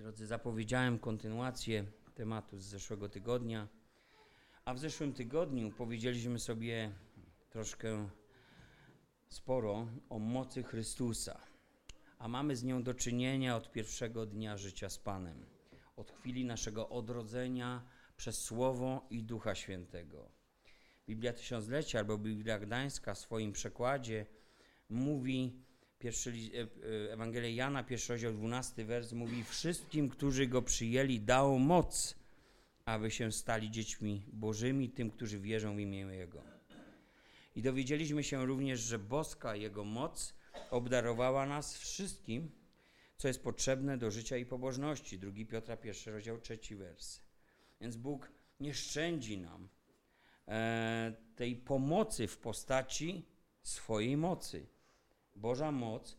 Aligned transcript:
Drodzy, 0.00 0.26
zapowiedziałem 0.26 0.98
kontynuację 0.98 1.84
tematu 2.14 2.58
z 2.58 2.64
zeszłego 2.64 3.08
tygodnia, 3.08 3.68
a 4.64 4.74
w 4.74 4.78
zeszłym 4.78 5.12
tygodniu 5.12 5.72
powiedzieliśmy 5.72 6.38
sobie 6.38 6.90
troszkę 7.50 8.08
sporo 9.28 9.86
o 10.08 10.18
mocy 10.18 10.62
Chrystusa, 10.62 11.40
a 12.18 12.28
mamy 12.28 12.56
z 12.56 12.64
nią 12.64 12.82
do 12.82 12.94
czynienia 12.94 13.56
od 13.56 13.72
pierwszego 13.72 14.26
dnia 14.26 14.56
życia 14.56 14.90
z 14.90 14.98
Panem, 14.98 15.46
od 15.96 16.10
chwili 16.12 16.44
naszego 16.44 16.88
odrodzenia 16.88 17.82
przez 18.16 18.42
Słowo 18.42 19.06
i 19.10 19.22
Ducha 19.22 19.54
Świętego. 19.54 20.30
Biblia 21.06 21.32
Tysiąclecia 21.32 21.98
albo 21.98 22.18
Biblia 22.18 22.58
Gdańska 22.58 23.14
w 23.14 23.18
swoim 23.18 23.52
przekładzie 23.52 24.26
mówi, 24.88 25.64
Pierwszy, 26.00 26.30
e, 26.30 26.60
e, 26.60 27.12
Ewangelia 27.12 27.48
Jana, 27.48 27.84
pierwszy 27.84 28.12
rozdział, 28.12 28.32
dwunasty 28.32 28.84
wers 28.84 29.12
mówi 29.12 29.44
Wszystkim, 29.44 30.08
którzy 30.08 30.46
Go 30.46 30.62
przyjęli, 30.62 31.20
dał 31.20 31.58
moc, 31.58 32.14
aby 32.84 33.10
się 33.10 33.32
stali 33.32 33.70
dziećmi 33.70 34.22
bożymi, 34.32 34.90
tym, 34.90 35.10
którzy 35.10 35.38
wierzą 35.38 35.76
w 35.76 35.80
imię 35.80 35.98
Jego. 35.98 36.42
I 37.56 37.62
dowiedzieliśmy 37.62 38.24
się 38.24 38.46
również, 38.46 38.80
że 38.80 38.98
boska 38.98 39.56
Jego 39.56 39.84
moc 39.84 40.34
obdarowała 40.70 41.46
nas 41.46 41.78
wszystkim, 41.78 42.50
co 43.16 43.28
jest 43.28 43.42
potrzebne 43.42 43.98
do 43.98 44.10
życia 44.10 44.36
i 44.36 44.46
pobożności. 44.46 45.18
2 45.18 45.32
Piotra, 45.50 45.76
pierwszy 45.76 46.12
rozdział, 46.12 46.40
trzeci 46.40 46.76
wers. 46.76 47.20
Więc 47.80 47.96
Bóg 47.96 48.32
nie 48.60 48.74
szczędzi 48.74 49.38
nam 49.38 49.68
e, 50.48 51.12
tej 51.36 51.56
pomocy 51.56 52.26
w 52.28 52.38
postaci 52.38 53.26
swojej 53.62 54.16
mocy. 54.16 54.66
Boża 55.40 55.72
moc 55.72 56.16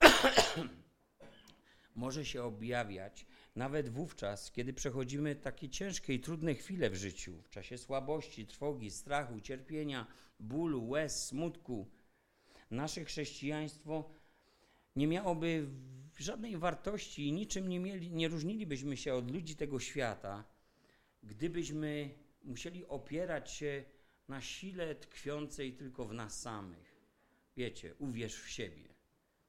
może 1.94 2.24
się 2.24 2.42
objawiać 2.42 3.26
nawet 3.56 3.88
wówczas, 3.88 4.52
kiedy 4.52 4.72
przechodzimy 4.72 5.36
takie 5.36 5.68
ciężkie 5.68 6.14
i 6.14 6.20
trudne 6.20 6.54
chwile 6.54 6.90
w 6.90 6.94
życiu, 6.94 7.42
w 7.42 7.50
czasie 7.50 7.78
słabości, 7.78 8.46
trwogi, 8.46 8.90
strachu, 8.90 9.40
cierpienia, 9.40 10.06
bólu, 10.40 10.88
łez, 10.88 11.26
smutku. 11.26 11.90
Nasze 12.70 13.04
chrześcijaństwo 13.04 14.10
nie 14.96 15.06
miałoby 15.06 15.68
żadnej 16.18 16.58
wartości 16.58 17.28
i 17.28 17.32
niczym 17.32 17.68
nie, 17.68 17.80
mieli, 17.80 18.10
nie 18.10 18.28
różnilibyśmy 18.28 18.96
się 18.96 19.14
od 19.14 19.30
ludzi 19.30 19.56
tego 19.56 19.80
świata, 19.80 20.44
gdybyśmy 21.22 22.10
musieli 22.44 22.86
opierać 22.86 23.50
się 23.50 23.84
na 24.28 24.40
sile 24.40 24.94
tkwiącej 24.94 25.72
tylko 25.72 26.04
w 26.04 26.14
nas 26.14 26.40
samych 26.40 26.87
wiecie, 27.58 27.94
uwierz 27.98 28.36
w 28.42 28.48
siebie. 28.48 28.88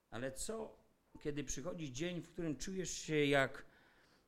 Ale 0.09 0.31
co, 0.31 0.77
kiedy 1.21 1.43
przychodzi 1.43 1.93
dzień, 1.93 2.21
w 2.21 2.29
którym 2.29 2.55
czujesz 2.55 2.91
się 2.91 3.25
jak 3.25 3.65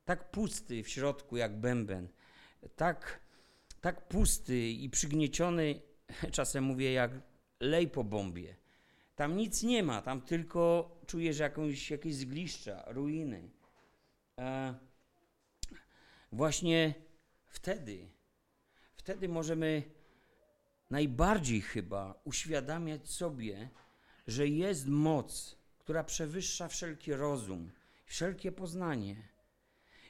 tak 0.06 0.32
pusty 0.32 0.84
w 0.84 0.90
środku, 0.90 1.38
jak 1.38 1.60
bęben, 1.60 2.08
tak, 2.76 3.20
tak 3.82 4.08
pusty 4.08 4.70
i 4.70 4.90
przygnieciony, 4.90 5.82
czasem 6.38 6.64
mówię, 6.64 6.94
jak 6.94 7.12
lej 7.60 7.88
po 7.88 8.04
bombie. 8.04 8.56
Tam 9.16 9.38
nic 9.38 9.64
nie 9.64 9.84
ma, 9.84 10.02
tam 10.02 10.22
tylko 10.22 10.92
czujesz 11.08 11.40
jakąś, 11.40 11.92
jakieś 11.92 12.16
zgliszcza, 12.16 12.84
ruiny. 12.88 13.50
E, 14.40 14.76
właśnie 16.32 16.94
wtedy, 17.46 18.10
wtedy 18.94 19.30
możemy 19.30 19.84
najbardziej 20.92 21.62
chyba 21.62 22.22
uświadamiać 22.24 23.10
sobie, 23.10 23.70
że 24.28 24.48
jest 24.48 24.88
moc, 24.88 25.56
która 25.80 26.04
przewyższa 26.04 26.68
wszelki 26.68 27.14
rozum, 27.14 27.72
wszelkie 28.06 28.52
poznanie. 28.52 29.16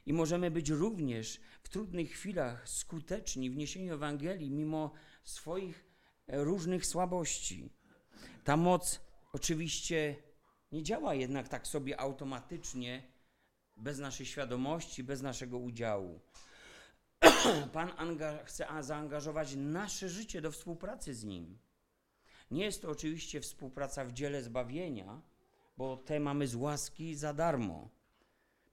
I 0.05 0.13
możemy 0.13 0.51
być 0.51 0.69
również 0.69 1.41
w 1.63 1.69
trudnych 1.69 2.11
chwilach 2.11 2.69
skuteczni 2.69 3.49
w 3.49 3.55
niesieniu 3.55 3.93
Ewangelii, 3.93 4.51
mimo 4.51 4.91
swoich 5.23 5.85
e, 6.27 6.43
różnych 6.43 6.85
słabości. 6.85 7.69
Ta 8.43 8.57
moc 8.57 9.01
oczywiście 9.33 10.15
nie 10.71 10.83
działa 10.83 11.13
jednak 11.13 11.47
tak 11.47 11.67
sobie 11.67 11.99
automatycznie, 11.99 13.11
bez 13.77 13.99
naszej 13.99 14.25
świadomości, 14.25 15.03
bez 15.03 15.21
naszego 15.21 15.57
udziału. 15.57 16.19
Pan 17.73 17.91
chce 18.45 18.67
zaangażować 18.81 19.55
nasze 19.55 20.09
życie 20.09 20.41
do 20.41 20.51
współpracy 20.51 21.13
z 21.13 21.23
Nim. 21.23 21.57
Nie 22.51 22.65
jest 22.65 22.81
to 22.81 22.89
oczywiście 22.89 23.41
współpraca 23.41 24.05
w 24.05 24.13
dziele 24.13 24.41
zbawienia, 24.41 25.21
bo 25.77 25.97
te 25.97 26.19
mamy 26.19 26.47
z 26.47 26.55
łaski 26.55 27.15
za 27.15 27.33
darmo, 27.33 27.89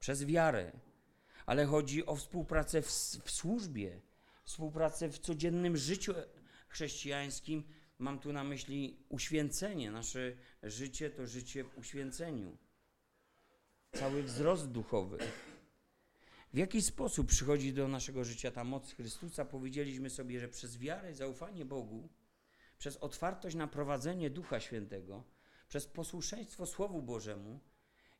przez 0.00 0.24
wiarę, 0.24 0.72
ale 1.46 1.64
chodzi 1.66 2.06
o 2.06 2.16
współpracę 2.16 2.82
w, 2.82 2.88
w 3.24 3.30
służbie, 3.30 4.00
współpracę 4.44 5.08
w 5.08 5.18
codziennym 5.18 5.76
życiu 5.76 6.14
chrześcijańskim. 6.68 7.64
Mam 7.98 8.18
tu 8.18 8.32
na 8.32 8.44
myśli 8.44 8.96
uświęcenie. 9.08 9.90
Nasze 9.90 10.32
życie 10.62 11.10
to 11.10 11.26
życie 11.26 11.64
w 11.64 11.78
uświęceniu. 11.78 12.56
Cały 13.92 14.22
wzrost 14.22 14.68
duchowy. 14.68 15.18
W 16.52 16.56
jaki 16.58 16.82
sposób 16.82 17.26
przychodzi 17.26 17.72
do 17.72 17.88
naszego 17.88 18.24
życia 18.24 18.50
ta 18.50 18.64
moc 18.64 18.92
Chrystusa? 18.92 19.44
Powiedzieliśmy 19.44 20.10
sobie, 20.10 20.40
że 20.40 20.48
przez 20.48 20.78
wiarę, 20.78 21.14
zaufanie 21.14 21.64
Bogu, 21.64 22.08
przez 22.78 22.96
otwartość 22.96 23.56
na 23.56 23.66
prowadzenie 23.66 24.30
Ducha 24.30 24.60
Świętego, 24.60 25.24
przez 25.68 25.86
posłuszeństwo 25.86 26.66
Słowu 26.66 27.02
Bożemu 27.02 27.60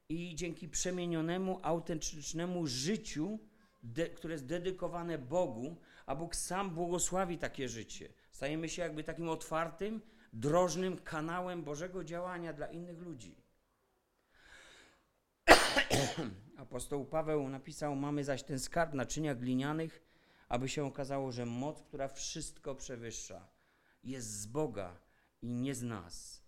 i 0.09 0.35
dzięki 0.35 0.69
przemienionemu, 0.69 1.61
autentycznemu 1.63 2.67
życiu, 2.67 3.39
de, 3.83 4.09
które 4.09 4.35
jest 4.35 4.47
dedykowane 4.47 5.19
Bogu, 5.19 5.77
a 6.07 6.15
Bóg 6.15 6.37
sam 6.37 6.71
błogosławi 6.71 7.39
takie 7.39 7.69
życie. 7.69 8.13
Stajemy 8.31 8.69
się 8.69 8.83
jakby 8.83 9.05
takim 9.05 9.29
otwartym, 9.29 10.01
drożnym 10.33 10.99
kanałem 10.99 11.63
Bożego 11.63 12.05
działania 12.05 12.53
dla 12.53 12.67
innych 12.67 12.99
ludzi. 12.99 13.37
Apostoł 16.59 17.05
Paweł 17.05 17.49
napisał: 17.49 17.97
Mamy 17.97 18.25
zaś 18.25 18.43
ten 18.43 18.59
skarb 18.59 18.95
naczynia 18.95 19.35
glinianych, 19.35 20.03
aby 20.49 20.69
się 20.69 20.85
okazało, 20.85 21.33
że 21.33 21.47
moc, 21.47 21.83
która 21.83 22.09
wszystko 22.09 22.75
przewyższa, 22.75 23.49
jest 24.05 24.31
z 24.31 24.47
Boga 24.47 24.97
i 25.43 25.55
nie 25.55 25.75
z 25.75 25.83
nas. 25.83 26.43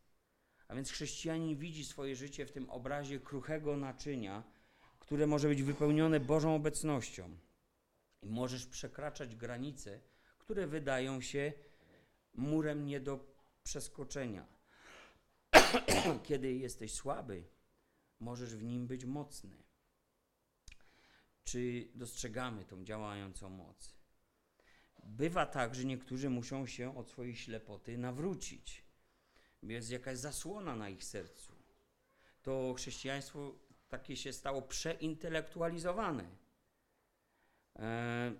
A 0.68 0.74
więc 0.74 0.90
chrześcijanin 0.90 1.56
widzi 1.58 1.84
swoje 1.84 2.16
życie 2.16 2.46
w 2.46 2.52
tym 2.52 2.70
obrazie 2.70 3.20
kruchego 3.20 3.76
naczynia, 3.76 4.42
które 4.98 5.26
może 5.26 5.48
być 5.48 5.62
wypełnione 5.62 6.20
Bożą 6.20 6.54
obecnością. 6.54 7.36
I 8.22 8.30
możesz 8.30 8.66
przekraczać 8.66 9.36
granice, 9.36 10.00
które 10.38 10.66
wydają 10.66 11.20
się 11.20 11.52
murem 12.34 12.86
nie 12.86 13.00
do 13.00 13.34
przeskoczenia. 13.62 14.46
Kiedy 16.28 16.52
jesteś 16.52 16.94
słaby, 16.94 17.44
możesz 18.20 18.56
w 18.56 18.62
nim 18.62 18.86
być 18.86 19.04
mocny. 19.04 19.69
Czy 21.44 21.88
dostrzegamy 21.94 22.64
tą 22.64 22.84
działającą 22.84 23.50
moc? 23.50 23.94
Bywa 25.04 25.46
tak, 25.46 25.74
że 25.74 25.84
niektórzy 25.84 26.30
muszą 26.30 26.66
się 26.66 26.96
od 26.96 27.10
swojej 27.10 27.36
ślepoty 27.36 27.98
nawrócić. 27.98 28.84
Jest 29.62 29.90
jakaś 29.90 30.18
zasłona 30.18 30.76
na 30.76 30.88
ich 30.88 31.04
sercu. 31.04 31.52
To 32.42 32.74
chrześcijaństwo 32.76 33.54
takie 33.88 34.16
się 34.16 34.32
stało 34.32 34.62
przeintelektualizowane. 34.62 36.24
E, 37.78 38.32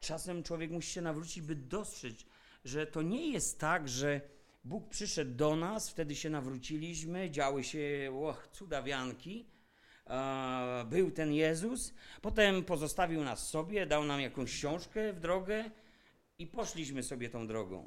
czasem 0.00 0.42
człowiek 0.42 0.70
musi 0.70 0.92
się 0.92 1.00
nawrócić, 1.00 1.40
by 1.42 1.54
dostrzec, 1.56 2.14
że 2.64 2.86
to 2.86 3.02
nie 3.02 3.30
jest 3.30 3.60
tak, 3.60 3.88
że 3.88 4.20
Bóg 4.64 4.88
przyszedł 4.88 5.34
do 5.34 5.56
nas, 5.56 5.90
wtedy 5.90 6.16
się 6.16 6.30
nawróciliśmy, 6.30 7.30
działy 7.30 7.64
się 7.64 8.12
och, 8.22 8.48
cudawianki, 8.52 9.46
był 10.86 11.10
ten 11.10 11.32
Jezus, 11.32 11.94
potem 12.22 12.64
pozostawił 12.64 13.24
nas 13.24 13.48
sobie, 13.48 13.86
dał 13.86 14.04
nam 14.04 14.20
jakąś 14.20 14.52
książkę 14.52 15.12
w 15.12 15.20
drogę 15.20 15.70
i 16.38 16.46
poszliśmy 16.46 17.02
sobie 17.02 17.28
tą 17.28 17.46
drogą. 17.46 17.86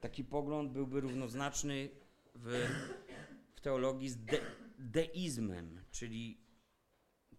Taki 0.00 0.24
pogląd 0.24 0.72
byłby 0.72 1.00
równoznaczny 1.00 1.88
w, 2.34 2.68
w 3.54 3.60
teologii 3.60 4.08
z 4.08 4.16
de, 4.16 4.40
deizmem, 4.78 5.80
czyli 5.90 6.40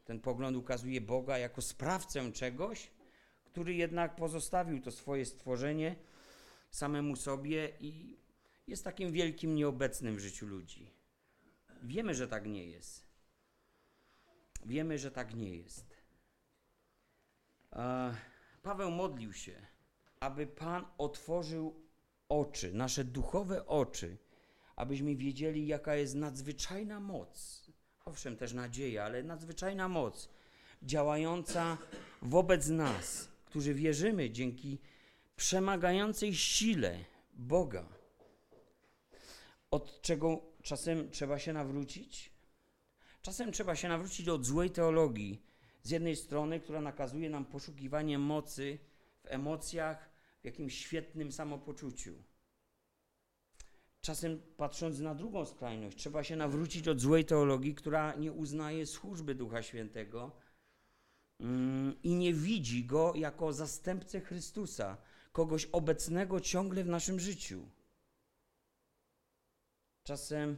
ten 0.05 0.19
pogląd 0.19 0.57
ukazuje 0.57 1.01
Boga 1.01 1.37
jako 1.37 1.61
sprawcę 1.61 2.31
czegoś, 2.31 2.91
który 3.43 3.73
jednak 3.73 4.15
pozostawił 4.15 4.81
to 4.81 4.91
swoje 4.91 5.25
stworzenie 5.25 5.95
samemu 6.71 7.15
sobie 7.15 7.69
i 7.79 8.17
jest 8.67 8.83
takim 8.83 9.11
wielkim 9.11 9.55
nieobecnym 9.55 10.15
w 10.15 10.19
życiu 10.19 10.45
ludzi. 10.45 10.96
Wiemy, 11.87 12.15
że 12.15 12.27
tak 12.27 12.45
nie 12.45 12.65
jest. 12.65 13.07
Wiemy, 14.65 14.97
że 14.97 15.11
tak 15.11 15.35
nie 15.35 15.55
jest. 15.55 15.97
Paweł 18.63 18.91
modlił 18.91 19.33
się, 19.33 19.65
aby 20.19 20.47
Pan 20.47 20.85
otworzył 20.97 21.81
oczy, 22.29 22.73
nasze 22.73 23.03
duchowe 23.03 23.65
oczy, 23.65 24.17
abyśmy 24.75 25.15
wiedzieli, 25.15 25.67
jaka 25.67 25.95
jest 25.95 26.15
nadzwyczajna 26.15 26.99
moc, 26.99 27.67
owszem, 28.05 28.37
też 28.37 28.53
nadzieja, 28.53 29.03
ale 29.03 29.23
nadzwyczajna 29.23 29.87
moc 29.87 30.29
działająca 30.83 31.77
wobec 32.21 32.67
nas, 32.67 33.29
którzy 33.45 33.73
wierzymy 33.73 34.29
dzięki 34.29 34.79
przemagającej 35.35 36.35
sile 36.35 37.05
Boga. 37.33 37.85
Od 39.71 40.01
czego 40.01 40.41
czasem 40.67 41.11
trzeba 41.11 41.39
się 41.39 41.53
nawrócić? 41.53 42.31
Czasem 43.21 43.51
trzeba 43.51 43.75
się 43.75 43.87
nawrócić 43.87 44.29
od 44.29 44.45
złej 44.45 44.69
teologii. 44.69 45.41
Z 45.83 45.89
jednej 45.89 46.15
strony, 46.15 46.59
która 46.59 46.81
nakazuje 46.81 47.29
nam 47.29 47.45
poszukiwanie 47.45 48.19
mocy 48.19 48.79
w 49.23 49.27
emocjach, 49.27 50.09
w 50.41 50.45
jakimś 50.45 50.77
świetnym 50.77 51.31
samopoczuciu. 51.31 52.13
Czasem 54.01 54.41
patrząc 54.57 54.99
na 54.99 55.15
drugą 55.15 55.45
skrajność, 55.45 55.97
trzeba 55.97 56.23
się 56.23 56.35
nawrócić 56.35 56.87
od 56.87 56.99
złej 56.99 57.25
teologii, 57.25 57.75
która 57.75 58.15
nie 58.15 58.31
uznaje 58.31 58.85
służby 58.85 59.35
Ducha 59.35 59.63
Świętego 59.63 60.31
mm, 61.39 61.95
i 62.03 62.15
nie 62.15 62.33
widzi 62.33 62.85
go 62.85 63.13
jako 63.15 63.53
zastępcę 63.53 64.21
Chrystusa, 64.21 64.97
kogoś 65.31 65.65
obecnego 65.65 66.39
ciągle 66.39 66.83
w 66.83 66.87
naszym 66.87 67.19
życiu. 67.19 67.69
Czasem 70.07 70.57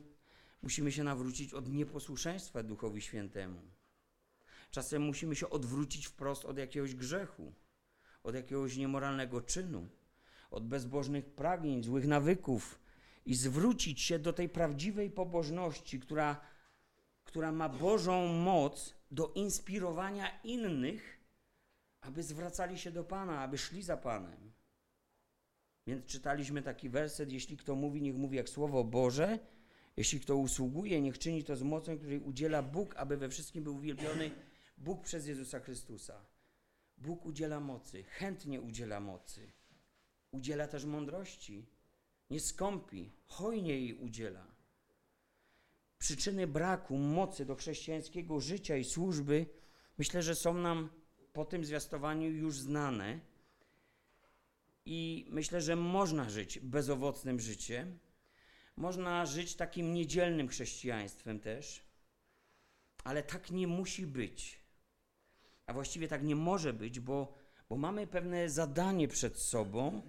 musimy 0.62 0.92
się 0.92 1.04
nawrócić 1.04 1.54
od 1.54 1.70
nieposłuszeństwa 1.70 2.64
Duchowi 2.64 3.02
Świętemu. 3.02 3.62
Czasem 4.72 5.02
musimy 5.02 5.36
się 5.36 5.50
odwrócić 5.50 6.06
wprost 6.08 6.46
od 6.46 6.58
jakiegoś 6.58 6.96
grzechu, 6.96 7.54
od 8.24 8.36
jakiegoś 8.36 8.78
niemoralnego 8.78 9.42
czynu, 9.42 9.88
od 10.52 10.68
bezbożnych 10.68 11.26
pragnień, 11.26 11.84
złych 11.84 12.08
nawyków 12.08 12.80
i 13.26 13.36
zwrócić 13.36 14.02
się 14.02 14.20
do 14.20 14.34
tej 14.34 14.50
prawdziwej 14.50 15.12
pobożności, 15.12 16.00
która, 16.00 16.42
która 17.24 17.52
ma 17.52 17.70
Bożą 17.70 18.28
moc 18.28 18.96
do 19.12 19.34
inspirowania 19.36 20.40
innych, 20.44 21.20
aby 22.02 22.24
zwracali 22.24 22.78
się 22.80 22.92
do 22.92 23.04
Pana, 23.04 23.42
aby 23.42 23.58
szli 23.58 23.84
za 23.84 23.98
Panem. 23.98 24.49
Więc 25.90 26.06
czytaliśmy 26.06 26.62
taki 26.62 26.90
werset: 26.90 27.32
Jeśli 27.32 27.58
kto 27.58 27.76
mówi, 27.76 28.02
niech 28.02 28.16
mówi 28.16 28.38
jak 28.38 28.50
słowo 28.50 28.84
Boże. 28.84 29.40
Jeśli 29.98 30.20
kto 30.20 30.38
usługuje, 30.38 31.02
niech 31.02 31.20
czyni 31.20 31.44
to 31.44 31.56
z 31.56 31.64
mocą, 31.64 31.98
której 31.98 32.20
udziela 32.20 32.64
Bóg, 32.64 32.96
aby 32.96 33.18
we 33.18 33.30
wszystkim 33.30 33.64
był 33.64 33.76
uwielbiony 33.76 34.32
Bóg 34.78 35.04
przez 35.04 35.28
Jezusa 35.28 35.60
Chrystusa. 35.60 36.26
Bóg 36.98 37.26
udziela 37.26 37.60
mocy, 37.60 38.04
chętnie 38.04 38.62
udziela 38.62 39.00
mocy. 39.00 39.52
Udziela 40.32 40.68
też 40.68 40.86
mądrości. 40.86 41.66
Nie 42.30 42.40
skąpi, 42.40 43.12
hojnie 43.26 43.80
jej 43.80 43.94
udziela. 43.94 44.46
Przyczyny 45.98 46.48
braku 46.48 46.98
mocy 46.98 47.46
do 47.46 47.56
chrześcijańskiego 47.56 48.40
życia 48.40 48.78
i 48.78 48.84
służby 48.84 49.46
myślę, 49.98 50.24
że 50.24 50.36
są 50.36 50.54
nam 50.54 50.90
po 51.34 51.46
tym 51.46 51.66
zwiastowaniu 51.66 52.30
już 52.30 52.60
znane. 52.60 53.20
I 54.86 55.28
myślę, 55.30 55.62
że 55.62 55.76
można 55.76 56.30
żyć 56.30 56.60
bezowocnym 56.60 57.40
życiem. 57.40 58.00
Można 58.76 59.26
żyć 59.26 59.56
takim 59.56 59.94
niedzielnym 59.94 60.48
chrześcijaństwem 60.48 61.40
też. 61.40 61.84
Ale 63.04 63.24
tak 63.24 63.52
nie 63.52 63.68
musi 63.68 64.08
być. 64.08 64.60
A 65.66 65.74
właściwie 65.74 66.08
tak 66.08 66.24
nie 66.24 66.36
może 66.36 66.74
być, 66.74 67.00
bo, 67.00 67.34
bo 67.70 67.78
mamy 67.78 68.08
pewne 68.08 68.50
zadanie 68.50 69.08
przed 69.08 69.38
sobą, 69.38 70.02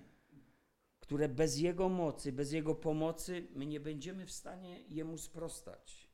które 1.01 1.29
bez 1.29 1.59
Jego 1.59 1.89
mocy, 1.89 2.33
bez 2.33 2.53
Jego 2.53 2.75
pomocy 2.75 3.49
my 3.55 3.67
nie 3.67 3.81
będziemy 3.81 4.27
w 4.27 4.33
stanie 4.33 4.81
Jemu 4.89 5.19
sprostać. 5.19 6.11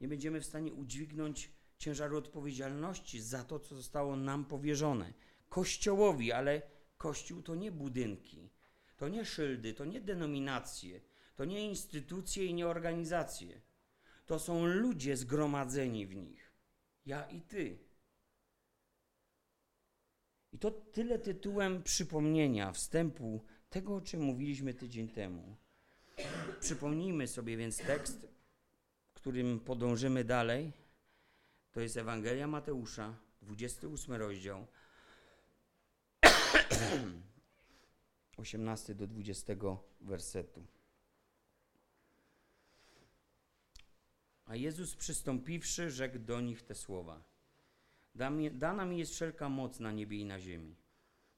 Nie 0.00 0.08
będziemy 0.08 0.40
w 0.40 0.46
stanie 0.46 0.72
udźwignąć 0.72 1.50
ciężaru 1.78 2.18
odpowiedzialności 2.18 3.20
za 3.20 3.44
to, 3.44 3.58
co 3.58 3.76
zostało 3.76 4.16
nam 4.16 4.44
powierzone. 4.44 5.12
Kościołowi, 5.48 6.32
ale 6.32 6.62
Kościół 7.04 7.42
to 7.42 7.54
nie 7.54 7.72
budynki, 7.72 8.50
to 8.96 9.08
nie 9.08 9.24
szyldy, 9.24 9.74
to 9.74 9.84
nie 9.84 10.00
denominacje, 10.00 11.00
to 11.36 11.44
nie 11.44 11.68
instytucje 11.68 12.44
i 12.44 12.54
nie 12.54 12.66
organizacje. 12.66 13.60
To 14.26 14.38
są 14.38 14.66
ludzie 14.66 15.16
zgromadzeni 15.16 16.06
w 16.06 16.14
nich. 16.14 16.52
Ja 17.06 17.24
i 17.24 17.40
ty. 17.40 17.78
I 20.52 20.58
to 20.58 20.70
tyle 20.70 21.18
tytułem 21.18 21.82
przypomnienia, 21.82 22.72
wstępu 22.72 23.44
tego, 23.70 23.96
o 23.96 24.00
czym 24.00 24.22
mówiliśmy 24.22 24.74
tydzień 24.74 25.08
temu. 25.08 25.56
Przypomnijmy 26.60 27.28
sobie 27.28 27.56
więc 27.56 27.78
tekst, 27.78 28.28
którym 29.14 29.60
podążymy 29.60 30.24
dalej. 30.24 30.72
To 31.72 31.80
jest 31.80 31.96
Ewangelia 31.96 32.46
Mateusza, 32.46 33.16
28 33.42 34.14
rozdział, 34.14 34.66
18 38.36 38.94
do 38.94 39.06
20 39.06 39.54
wersetu. 40.00 40.66
A 44.44 44.56
Jezus 44.56 44.96
przystąpiwszy, 44.96 45.90
rzekł 45.90 46.18
do 46.18 46.40
nich 46.40 46.62
te 46.62 46.74
słowa. 46.74 47.22
Dana 48.52 48.84
mi 48.84 48.98
jest 48.98 49.12
wszelka 49.12 49.48
moc 49.48 49.80
na 49.80 49.92
niebie 49.92 50.18
i 50.18 50.24
na 50.24 50.40
ziemi. 50.40 50.76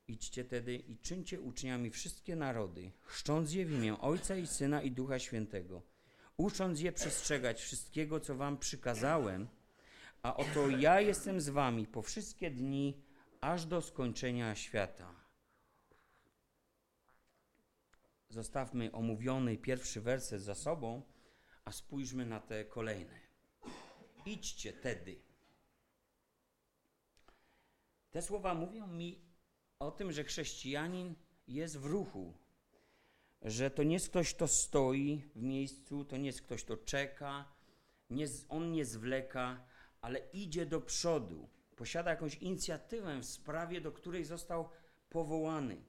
Idźcie 0.09 0.45
tedy 0.45 0.77
i 0.77 0.99
czyńcie 0.99 1.41
uczniami 1.41 1.91
wszystkie 1.91 2.37
narody, 2.37 2.93
chrzcząc 3.01 3.53
je 3.53 3.67
w 3.67 3.73
imię 3.73 4.01
Ojca 4.01 4.37
i 4.37 4.47
Syna 4.47 4.83
i 4.83 4.91
Ducha 4.91 5.19
Świętego, 5.19 5.83
ucząc 6.37 6.81
je 6.81 6.93
przestrzegać 6.93 7.61
wszystkiego, 7.61 8.21
co 8.21 8.35
wam 8.35 8.59
przykazałem, 8.59 9.49
a 10.23 10.37
oto 10.37 10.69
ja 10.69 11.01
jestem 11.01 11.41
z 11.41 11.49
wami 11.49 11.87
po 11.87 12.03
wszystkie 12.03 12.51
dni, 12.51 13.03
aż 13.41 13.67
do 13.67 13.83
skończenia 13.83 14.55
świata. 14.55 15.16
Zostawmy 18.29 18.93
omówiony 18.93 19.57
pierwszy 19.57 20.01
werset 20.01 20.43
za 20.43 20.55
sobą, 20.55 21.03
a 21.65 21.73
spójrzmy 21.73 22.27
na 22.27 22.41
te 22.41 22.65
kolejne. 22.65 23.21
Idźcie 24.27 24.73
tedy. 24.73 25.21
Te 28.11 28.23
słowa 28.23 28.55
mówią 28.55 28.87
mi 28.87 29.21
o 29.79 29.91
tym, 29.91 30.13
że 30.13 30.25
chrześcijanin 30.25 31.15
jest 31.49 31.79
w 31.79 31.85
ruchu, 31.85 32.35
że 33.43 33.71
to 33.71 33.83
nie 33.83 33.95
jest 33.95 34.09
ktoś, 34.09 34.35
kto 34.35 34.49
stoi 34.49 35.23
w 35.35 35.43
miejscu, 35.43 36.05
to 36.05 36.17
nie 36.17 36.27
jest 36.27 36.43
ktoś, 36.43 36.65
kto 36.65 36.77
czeka, 36.77 37.53
nie, 38.11 38.27
on 38.49 38.73
nie 38.73 38.85
zwleka, 38.85 39.67
ale 40.01 40.19
idzie 40.19 40.67
do 40.67 40.81
przodu, 40.81 41.49
posiada 41.77 42.11
jakąś 42.11 42.35
inicjatywę 42.35 43.21
w 43.21 43.25
sprawie, 43.25 43.81
do 43.81 43.93
której 43.93 44.25
został 44.25 44.69
powołany. 45.11 45.85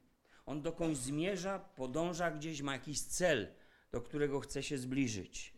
On 0.48 0.62
dokądś 0.62 0.98
zmierza, 0.98 1.60
podąża 1.60 2.32
gdzieś, 2.32 2.62
ma 2.62 2.74
jakiś 2.74 3.02
cel, 3.02 3.48
do 3.92 4.02
którego 4.02 4.40
chce 4.40 4.64
się 4.64 4.78
zbliżyć. 4.78 5.54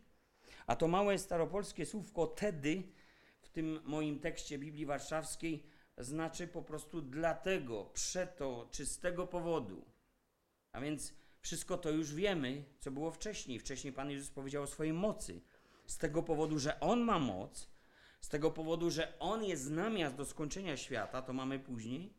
A 0.67 0.75
to 0.75 0.87
małe 0.87 1.17
staropolskie 1.17 1.85
słówko 1.85 2.27
tedy 2.27 2.83
w 3.41 3.49
tym 3.49 3.79
moim 3.85 4.19
tekście 4.19 4.57
Biblii 4.57 4.85
Warszawskiej 4.85 5.63
znaczy 5.97 6.47
po 6.47 6.61
prostu 6.61 7.01
dlatego, 7.01 7.85
przeto 7.93 8.67
czy 8.71 8.85
z 8.85 8.99
tego 8.99 9.27
powodu. 9.27 9.85
A 10.71 10.81
więc 10.81 11.13
wszystko 11.41 11.77
to 11.77 11.89
już 11.89 12.13
wiemy, 12.13 12.63
co 12.79 12.91
było 12.91 13.11
wcześniej. 13.11 13.59
Wcześniej 13.59 13.93
Pan 13.93 14.11
Jezus 14.11 14.29
powiedział 14.29 14.63
o 14.63 14.67
swojej 14.67 14.93
mocy. 14.93 15.41
Z 15.85 15.97
tego 15.97 16.23
powodu, 16.23 16.59
że 16.59 16.79
On 16.79 16.99
ma 17.01 17.19
moc, 17.19 17.69
z 18.21 18.29
tego 18.29 18.51
powodu, 18.51 18.89
że 18.89 19.19
On 19.19 19.43
jest 19.43 19.69
namiast 19.69 20.15
do 20.15 20.25
skończenia 20.25 20.77
świata, 20.77 21.21
to 21.21 21.33
mamy 21.33 21.59
później, 21.59 22.13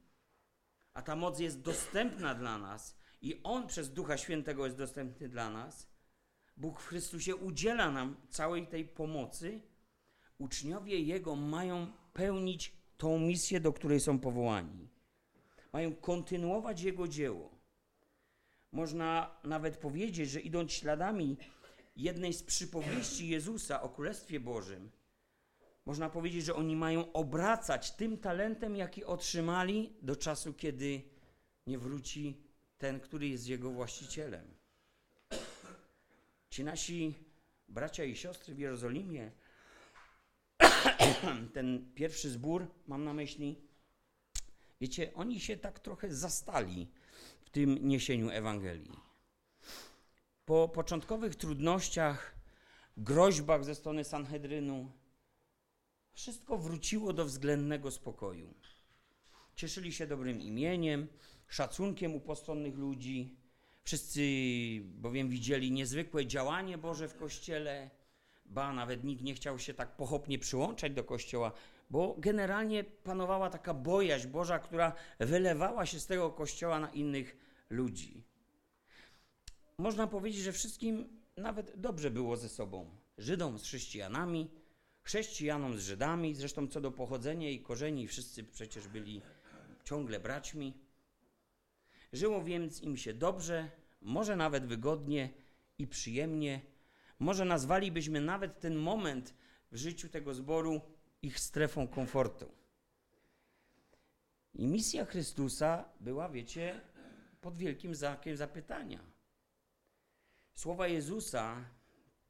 a 0.94 1.02
ta 1.02 1.16
moc 1.16 1.38
jest 1.38 1.60
dostępna 1.60 2.34
dla 2.34 2.58
nas 2.58 2.96
i 3.22 3.40
On 3.42 3.66
przez 3.66 3.92
Ducha 3.92 4.16
Świętego 4.16 4.64
jest 4.64 4.78
dostępny 4.78 5.28
dla 5.28 5.50
nas, 5.50 5.90
Bóg 6.56 6.80
w 6.80 6.86
Chrystusie 6.86 7.36
udziela 7.36 7.90
nam 7.90 8.16
całej 8.30 8.66
tej 8.66 8.84
pomocy, 8.84 9.60
uczniowie 10.38 11.00
Jego 11.00 11.36
mają 11.36 11.92
pełnić 12.12 12.72
tą 12.96 13.18
misję, 13.18 13.60
do 13.60 13.72
której 13.72 14.00
są 14.00 14.18
powołani. 14.18 14.88
Mają 15.72 15.94
kontynuować 15.94 16.82
Jego 16.82 17.08
dzieło. 17.08 17.50
Można 18.72 19.36
nawet 19.44 19.76
powiedzieć, 19.76 20.30
że 20.30 20.40
idąc 20.40 20.72
śladami 20.72 21.36
jednej 21.96 22.32
z 22.32 22.42
przypowieści 22.42 23.28
Jezusa 23.28 23.82
o 23.82 23.88
Królestwie 23.88 24.40
Bożym, 24.40 24.90
można 25.86 26.10
powiedzieć, 26.10 26.44
że 26.44 26.54
oni 26.54 26.76
mają 26.76 27.12
obracać 27.12 27.90
tym 27.90 28.18
talentem, 28.18 28.76
jaki 28.76 29.04
otrzymali 29.04 29.96
do 30.02 30.16
czasu, 30.16 30.54
kiedy 30.54 31.02
nie 31.66 31.78
wróci 31.78 32.42
ten, 32.78 33.00
który 33.00 33.28
jest 33.28 33.48
jego 33.48 33.70
właścicielem. 33.70 34.54
Ci 36.50 36.64
nasi 36.64 37.14
bracia 37.68 38.04
i 38.04 38.16
siostry 38.16 38.54
w 38.54 38.58
Jerozolimie, 38.58 39.32
ten 41.54 41.92
pierwszy 41.94 42.30
zbór, 42.30 42.66
mam 42.86 43.04
na 43.04 43.14
myśli, 43.14 43.60
wiecie, 44.80 45.14
oni 45.14 45.40
się 45.40 45.56
tak 45.56 45.78
trochę 45.78 46.14
zastali 46.14 46.90
w 47.40 47.50
tym 47.50 47.88
niesieniu 47.88 48.30
Ewangelii. 48.30 49.00
Po 50.44 50.68
początkowych 50.68 51.36
trudnościach, 51.36 52.34
groźbach 52.96 53.64
ze 53.64 53.74
strony 53.74 54.04
Sanhedrynu, 54.04 54.92
wszystko 56.12 56.58
wróciło 56.58 57.12
do 57.12 57.24
względnego 57.24 57.90
spokoju. 57.90 58.54
Cieszyli 59.54 59.92
się 59.92 60.06
dobrym 60.06 60.40
imieniem, 60.40 61.08
szacunkiem 61.48 62.14
u 62.14 62.20
postronnych 62.20 62.76
ludzi. 62.76 63.36
Wszyscy 63.84 64.20
bowiem 64.84 65.28
widzieli 65.28 65.72
niezwykłe 65.72 66.26
działanie 66.26 66.78
Boże 66.78 67.08
w 67.08 67.16
kościele. 67.16 67.90
Ba, 68.44 68.72
nawet 68.72 69.04
nikt 69.04 69.22
nie 69.22 69.34
chciał 69.34 69.58
się 69.58 69.74
tak 69.74 69.96
pochopnie 69.96 70.38
przyłączać 70.38 70.92
do 70.92 71.04
kościoła, 71.04 71.52
bo 71.90 72.16
generalnie 72.18 72.84
panowała 72.84 73.50
taka 73.50 73.74
bojaźń 73.74 74.28
Boża, 74.28 74.58
która 74.58 74.92
wylewała 75.18 75.86
się 75.86 76.00
z 76.00 76.06
tego 76.06 76.30
kościoła 76.30 76.80
na 76.80 76.90
innych 76.90 77.36
ludzi. 77.70 78.24
Można 79.78 80.06
powiedzieć, 80.06 80.42
że 80.42 80.52
wszystkim 80.52 81.20
nawet 81.36 81.72
dobrze 81.76 82.10
było 82.10 82.36
ze 82.36 82.48
sobą. 82.48 82.90
Żydom 83.18 83.58
z 83.58 83.62
chrześcijanami, 83.62 84.50
chrześcijanom 85.02 85.78
z 85.78 85.82
Żydami, 85.82 86.34
zresztą 86.34 86.68
co 86.68 86.80
do 86.80 86.90
pochodzenia 86.90 87.50
i 87.50 87.60
korzeni, 87.60 88.08
wszyscy 88.08 88.44
przecież 88.44 88.88
byli 88.88 89.22
ciągle 89.84 90.20
braćmi. 90.20 90.74
Żyło 92.12 92.44
więc 92.44 92.82
im 92.82 92.96
się 92.96 93.14
dobrze, 93.14 93.70
może 94.00 94.36
nawet 94.36 94.66
wygodnie 94.66 95.30
i 95.78 95.86
przyjemnie. 95.86 96.60
Może 97.18 97.44
nazwalibyśmy 97.44 98.20
nawet 98.20 98.60
ten 98.60 98.76
moment 98.76 99.34
w 99.72 99.76
życiu 99.76 100.08
tego 100.08 100.34
zboru 100.34 100.80
ich 101.22 101.40
strefą 101.40 101.88
komfortu. 101.88 102.52
I 104.54 104.66
misja 104.66 105.04
Chrystusa 105.04 105.84
była, 106.00 106.28
wiecie, 106.28 106.80
pod 107.40 107.56
wielkim 107.56 107.94
znakiem 107.94 108.36
zapytania. 108.36 109.00
Słowa 110.54 110.88
Jezusa, 110.88 111.64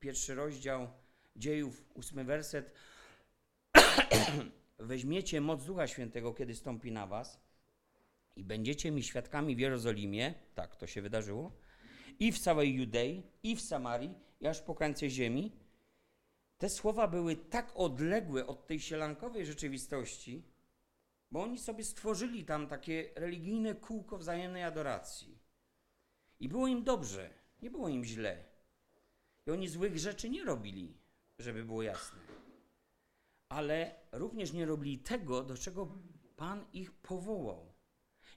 pierwszy 0.00 0.34
rozdział 0.34 0.88
dziejów, 1.36 1.84
ósmy 1.94 2.24
werset. 2.24 2.72
Weźmiecie 4.78 5.40
moc 5.40 5.64
Ducha 5.64 5.86
Świętego, 5.86 6.34
kiedy 6.34 6.54
stąpi 6.54 6.92
na 6.92 7.06
was 7.06 7.40
i 8.36 8.44
będziecie 8.44 8.90
mi 8.90 9.02
świadkami 9.02 9.56
w 9.56 9.58
Jerozolimie, 9.58 10.34
tak 10.54 10.76
to 10.76 10.86
się 10.86 11.02
wydarzyło, 11.02 11.52
i 12.18 12.32
w 12.32 12.38
całej 12.38 12.74
Judei, 12.74 13.22
i 13.42 13.56
w 13.56 13.60
Samarii, 13.60 14.14
i 14.40 14.46
aż 14.46 14.60
po 14.60 14.74
krańce 14.74 15.10
ziemi. 15.10 15.52
Te 16.58 16.68
słowa 16.68 17.08
były 17.08 17.36
tak 17.36 17.72
odległe 17.74 18.46
od 18.46 18.66
tej 18.66 18.80
sielankowej 18.80 19.46
rzeczywistości, 19.46 20.42
bo 21.30 21.42
oni 21.42 21.58
sobie 21.58 21.84
stworzyli 21.84 22.44
tam 22.44 22.66
takie 22.66 23.10
religijne 23.14 23.74
kółko 23.74 24.18
wzajemnej 24.18 24.62
adoracji. 24.62 25.38
I 26.40 26.48
było 26.48 26.66
im 26.66 26.84
dobrze, 26.84 27.30
nie 27.62 27.70
było 27.70 27.88
im 27.88 28.04
źle. 28.04 28.44
I 29.46 29.50
oni 29.50 29.68
złych 29.68 29.98
rzeczy 29.98 30.30
nie 30.30 30.44
robili, 30.44 30.99
żeby 31.40 31.64
było 31.64 31.82
jasne. 31.82 32.18
Ale 33.48 33.94
również 34.12 34.52
nie 34.52 34.66
robili 34.66 34.98
tego, 34.98 35.42
do 35.42 35.56
czego 35.56 35.98
Pan 36.36 36.64
ich 36.72 36.92
powołał. 36.92 37.72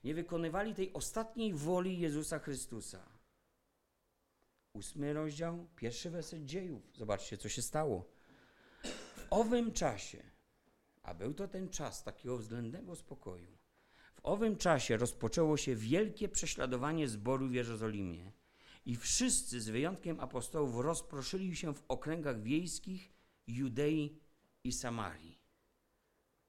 Nie 0.03 0.13
wykonywali 0.13 0.75
tej 0.75 0.93
ostatniej 0.93 1.53
woli 1.53 1.99
Jezusa 1.99 2.39
Chrystusa. 2.39 3.09
Ósmy 4.73 5.13
rozdział, 5.13 5.67
pierwszy 5.75 6.09
werset 6.09 6.45
dziejów. 6.45 6.81
Zobaczcie, 6.93 7.37
co 7.37 7.49
się 7.49 7.61
stało. 7.61 8.09
W 8.83 9.25
owym 9.29 9.71
czasie, 9.71 10.23
a 11.03 11.13
był 11.13 11.33
to 11.33 11.47
ten 11.47 11.69
czas 11.69 12.03
takiego 12.03 12.37
względnego 12.37 12.95
spokoju, 12.95 13.57
w 14.13 14.19
owym 14.23 14.57
czasie 14.57 14.97
rozpoczęło 14.97 15.57
się 15.57 15.75
wielkie 15.75 16.29
prześladowanie 16.29 17.07
zboru 17.07 17.47
w 17.47 17.53
Jerozolimie 17.53 18.31
i 18.85 18.95
wszyscy, 18.95 19.61
z 19.61 19.69
wyjątkiem 19.69 20.19
apostołów, 20.19 20.85
rozproszyli 20.85 21.55
się 21.55 21.73
w 21.73 21.83
okręgach 21.87 22.41
wiejskich 22.41 23.13
Judei 23.47 24.19
i 24.63 24.71
Samarii. 24.71 25.39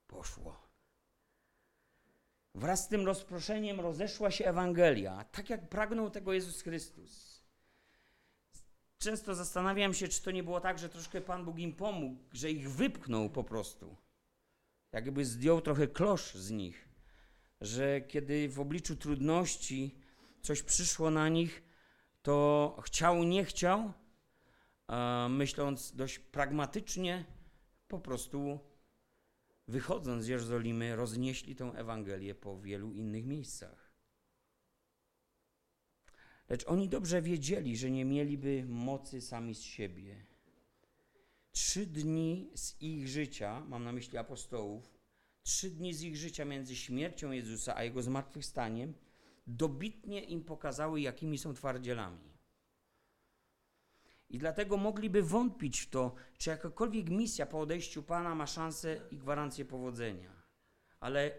Poszło. 0.07 0.65
Wraz 2.55 2.85
z 2.85 2.87
tym 2.87 3.05
rozproszeniem 3.05 3.79
rozeszła 3.79 4.31
się 4.31 4.45
Ewangelia, 4.45 5.23
tak 5.23 5.49
jak 5.49 5.69
pragnął 5.69 6.09
tego 6.09 6.33
Jezus 6.33 6.61
Chrystus. 6.61 7.43
Często 8.97 9.35
zastanawiam 9.35 9.93
się, 9.93 10.07
czy 10.07 10.21
to 10.21 10.31
nie 10.31 10.43
było 10.43 10.61
tak, 10.61 10.79
że 10.79 10.89
troszkę 10.89 11.21
Pan 11.21 11.45
Bóg 11.45 11.59
im 11.59 11.73
pomógł, 11.73 12.23
że 12.33 12.51
ich 12.51 12.71
wypchnął 12.71 13.29
po 13.29 13.43
prostu. 13.43 13.95
Jakby 14.91 15.25
zdjął 15.25 15.61
trochę 15.61 15.87
klosz 15.87 16.33
z 16.35 16.51
nich, 16.51 16.89
że 17.61 18.01
kiedy 18.01 18.49
w 18.49 18.59
obliczu 18.59 18.95
trudności 18.95 19.95
coś 20.41 20.61
przyszło 20.61 21.11
na 21.11 21.29
nich, 21.29 21.63
to 22.25 22.77
chciał, 22.83 23.23
nie 23.23 23.45
chciał, 23.45 23.93
myśląc 25.29 25.95
dość 25.95 26.19
pragmatycznie, 26.19 27.25
po 27.87 27.99
prostu 27.99 28.59
wychodząc 29.67 30.23
z 30.23 30.27
Jerozolimy, 30.27 30.95
roznieśli 30.95 31.55
tę 31.55 31.65
Ewangelię 31.65 32.35
po 32.35 32.59
wielu 32.61 32.91
innych 32.91 33.25
miejscach. 33.25 33.91
Lecz 36.49 36.67
oni 36.67 36.89
dobrze 36.89 37.21
wiedzieli, 37.21 37.77
że 37.77 37.91
nie 37.91 38.05
mieliby 38.05 38.65
mocy 38.67 39.21
sami 39.21 39.55
z 39.55 39.61
siebie. 39.61 40.25
Trzy 41.51 41.85
dni 41.85 42.51
z 42.55 42.81
ich 42.81 43.07
życia, 43.07 43.59
mam 43.67 43.83
na 43.83 43.91
myśli 43.91 44.17
apostołów, 44.17 44.93
trzy 45.43 45.71
dni 45.71 45.93
z 45.93 46.01
ich 46.01 46.17
życia 46.17 46.45
między 46.45 46.75
śmiercią 46.75 47.31
Jezusa 47.31 47.75
a 47.75 47.83
jego 47.83 48.01
zmartwychwstaniem 48.01 48.93
dobitnie 49.47 50.23
im 50.23 50.43
pokazały, 50.43 51.01
jakimi 51.01 51.37
są 51.37 51.53
twardzielami. 51.53 52.35
I 54.29 54.37
dlatego 54.37 54.77
mogliby 54.77 55.23
wątpić 55.23 55.79
w 55.79 55.89
to, 55.89 56.15
czy 56.37 56.49
jakakolwiek 56.49 57.09
misja 57.09 57.45
po 57.45 57.59
odejściu 57.59 58.03
Pana 58.03 58.35
ma 58.35 58.47
szansę 58.47 59.01
i 59.11 59.17
gwarancję 59.17 59.65
powodzenia. 59.65 60.31
Ale 60.99 61.31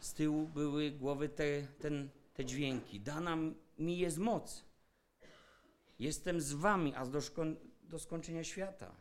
z 0.00 0.14
tyłu 0.14 0.48
były 0.48 0.90
głowy 0.90 1.28
te, 1.28 1.62
ten, 1.80 2.10
te 2.34 2.44
dźwięki. 2.44 3.00
Dana 3.00 3.36
mi 3.78 3.98
jest 3.98 4.18
moc. 4.18 4.64
Jestem 5.98 6.40
z 6.40 6.52
wami, 6.52 6.94
aż 6.94 7.08
do, 7.08 7.20
do 7.82 7.98
skończenia 7.98 8.44
świata. 8.44 8.94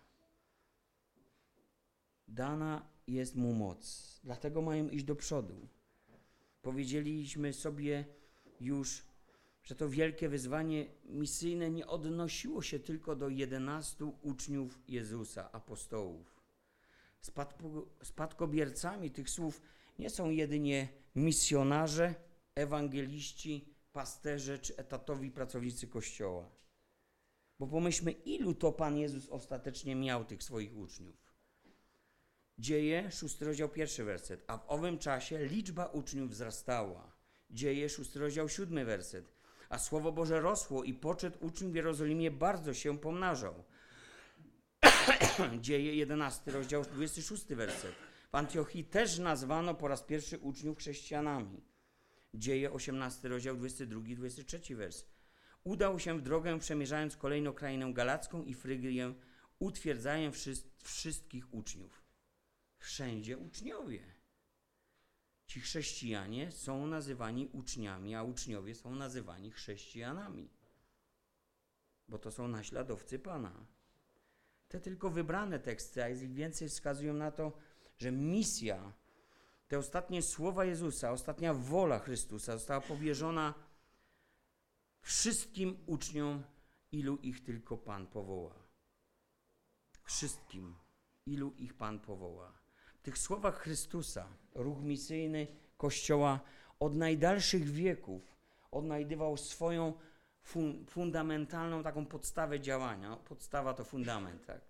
Dana 2.27 2.87
jest 3.07 3.35
mu 3.35 3.53
moc. 3.53 4.19
Dlatego 4.23 4.61
mają 4.61 4.89
iść 4.89 5.05
do 5.05 5.15
przodu. 5.15 5.67
Powiedzieliśmy 6.65 7.53
sobie 7.53 8.05
już 8.59 9.03
że 9.63 9.75
to 9.75 9.89
wielkie 9.89 10.29
wyzwanie 10.29 10.85
misyjne 11.05 11.71
nie 11.71 11.87
odnosiło 11.87 12.61
się 12.61 12.79
tylko 12.79 13.15
do 13.15 13.29
jedenastu 13.29 14.17
uczniów 14.21 14.79
Jezusa, 14.87 15.51
apostołów. 15.51 16.41
spadkobiercami 18.03 19.11
tych 19.11 19.29
słów 19.29 19.61
nie 19.99 20.09
są 20.09 20.29
jedynie 20.29 20.87
misjonarze, 21.15 22.15
ewangeliści, 22.55 23.65
pasterze 23.93 24.59
czy 24.59 24.77
etatowi 24.77 25.31
pracownicy 25.31 25.87
Kościoła. 25.87 26.49
Bo 27.59 27.67
pomyślmy, 27.67 28.11
ilu 28.11 28.53
to 28.55 28.71
Pan 28.71 28.97
Jezus 28.97 29.29
ostatecznie 29.29 29.95
miał 29.95 30.25
tych 30.25 30.43
swoich 30.43 30.77
uczniów. 30.77 31.24
Dzieje, 32.59 33.11
szósty 33.11 33.45
rozdział, 33.45 33.69
pierwszy 33.69 34.03
werset. 34.03 34.43
A 34.47 34.57
w 34.57 34.63
owym 34.67 34.97
czasie 34.97 35.45
liczba 35.45 35.85
uczniów 35.85 36.31
wzrastała. 36.31 37.11
Dzieje, 37.49 37.89
szósty 37.89 38.19
rozdział, 38.19 38.49
siódmy 38.49 38.85
werset 38.85 39.35
a 39.69 39.79
Słowo 39.79 40.11
Boże 40.11 40.41
rosło 40.41 40.83
i 40.83 40.93
poczet 40.93 41.37
uczniów 41.41 41.71
w 41.71 41.75
Jerozolimie 41.75 42.31
bardzo 42.31 42.73
się 42.73 42.97
pomnażał. 42.99 43.63
Dzieje 45.61 45.95
11, 45.95 46.51
rozdział 46.51 46.83
26 46.83 47.45
werset. 47.45 47.95
W 48.31 48.35
Antiochii 48.35 48.83
też 48.83 49.19
nazwano 49.19 49.75
po 49.75 49.87
raz 49.87 50.03
pierwszy 50.03 50.39
uczniów 50.39 50.77
chrześcijanami. 50.77 51.61
Dzieje 52.33 52.71
18, 52.71 53.27
rozdział 53.27 53.55
22, 53.55 54.01
23 54.15 54.75
wers. 54.75 55.05
Udał 55.63 55.99
się 55.99 56.17
w 56.17 56.21
drogę, 56.21 56.59
przemierzając 56.59 57.17
kolejną 57.17 57.53
krainę 57.53 57.93
galacką 57.93 58.43
i 58.43 58.53
Frygrię, 58.53 59.13
utwierdzając 59.59 60.49
wszystkich 60.83 61.53
uczniów. 61.53 62.04
Wszędzie 62.77 63.37
uczniowie. 63.37 64.15
Ci 65.47 65.61
chrześcijanie 65.61 66.51
są 66.51 66.87
nazywani 66.87 67.49
uczniami, 67.53 68.15
a 68.15 68.23
uczniowie 68.23 68.75
są 68.75 68.95
nazywani 68.95 69.51
chrześcijanami, 69.51 70.49
bo 72.07 72.19
to 72.19 72.31
są 72.31 72.47
naśladowcy 72.47 73.19
Pana. 73.19 73.65
Te 74.67 74.79
tylko 74.79 75.09
wybrane 75.09 75.59
teksty, 75.59 76.03
a 76.03 76.07
jest 76.07 76.23
ich 76.23 76.33
więcej, 76.33 76.69
wskazują 76.69 77.13
na 77.13 77.31
to, 77.31 77.57
że 77.97 78.11
misja, 78.11 78.93
te 79.67 79.77
ostatnie 79.77 80.21
słowa 80.21 80.65
Jezusa, 80.65 81.11
ostatnia 81.11 81.53
wola 81.53 81.99
Chrystusa 81.99 82.57
została 82.57 82.81
powierzona 82.81 83.53
wszystkim 85.01 85.83
uczniom, 85.85 86.43
ilu 86.91 87.17
ich 87.17 87.43
tylko 87.43 87.77
Pan 87.77 88.07
powoła. 88.07 88.55
Wszystkim, 90.03 90.75
ilu 91.25 91.53
ich 91.57 91.73
Pan 91.73 91.99
powoła 91.99 92.64
tych 93.05 93.17
słowach 93.17 93.57
Chrystusa 93.59 94.27
ruch 94.55 94.81
misyjny 94.81 95.47
Kościoła 95.77 96.39
od 96.79 96.95
najdalszych 96.95 97.63
wieków 97.63 98.35
odnajdywał 98.71 99.37
swoją 99.37 99.93
fun 100.41 100.85
fundamentalną 100.85 101.83
taką 101.83 102.05
podstawę 102.05 102.59
działania. 102.59 103.15
Podstawa 103.15 103.73
to 103.73 103.83
fundament, 103.83 104.45
tak? 104.45 104.61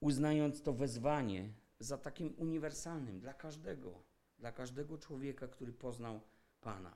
uznając 0.00 0.62
to 0.62 0.72
wezwanie 0.72 1.48
za 1.78 1.98
takim 1.98 2.34
uniwersalnym 2.36 3.20
dla 3.20 3.34
każdego, 3.34 4.02
dla 4.38 4.52
każdego 4.52 4.98
człowieka, 4.98 5.48
który 5.48 5.72
poznał 5.72 6.20
Pana. 6.60 6.94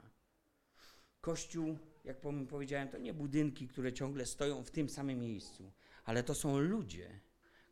Kościół, 1.20 1.78
jak 2.04 2.16
powiedziałem, 2.49 2.88
to 2.88 2.99
nie 2.99 3.14
budynki, 3.14 3.68
które 3.68 3.92
ciągle 3.92 4.26
stoją 4.26 4.64
w 4.64 4.70
tym 4.70 4.88
samym 4.88 5.20
miejscu, 5.20 5.73
ale 6.04 6.23
to 6.23 6.35
są 6.35 6.58
ludzie, 6.58 7.20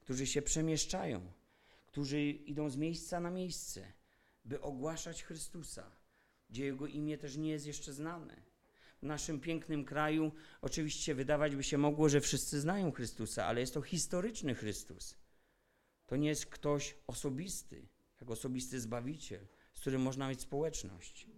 którzy 0.01 0.27
się 0.27 0.43
przemieszczają, 0.43 1.21
którzy 1.97 2.31
idą 2.31 2.71
z 2.71 2.77
miejsca 2.77 3.21
na 3.21 3.31
miejsce, 3.31 3.93
by 4.45 4.61
ogłaszać 4.61 5.23
Chrystusa, 5.23 5.91
gdzie 6.51 6.65
Jego 6.65 6.87
imię 6.87 7.19
też 7.19 7.37
nie 7.37 7.51
jest 7.51 7.67
jeszcze 7.67 7.93
znane. 7.93 8.43
W 9.03 9.07
naszym 9.07 9.41
pięknym 9.41 9.85
kraju 9.85 10.33
oczywiście 10.61 11.15
wydawać 11.15 11.57
by 11.57 11.63
się 11.63 11.79
mogło, 11.79 12.09
że 12.09 12.21
wszyscy 12.21 12.61
znają 12.61 12.93
Chrystusa, 12.93 13.47
ale 13.47 13.61
jest 13.61 13.75
to 13.75 13.83
historyczny 13.83 14.55
Chrystus. 14.55 15.19
To 16.07 16.17
nie 16.17 16.29
jest 16.29 16.47
ktoś 16.47 16.95
osobisty, 17.07 17.89
jak 18.21 18.31
osobisty 18.31 18.81
Zbawiciel, 18.81 19.47
z 19.73 19.81
którym 19.81 20.03
można 20.03 20.29
mieć 20.29 20.41
społeczność. 20.41 21.29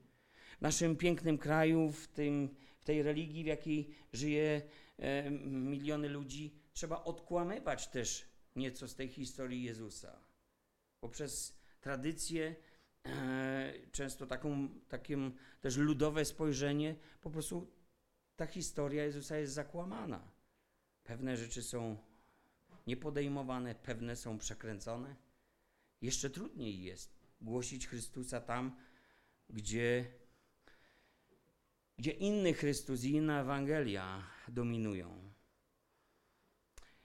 W 0.58 0.60
naszym 0.60 0.96
pięknym 0.96 1.38
kraju, 1.38 1.92
w, 1.92 2.08
tym, 2.08 2.56
w 2.80 2.84
tej 2.84 3.02
religii, 3.02 3.44
w 3.44 3.46
jakiej 3.46 3.90
żyje 4.12 4.62
e, 4.98 5.30
miliony 5.30 6.08
ludzi, 6.08 6.54
trzeba 6.72 7.04
odkłamywać 7.04 7.88
też 7.88 8.28
nieco 8.56 8.88
z 8.88 8.94
tej 8.94 9.08
historii 9.08 9.62
Jezusa. 9.62 10.27
Poprzez 11.00 11.58
tradycję, 11.80 12.56
e, 13.06 13.72
często 13.92 14.26
taką, 14.26 14.68
takim 14.88 15.32
też 15.60 15.76
ludowe 15.76 16.24
spojrzenie, 16.24 16.96
po 17.20 17.30
prostu 17.30 17.70
ta 18.36 18.46
historia 18.46 19.04
Jezusa 19.04 19.36
jest 19.36 19.52
zakłamana. 19.52 20.30
Pewne 21.04 21.36
rzeczy 21.36 21.62
są 21.62 21.96
niepodejmowane, 22.86 23.74
pewne 23.74 24.16
są 24.16 24.38
przekręcone. 24.38 25.16
Jeszcze 26.02 26.30
trudniej 26.30 26.82
jest 26.82 27.18
głosić 27.40 27.88
Chrystusa 27.88 28.40
tam, 28.40 28.76
gdzie, 29.50 30.06
gdzie 31.98 32.10
inny 32.10 32.54
Chrystus 32.54 33.04
i 33.04 33.10
inna 33.10 33.40
Ewangelia 33.40 34.22
dominują. 34.48 35.32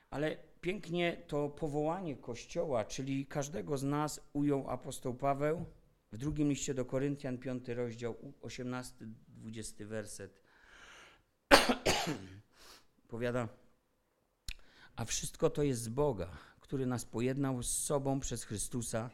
Ale 0.10 0.38
pięknie 0.64 1.18
to 1.28 1.50
powołanie 1.50 2.16
Kościoła, 2.16 2.86
czyli 2.86 3.26
każdego 3.26 3.78
z 3.78 3.84
nas 3.84 4.22
ujął 4.34 4.70
apostoł 4.70 5.14
Paweł 5.14 5.66
w 6.12 6.18
drugim 6.18 6.50
liście 6.50 6.74
do 6.74 6.86
Koryntian, 6.86 7.38
5 7.38 7.68
rozdział, 7.68 8.16
18-20 8.42 9.86
werset. 9.86 10.42
Powiada, 13.08 13.48
a 14.96 15.06
wszystko 15.06 15.50
to 15.50 15.64
jest 15.64 15.82
z 15.82 15.90
Boga, 15.90 16.38
który 16.60 16.86
nas 16.86 17.06
pojednał 17.06 17.64
z 17.64 17.78
sobą 17.78 18.20
przez 18.20 18.44
Chrystusa 18.44 19.10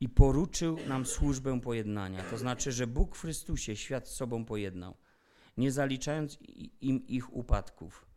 i 0.00 0.08
poruczył 0.08 0.78
nam 0.88 1.06
służbę 1.06 1.60
pojednania. 1.60 2.22
To 2.22 2.38
znaczy, 2.38 2.72
że 2.72 2.86
Bóg 2.86 3.16
w 3.16 3.20
Chrystusie 3.20 3.76
świat 3.76 4.08
z 4.08 4.14
sobą 4.14 4.44
pojednał, 4.44 4.96
nie 5.56 5.72
zaliczając 5.72 6.38
im 6.80 7.06
ich 7.06 7.36
upadków 7.36 8.11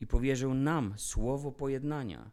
i 0.00 0.06
powierzył 0.06 0.54
nam 0.54 0.94
słowo 0.98 1.52
pojednania. 1.52 2.30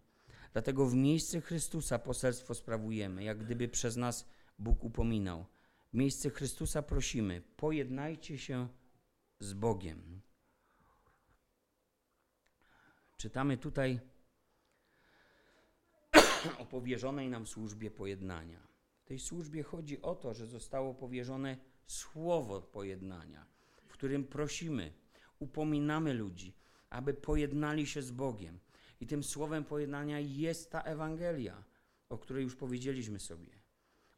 Dlatego 0.53 0.85
w 0.85 0.95
miejsce 0.95 1.41
Chrystusa 1.41 1.99
poselstwo 1.99 2.55
sprawujemy, 2.55 3.23
jak 3.23 3.37
gdyby 3.37 3.67
przez 3.67 3.97
nas 3.97 4.27
Bóg 4.59 4.83
upominał. 4.83 5.45
W 5.93 5.97
miejsce 5.97 6.29
Chrystusa 6.29 6.81
prosimy, 6.81 7.41
pojednajcie 7.55 8.37
się 8.37 8.67
z 9.39 9.53
Bogiem. 9.53 10.21
Czytamy 13.17 13.57
tutaj 13.57 13.99
o 16.59 16.65
powierzonej 16.65 17.29
nam 17.29 17.47
służbie 17.47 17.91
pojednania. 17.91 18.67
W 19.01 19.05
tej 19.05 19.19
służbie 19.19 19.63
chodzi 19.63 20.01
o 20.01 20.15
to, 20.15 20.33
że 20.33 20.47
zostało 20.47 20.93
powierzone 20.93 21.57
słowo 21.87 22.61
pojednania, 22.61 23.45
w 23.87 23.93
którym 23.93 24.23
prosimy, 24.23 24.93
upominamy 25.39 26.13
ludzi, 26.13 26.53
aby 26.91 27.13
pojednali 27.13 27.87
się 27.87 28.01
z 28.01 28.11
Bogiem. 28.11 28.59
I 28.99 29.07
tym 29.07 29.23
słowem 29.23 29.63
pojednania 29.63 30.19
jest 30.19 30.71
ta 30.71 30.81
Ewangelia, 30.81 31.63
o 32.09 32.17
której 32.17 32.43
już 32.43 32.55
powiedzieliśmy 32.55 33.19
sobie. 33.19 33.51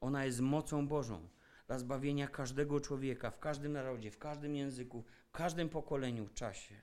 Ona 0.02 0.26
jest 0.26 0.40
mocą 0.40 0.88
Bożą 0.88 1.30
dla 1.68 1.80
zbawienia 1.80 2.28
każdego 2.28 2.80
człowieka, 2.80 3.32
w 3.32 3.40
każdym 3.40 3.74
narodzie, 3.74 4.12
w 4.12 4.18
każdym 4.18 4.56
języku, 4.56 5.04
w 5.28 5.32
każdym 5.32 5.70
pokoleniu, 5.70 6.30
czasie. 6.34 6.76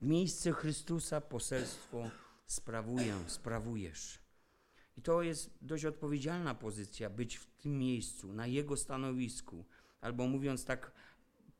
W 0.00 0.06
miejsce 0.06 0.52
Chrystusa 0.52 1.20
poselstwo 1.20 2.10
sprawuję, 2.46 3.14
sprawujesz. 3.26 4.18
I 4.96 5.02
to 5.02 5.22
jest 5.22 5.50
dość 5.62 5.84
odpowiedzialna 5.84 6.54
pozycja, 6.54 7.10
być 7.10 7.36
w 7.36 7.46
tym 7.46 7.78
miejscu, 7.78 8.32
na 8.32 8.46
Jego 8.46 8.76
stanowisku, 8.76 9.64
albo 10.00 10.26
mówiąc 10.26 10.64
tak 10.64 10.92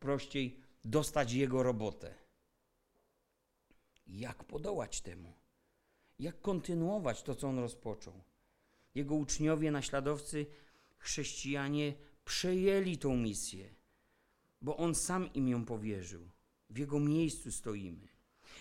prościej, 0.01 0.61
dostać 0.85 1.33
Jego 1.33 1.63
robotę. 1.63 2.15
Jak 4.09 4.45
podołać 4.45 5.01
temu? 5.01 5.33
Jak 6.19 6.41
kontynuować 6.41 7.23
to, 7.23 7.35
co 7.35 7.49
On 7.49 7.59
rozpoczął? 7.59 8.15
Jego 8.95 9.15
uczniowie, 9.15 9.71
naśladowcy, 9.71 10.47
chrześcijanie 10.99 11.95
przejęli 12.25 12.99
tą 12.99 13.17
misję, 13.17 13.75
bo 14.63 14.77
On 14.77 14.95
sam 14.95 15.33
im 15.33 15.49
ją 15.49 15.65
powierzył. 15.65 16.31
W 16.71 16.79
Jego 16.79 17.01
miejscu 17.01 17.53
stoimy. 17.53 18.09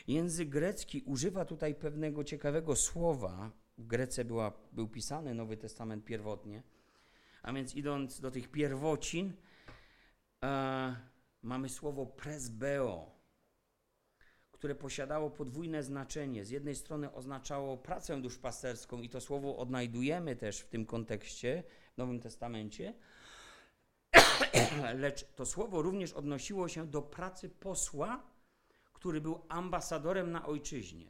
Język 0.07 0.49
grecki 0.49 1.01
używa 1.01 1.45
tutaj 1.45 1.75
pewnego 1.75 2.23
ciekawego 2.23 2.75
słowa. 2.75 3.51
W 3.77 3.87
Grece 3.87 4.25
była, 4.25 4.51
był 4.71 4.87
pisany 4.87 5.33
Nowy 5.33 5.57
Testament 5.57 6.05
pierwotnie. 6.05 6.63
A 7.41 7.53
więc 7.53 7.75
idąc 7.75 8.19
do 8.19 8.31
tych 8.31 8.51
pierwocin, 8.51 9.33
e, 10.43 10.95
mamy 11.41 11.69
słowo 11.69 12.05
presbeo, 12.05 13.16
które 14.57 14.75
posiadało 14.75 15.29
podwójne 15.29 15.83
znaczenie. 15.83 16.45
Z 16.45 16.49
jednej 16.49 16.75
strony 16.75 17.13
oznaczało 17.13 17.77
pracę 17.77 18.21
duszpasterską 18.21 19.01
i 19.01 19.09
to 19.09 19.21
słowo 19.21 19.57
odnajdujemy 19.57 20.35
też 20.35 20.59
w 20.59 20.67
tym 20.67 20.85
kontekście 20.85 21.63
w 21.93 21.97
Nowym 21.97 22.19
Testamencie, 22.19 22.93
lecz 24.93 25.25
to 25.35 25.45
słowo 25.45 25.81
również 25.81 26.13
odnosiło 26.13 26.67
się 26.67 26.87
do 26.87 27.01
pracy 27.01 27.49
posła, 27.49 28.23
który 28.93 29.21
był 29.21 29.45
ambasadorem 29.49 30.31
na 30.31 30.45
ojczyźnie. 30.45 31.09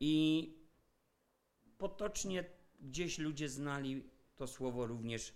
I 0.00 0.54
potocznie 1.78 2.44
gdzieś 2.80 3.18
ludzie 3.18 3.48
znali 3.48 4.10
to 4.36 4.46
słowo 4.46 4.86
również 4.86 5.34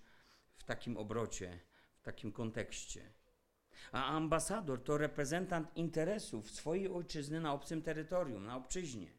w 0.54 0.64
takim 0.64 0.96
obrocie, 0.96 1.60
w 1.96 2.02
takim 2.02 2.32
kontekście. 2.32 3.12
A 3.92 4.06
ambasador 4.06 4.84
to 4.84 4.98
reprezentant 4.98 5.76
interesów 5.76 6.50
swojej 6.50 6.88
ojczyzny 6.88 7.40
na 7.40 7.52
obcym 7.52 7.82
terytorium, 7.82 8.46
na 8.46 8.56
obczyźnie. 8.56 9.12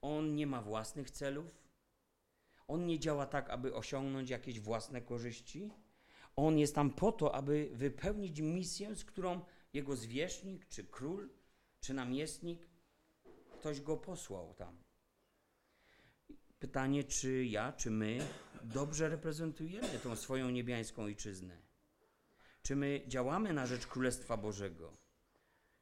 On 0.00 0.34
nie 0.34 0.46
ma 0.46 0.62
własnych 0.62 1.10
celów. 1.10 1.68
On 2.68 2.86
nie 2.86 2.98
działa 2.98 3.26
tak, 3.26 3.50
aby 3.50 3.74
osiągnąć 3.74 4.30
jakieś 4.30 4.60
własne 4.60 5.00
korzyści. 5.00 5.70
On 6.36 6.58
jest 6.58 6.74
tam 6.74 6.90
po 6.90 7.12
to, 7.12 7.34
aby 7.34 7.70
wypełnić 7.72 8.40
misję, 8.40 8.94
z 8.94 9.04
którą 9.04 9.40
jego 9.72 9.96
zwierzchnik, 9.96 10.68
czy 10.68 10.84
król, 10.84 11.30
czy 11.80 11.94
namiestnik, 11.94 12.68
ktoś 13.52 13.80
go 13.80 13.96
posłał 13.96 14.54
tam. 14.54 14.78
Pytanie, 16.58 17.04
czy 17.04 17.44
ja, 17.44 17.72
czy 17.72 17.90
my 17.90 18.18
dobrze 18.62 19.08
reprezentujemy 19.08 19.98
tą 20.02 20.16
swoją 20.16 20.50
niebiańską 20.50 21.02
ojczyznę? 21.02 21.67
Czy 22.68 22.76
my 22.76 23.02
działamy 23.06 23.52
na 23.52 23.66
rzecz 23.66 23.86
Królestwa 23.86 24.36
Bożego? 24.36 24.96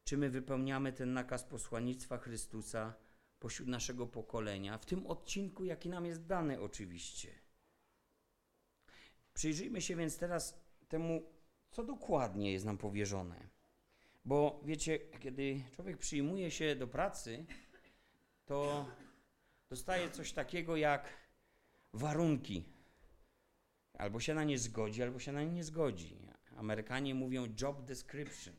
Czy 0.05 0.17
my 0.17 0.31
wypełniamy 0.31 0.93
ten 0.93 1.13
nakaz 1.13 1.45
posłannictwa 1.45 2.19
Chrystusa 2.19 2.95
pośród 3.39 3.69
naszego 3.69 4.07
pokolenia, 4.07 4.79
w 4.79 4.87
tym 4.87 5.07
odcinku, 5.07 5.65
jaki 5.65 5.89
nam 5.89 6.07
jest 6.07 6.27
dany 6.27 6.61
oczywiście? 6.61 7.29
Przyjrzyjmy 9.35 9.81
się 9.81 9.97
więc 9.97 10.19
teraz 10.19 10.61
temu, 10.89 11.33
co 11.71 11.85
dokładnie 11.85 12.53
jest 12.53 12.65
nam 12.65 12.79
powierzone. 12.79 13.49
Bo 14.25 14.61
wiecie, 14.65 14.99
kiedy 14.99 15.63
człowiek 15.73 15.97
przyjmuje 15.97 16.51
się 16.51 16.77
do 16.77 16.87
pracy, 16.87 17.47
to 18.45 18.87
dostaje 19.71 20.11
coś 20.11 20.33
takiego 20.33 20.77
jak 20.77 21.09
warunki. 21.93 22.65
Albo 23.95 24.21
się 24.21 24.35
na 24.35 24.45
nie 24.45 24.59
zgodzi, 24.59 25.03
albo 25.03 25.19
się 25.19 25.33
na 25.33 25.43
nie 25.43 25.53
nie 25.53 25.65
zgodzi. 25.65 26.26
Amerykanie 26.57 27.15
mówią 27.15 27.47
job 27.61 27.85
description, 27.85 28.55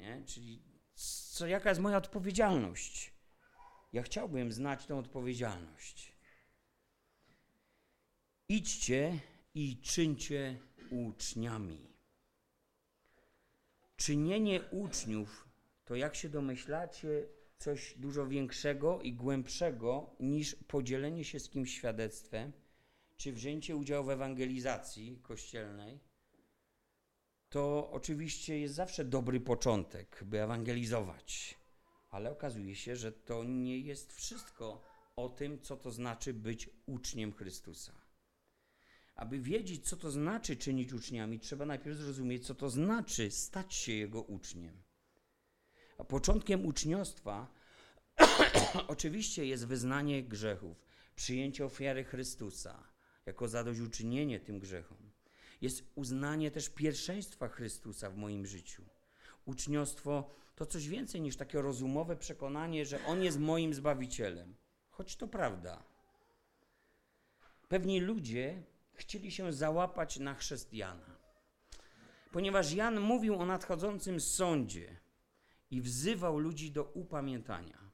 nie? 0.00 0.22
czyli 0.26 0.62
co, 0.94 1.46
jaka 1.46 1.68
jest 1.68 1.80
moja 1.80 1.96
odpowiedzialność. 1.96 3.12
Ja 3.92 4.02
chciałbym 4.02 4.52
znać 4.52 4.86
tę 4.86 4.96
odpowiedzialność. 4.96 6.12
Idźcie 8.48 9.20
i 9.54 9.80
czyńcie 9.80 10.58
uczniami. 10.90 11.90
Czynienie 13.96 14.62
uczniów 14.70 15.48
to, 15.84 15.96
jak 15.96 16.14
się 16.14 16.28
domyślacie, 16.28 17.28
coś 17.58 17.94
dużo 17.98 18.26
większego 18.26 19.00
i 19.00 19.12
głębszego 19.12 20.16
niż 20.20 20.56
podzielenie 20.56 21.24
się 21.24 21.40
z 21.40 21.48
kimś 21.48 21.74
świadectwem, 21.74 22.52
czy 23.16 23.32
wzięcie 23.32 23.76
udziału 23.76 24.06
w 24.06 24.10
ewangelizacji 24.10 25.18
kościelnej. 25.22 26.09
To 27.50 27.90
oczywiście 27.90 28.60
jest 28.60 28.74
zawsze 28.74 29.04
dobry 29.04 29.40
początek, 29.40 30.24
by 30.24 30.42
ewangelizować, 30.42 31.58
ale 32.10 32.30
okazuje 32.32 32.76
się, 32.76 32.96
że 32.96 33.12
to 33.12 33.44
nie 33.44 33.78
jest 33.78 34.12
wszystko 34.12 34.84
o 35.16 35.28
tym, 35.28 35.60
co 35.60 35.76
to 35.76 35.90
znaczy 35.90 36.34
być 36.34 36.70
uczniem 36.86 37.32
Chrystusa. 37.32 37.92
Aby 39.14 39.40
wiedzieć, 39.40 39.88
co 39.88 39.96
to 39.96 40.10
znaczy 40.10 40.56
czynić 40.56 40.92
uczniami, 40.92 41.40
trzeba 41.40 41.66
najpierw 41.66 41.96
zrozumieć, 41.96 42.46
co 42.46 42.54
to 42.54 42.70
znaczy 42.70 43.30
stać 43.30 43.74
się 43.74 43.92
Jego 43.92 44.22
uczniem. 44.22 44.82
A 45.98 46.04
początkiem 46.04 46.66
uczniostwa 46.66 47.46
oczywiście 48.88 49.46
jest 49.46 49.66
wyznanie 49.66 50.22
grzechów, 50.22 50.76
przyjęcie 51.16 51.64
ofiary 51.64 52.04
Chrystusa 52.04 52.84
jako 53.26 53.48
zadośćuczynienie 53.48 54.40
tym 54.40 54.58
grzechom. 54.58 55.09
Jest 55.60 55.84
uznanie 55.94 56.50
też 56.50 56.68
pierwszeństwa 56.68 57.48
Chrystusa 57.48 58.10
w 58.10 58.16
moim 58.16 58.46
życiu. 58.46 58.82
Uczniostwo 59.44 60.30
to 60.54 60.66
coś 60.66 60.88
więcej 60.88 61.20
niż 61.20 61.36
takie 61.36 61.62
rozumowe 61.62 62.16
przekonanie, 62.16 62.86
że 62.86 63.04
On 63.06 63.22
jest 63.22 63.38
moim 63.38 63.74
Zbawicielem. 63.74 64.56
Choć 64.90 65.16
to 65.16 65.28
prawda. 65.28 65.84
Pewni 67.68 68.00
ludzie 68.00 68.62
chcieli 68.92 69.30
się 69.30 69.52
załapać 69.52 70.18
na 70.18 70.34
chrześcijana. 70.34 71.16
Ponieważ 72.32 72.72
Jan 72.72 73.00
mówił 73.00 73.34
o 73.36 73.46
nadchodzącym 73.46 74.20
sądzie 74.20 74.96
i 75.70 75.80
wzywał 75.80 76.38
ludzi 76.38 76.72
do 76.72 76.84
upamiętania. 76.84 77.90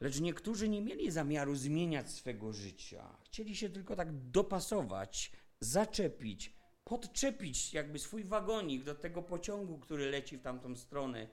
Lecz 0.00 0.20
niektórzy 0.20 0.68
nie 0.68 0.82
mieli 0.82 1.10
zamiaru 1.10 1.54
zmieniać 1.54 2.10
swego 2.10 2.52
życia. 2.52 3.16
Chcieli 3.24 3.56
się 3.56 3.68
tylko 3.68 3.96
tak 3.96 4.30
dopasować, 4.30 5.32
zaczepić, 5.60 6.55
podczepić 6.86 7.74
jakby 7.74 7.98
swój 7.98 8.24
wagonik 8.24 8.84
do 8.84 8.94
tego 8.94 9.22
pociągu, 9.22 9.78
który 9.78 10.10
leci 10.10 10.38
w 10.38 10.42
tamtą 10.42 10.76
stronę, 10.76 11.28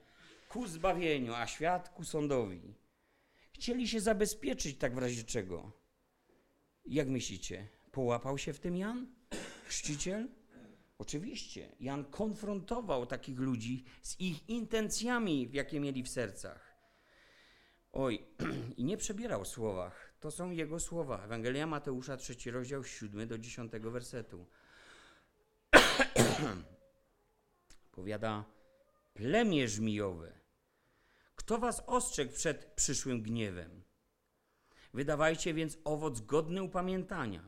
ku 0.48 0.66
zbawieniu, 0.66 1.34
a 1.34 1.46
świat 1.46 1.88
ku 1.88 2.04
sądowi. 2.04 2.74
Chcieli 3.52 3.88
się 3.88 4.00
zabezpieczyć 4.00 4.78
tak 4.78 4.94
w 4.94 4.98
razie 4.98 5.24
czego. 5.24 5.72
Jak 6.86 7.08
myślicie? 7.08 7.68
Połapał 7.92 8.38
się 8.38 8.52
w 8.52 8.60
tym 8.60 8.76
Jan? 8.76 9.06
Chrzciciel? 9.64 10.28
Oczywiście. 10.98 11.76
Jan 11.80 12.04
konfrontował 12.04 13.06
takich 13.06 13.38
ludzi 13.38 13.84
z 14.02 14.20
ich 14.20 14.48
intencjami, 14.48 15.48
jakie 15.52 15.80
mieli 15.80 16.02
w 16.02 16.08
sercach. 16.08 16.74
Oj, 17.92 18.26
i 18.76 18.84
nie 18.84 18.96
przebierał 18.96 19.44
słowach. 19.44 20.14
To 20.20 20.30
są 20.30 20.50
jego 20.50 20.80
słowa. 20.80 21.24
Ewangelia 21.24 21.66
Mateusza, 21.66 22.16
trzeci 22.16 22.50
rozdział, 22.50 22.84
7 22.84 23.28
do 23.28 23.38
10 23.38 23.72
wersetu. 23.72 24.46
Powiada, 27.92 28.44
plemię 29.14 29.68
żmijowe, 29.68 30.32
kto 31.36 31.58
was 31.58 31.82
ostrzegł 31.86 32.32
przed 32.32 32.64
przyszłym 32.64 33.22
gniewem? 33.22 33.82
Wydawajcie 34.94 35.54
więc 35.54 35.78
owoc 35.84 36.20
godny 36.20 36.62
upamiętania. 36.62 37.42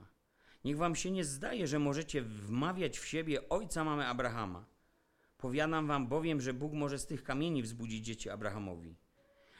Niech 0.64 0.76
wam 0.76 0.96
się 0.96 1.10
nie 1.10 1.24
zdaje, 1.24 1.66
że 1.66 1.78
możecie 1.78 2.22
wmawiać 2.22 2.98
w 2.98 3.06
siebie 3.06 3.48
ojca 3.48 3.84
mamy 3.84 4.06
Abrahama. 4.06 4.66
Powiadam 5.38 5.86
wam 5.86 6.06
bowiem, 6.06 6.40
że 6.40 6.54
Bóg 6.54 6.72
może 6.72 6.98
z 6.98 7.06
tych 7.06 7.22
kamieni 7.22 7.62
wzbudzić 7.62 8.04
dzieci 8.04 8.30
Abrahamowi. 8.30 8.96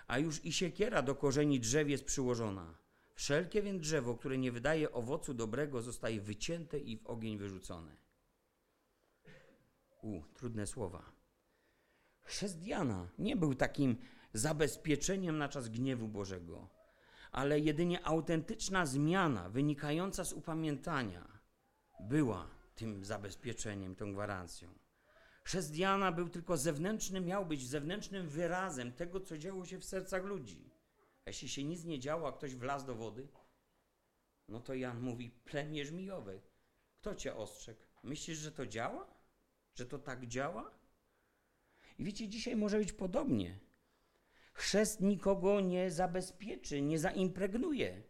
A 0.07 0.19
już 0.19 0.45
i 0.45 0.53
siekiera 0.53 1.03
do 1.03 1.15
korzeni 1.15 1.61
drzew 1.61 1.89
jest 1.89 2.05
przyłożona. 2.05 2.79
Wszelkie 3.15 3.63
więc 3.63 3.83
drzewo, 3.83 4.15
które 4.15 4.39
nie 4.39 4.53
wydaje 4.53 4.93
owocu 4.93 5.35
dobrego, 5.35 5.83
zostaje 5.83 6.21
wycięte 6.21 6.79
i 6.79 6.97
w 6.97 7.07
ogień 7.07 7.39
wyrzucone. 7.39 8.06
U, 10.07 10.23
trudne 10.35 10.67
słowa. 10.67 11.13
Chrzest 12.23 12.67
Jana 12.67 13.09
nie 13.19 13.37
był 13.37 13.55
takim 13.55 13.97
zabezpieczeniem 14.33 15.39
na 15.39 15.49
czas 15.49 15.69
gniewu 15.69 16.09
Bożego, 16.09 16.69
ale 17.33 17.61
jedynie 17.61 18.07
autentyczna 18.07 18.87
zmiana 18.87 19.51
wynikająca 19.51 20.25
z 20.25 20.33
upamiętania 20.33 21.41
była 22.01 22.51
tym 22.75 23.05
zabezpieczeniem, 23.05 23.97
tą 23.97 24.13
gwarancją. 24.13 24.79
Chrzest 25.43 25.77
Jana 25.77 26.13
był 26.13 26.29
tylko 26.29 26.57
zewnętrznym, 26.57 27.25
miał 27.25 27.47
być 27.47 27.69
zewnętrznym 27.69 28.29
wyrazem 28.29 28.93
tego, 28.93 29.21
co 29.21 29.39
działo 29.39 29.67
się 29.67 29.79
w 29.79 29.85
sercach 29.85 30.25
ludzi. 30.25 30.71
A 31.25 31.31
jeśli 31.31 31.49
się 31.49 31.65
nic 31.65 31.85
nie 31.85 31.99
działo, 31.99 32.29
a 32.29 32.33
ktoś 32.33 32.55
wlazł 32.55 32.87
do 32.87 32.95
wody, 32.95 33.29
no 34.49 34.61
to 34.61 34.75
Jan 34.75 35.01
mówi, 35.01 35.31
plemię. 35.31 35.85
Kto 37.01 37.15
cię 37.15 37.37
ostrzegł? 37.37 37.81
Myślisz, 38.03 38.39
że 38.39 38.53
to 38.53 38.67
działa? 38.67 39.16
Że 39.77 39.87
to 39.87 39.99
tak 39.99 40.27
działa? 40.27 40.71
I 41.99 42.05
wiecie, 42.05 42.29
dzisiaj 42.29 42.57
może 42.57 42.79
być 42.79 42.93
podobnie. 42.93 43.59
Chrzest 44.53 45.01
nikogo 45.01 45.61
nie 45.61 45.91
zabezpieczy, 45.91 46.83
nie 46.83 46.99
zaimpregnuje 46.99 48.03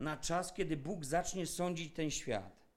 na 0.00 0.16
czas, 0.16 0.52
kiedy 0.52 0.76
Bóg 0.76 1.04
zacznie 1.04 1.46
sądzić 1.46 1.94
ten 1.94 2.10
świat. 2.10 2.68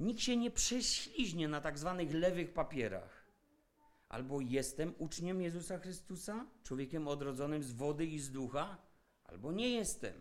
Nikt 0.00 0.20
się 0.20 0.36
nie 0.36 0.50
prześliźnie 0.50 1.48
na 1.48 1.60
tak 1.60 1.78
zwanych 1.78 2.12
lewych 2.12 2.52
papierach. 2.52 3.26
Albo 4.08 4.40
jestem 4.40 4.94
uczniem 4.98 5.42
Jezusa 5.42 5.78
Chrystusa, 5.78 6.46
człowiekiem 6.62 7.08
odrodzonym 7.08 7.62
z 7.62 7.72
wody 7.72 8.06
i 8.06 8.18
z 8.18 8.30
ducha, 8.30 8.78
albo 9.24 9.52
nie 9.52 9.68
jestem. 9.68 10.20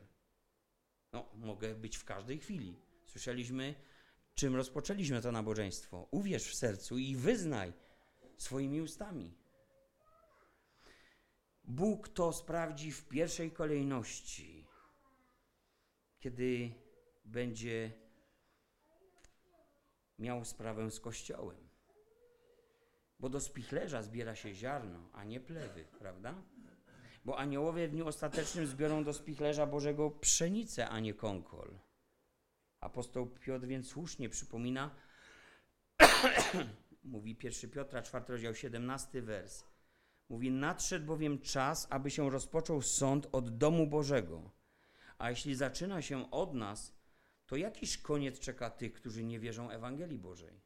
No, 1.13 1.29
mogę 1.35 1.75
być 1.75 1.97
w 1.97 2.05
każdej 2.05 2.39
chwili. 2.39 2.79
Słyszeliśmy, 3.05 3.75
czym 4.35 4.55
rozpoczęliśmy 4.55 5.21
to 5.21 5.31
nabożeństwo. 5.31 6.07
Uwierz 6.11 6.43
w 6.43 6.55
sercu 6.55 6.97
i 6.97 7.15
wyznaj 7.15 7.73
swoimi 8.37 8.81
ustami. 8.81 9.33
Bóg 11.63 12.09
to 12.09 12.33
sprawdzi 12.33 12.91
w 12.91 13.07
pierwszej 13.07 13.51
kolejności, 13.51 14.67
kiedy 16.19 16.71
będzie 17.25 17.91
miał 20.19 20.45
sprawę 20.45 20.91
z 20.91 20.99
Kościołem. 20.99 21.69
Bo 23.19 23.29
do 23.29 23.39
spichlerza 23.39 24.01
zbiera 24.01 24.35
się 24.35 24.53
ziarno, 24.53 25.09
a 25.13 25.23
nie 25.23 25.39
plewy, 25.39 25.85
prawda? 25.99 26.35
Bo 27.25 27.37
aniołowie 27.37 27.87
w 27.87 27.91
dniu 27.91 28.07
ostatecznym 28.07 28.67
zbiorą 28.67 29.03
do 29.03 29.13
spichlerza 29.13 29.65
Bożego 29.65 30.11
pszenicę, 30.11 30.89
a 30.89 30.99
nie 30.99 31.13
konkol. 31.13 31.79
Apostoł 32.95 33.27
Piotr 33.27 33.67
więc 33.67 33.87
słusznie 33.87 34.29
przypomina, 34.29 34.95
mówi 37.03 37.37
1 37.43 37.71
Piotra, 37.71 38.01
4 38.01 38.25
rozdział, 38.27 38.55
17 38.55 39.21
wers. 39.21 39.63
Mówi, 40.29 40.51
nadszedł 40.51 41.05
bowiem 41.05 41.41
czas, 41.41 41.87
aby 41.89 42.11
się 42.11 42.29
rozpoczął 42.29 42.81
sąd 42.81 43.27
od 43.31 43.57
domu 43.57 43.87
Bożego. 43.87 44.51
A 45.17 45.29
jeśli 45.29 45.55
zaczyna 45.55 46.01
się 46.01 46.31
od 46.31 46.53
nas, 46.53 46.95
to 47.45 47.55
jakiż 47.55 47.97
koniec 47.97 48.39
czeka 48.39 48.69
tych, 48.69 48.93
którzy 48.93 49.23
nie 49.23 49.39
wierzą 49.39 49.69
Ewangelii 49.69 50.19
Bożej? 50.19 50.61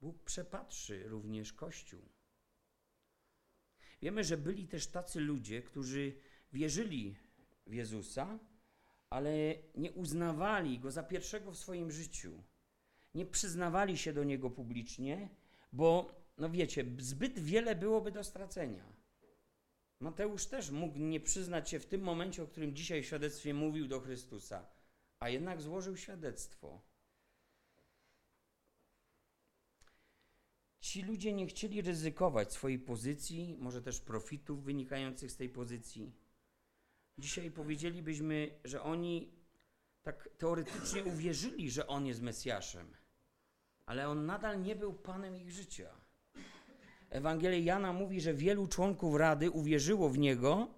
Bóg 0.00 0.22
przepatrzy 0.24 1.08
również 1.08 1.52
Kościół. 1.52 2.08
Wiemy, 4.02 4.24
że 4.24 4.36
byli 4.36 4.68
też 4.68 4.86
tacy 4.86 5.20
ludzie, 5.20 5.62
którzy 5.62 6.20
wierzyli 6.52 7.16
w 7.66 7.72
Jezusa, 7.72 8.38
ale 9.10 9.30
nie 9.74 9.92
uznawali 9.92 10.78
Go 10.78 10.90
za 10.90 11.02
pierwszego 11.02 11.52
w 11.52 11.58
swoim 11.58 11.90
życiu. 11.90 12.42
Nie 13.14 13.26
przyznawali 13.26 13.98
się 13.98 14.12
do 14.12 14.24
Niego 14.24 14.50
publicznie, 14.50 15.28
bo, 15.72 16.14
no 16.38 16.50
wiecie, 16.50 16.84
zbyt 16.98 17.38
wiele 17.38 17.74
byłoby 17.76 18.10
do 18.10 18.24
stracenia. 18.24 18.92
Mateusz 20.00 20.46
też 20.46 20.70
mógł 20.70 20.98
nie 20.98 21.20
przyznać 21.20 21.70
się 21.70 21.78
w 21.78 21.86
tym 21.86 22.00
momencie, 22.00 22.42
o 22.42 22.46
którym 22.46 22.76
dzisiaj 22.76 23.02
w 23.02 23.06
świadectwie 23.06 23.54
mówił 23.54 23.88
do 23.88 24.00
Chrystusa, 24.00 24.66
a 25.18 25.28
jednak 25.28 25.60
złożył 25.60 25.96
świadectwo. 25.96 26.80
Ci 30.80 31.02
ludzie 31.02 31.32
nie 31.32 31.46
chcieli 31.46 31.82
ryzykować 31.82 32.52
swojej 32.52 32.78
pozycji, 32.78 33.56
może 33.58 33.82
też 33.82 34.00
profitów 34.00 34.64
wynikających 34.64 35.32
z 35.32 35.36
tej 35.36 35.48
pozycji. 35.48 36.12
Dzisiaj 37.18 37.50
powiedzielibyśmy, 37.50 38.50
że 38.64 38.82
oni 38.82 39.32
tak 40.02 40.28
teoretycznie 40.38 41.04
uwierzyli, 41.04 41.70
że 41.70 41.86
on 41.86 42.06
jest 42.06 42.22
Mesjaszem, 42.22 42.94
ale 43.86 44.08
on 44.08 44.26
nadal 44.26 44.62
nie 44.62 44.76
był 44.76 44.92
panem 44.94 45.36
ich 45.36 45.50
życia. 45.50 45.90
Ewangelia 47.10 47.58
Jana 47.58 47.92
mówi, 47.92 48.20
że 48.20 48.34
wielu 48.34 48.66
członków 48.66 49.16
rady 49.16 49.50
uwierzyło 49.50 50.08
w 50.08 50.18
niego, 50.18 50.68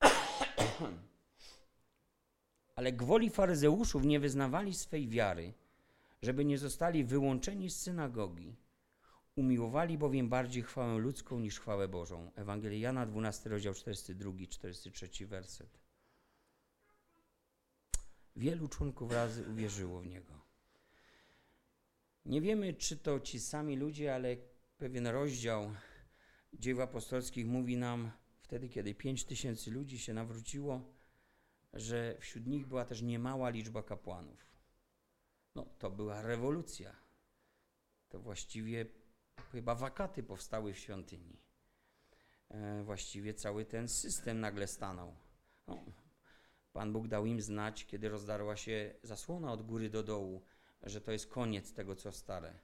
ale 2.76 2.92
gwoli 2.92 3.30
faryzeuszów 3.30 4.04
nie 4.04 4.20
wyznawali 4.20 4.74
swej 4.74 5.08
wiary, 5.08 5.52
żeby 6.22 6.44
nie 6.44 6.58
zostali 6.58 7.04
wyłączeni 7.04 7.70
z 7.70 7.80
synagogi. 7.80 8.56
Umiłowali 9.36 9.98
bowiem 9.98 10.28
bardziej 10.28 10.62
chwałę 10.62 10.98
ludzką 10.98 11.40
niż 11.40 11.60
chwałę 11.60 11.88
Bożą. 11.88 12.30
Ewangelia 12.34 12.78
Jana, 12.78 13.06
12 13.06 13.50
rozdział, 13.50 13.74
42, 13.74 14.32
43 14.48 15.26
werset. 15.26 15.78
Wielu 18.36 18.68
członków 18.68 19.12
razy 19.12 19.48
uwierzyło 19.48 20.00
w 20.00 20.06
Niego. 20.06 20.40
Nie 22.24 22.40
wiemy, 22.40 22.74
czy 22.74 22.96
to 22.96 23.20
ci 23.20 23.40
sami 23.40 23.76
ludzie, 23.76 24.14
ale 24.14 24.36
pewien 24.78 25.06
rozdział 25.06 25.74
dzieł 26.52 26.82
apostolskich 26.82 27.46
mówi 27.46 27.76
nam, 27.76 28.10
wtedy, 28.40 28.68
kiedy 28.68 28.94
pięć 28.94 29.24
tysięcy 29.24 29.70
ludzi 29.70 29.98
się 29.98 30.14
nawróciło, 30.14 30.94
że 31.72 32.16
wśród 32.20 32.46
nich 32.46 32.66
była 32.66 32.84
też 32.84 33.02
niemała 33.02 33.50
liczba 33.50 33.82
kapłanów. 33.82 34.46
No, 35.54 35.66
to 35.78 35.90
była 35.90 36.22
rewolucja. 36.22 36.96
To 38.08 38.20
właściwie 38.20 38.86
chyba 39.52 39.74
wakaty 39.74 40.22
powstały 40.22 40.72
w 40.72 40.78
świątyni. 40.78 41.36
E, 42.48 42.82
właściwie 42.82 43.34
cały 43.34 43.64
ten 43.64 43.88
system 43.88 44.40
nagle 44.40 44.66
stanął. 44.66 45.14
No, 45.66 45.84
Pan 46.72 46.92
Bóg 46.92 47.08
dał 47.08 47.26
im 47.26 47.40
znać, 47.40 47.86
kiedy 47.86 48.08
rozdarła 48.08 48.56
się 48.56 48.94
zasłona 49.02 49.52
od 49.52 49.62
góry 49.62 49.90
do 49.90 50.02
dołu, 50.02 50.42
że 50.82 51.00
to 51.00 51.12
jest 51.12 51.26
koniec 51.26 51.72
tego, 51.72 51.96
co 51.96 52.12
stare. 52.12 52.54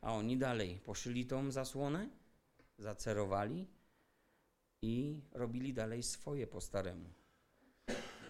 A 0.00 0.14
oni 0.14 0.38
dalej 0.38 0.80
poszyli 0.84 1.26
tą 1.26 1.50
zasłonę, 1.50 2.08
zacerowali 2.78 3.66
i 4.82 5.20
robili 5.32 5.74
dalej 5.74 6.02
swoje 6.02 6.46
po 6.46 6.60
staremu. 6.60 7.12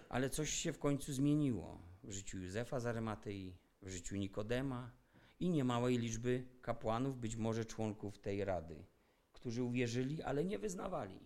Ale 0.09 0.31
coś 0.31 0.51
się 0.51 0.73
w 0.73 0.79
końcu 0.79 1.13
zmieniło 1.13 1.83
w 2.03 2.11
życiu 2.11 2.39
Józefa 2.39 2.81
z 2.81 2.87
Arymatei, 2.87 3.57
w 3.83 3.89
życiu 3.89 4.17
Nikodema 4.17 5.00
i 5.41 5.51
niemałej 5.51 5.99
liczby 5.99 6.47
kapłanów, 6.63 7.19
być 7.19 7.37
może 7.37 7.65
członków 7.65 8.19
tej 8.19 8.45
rady, 8.45 8.85
którzy 9.33 9.63
uwierzyli, 9.63 10.23
ale 10.23 10.45
nie 10.45 10.59
wyznawali. 10.59 11.21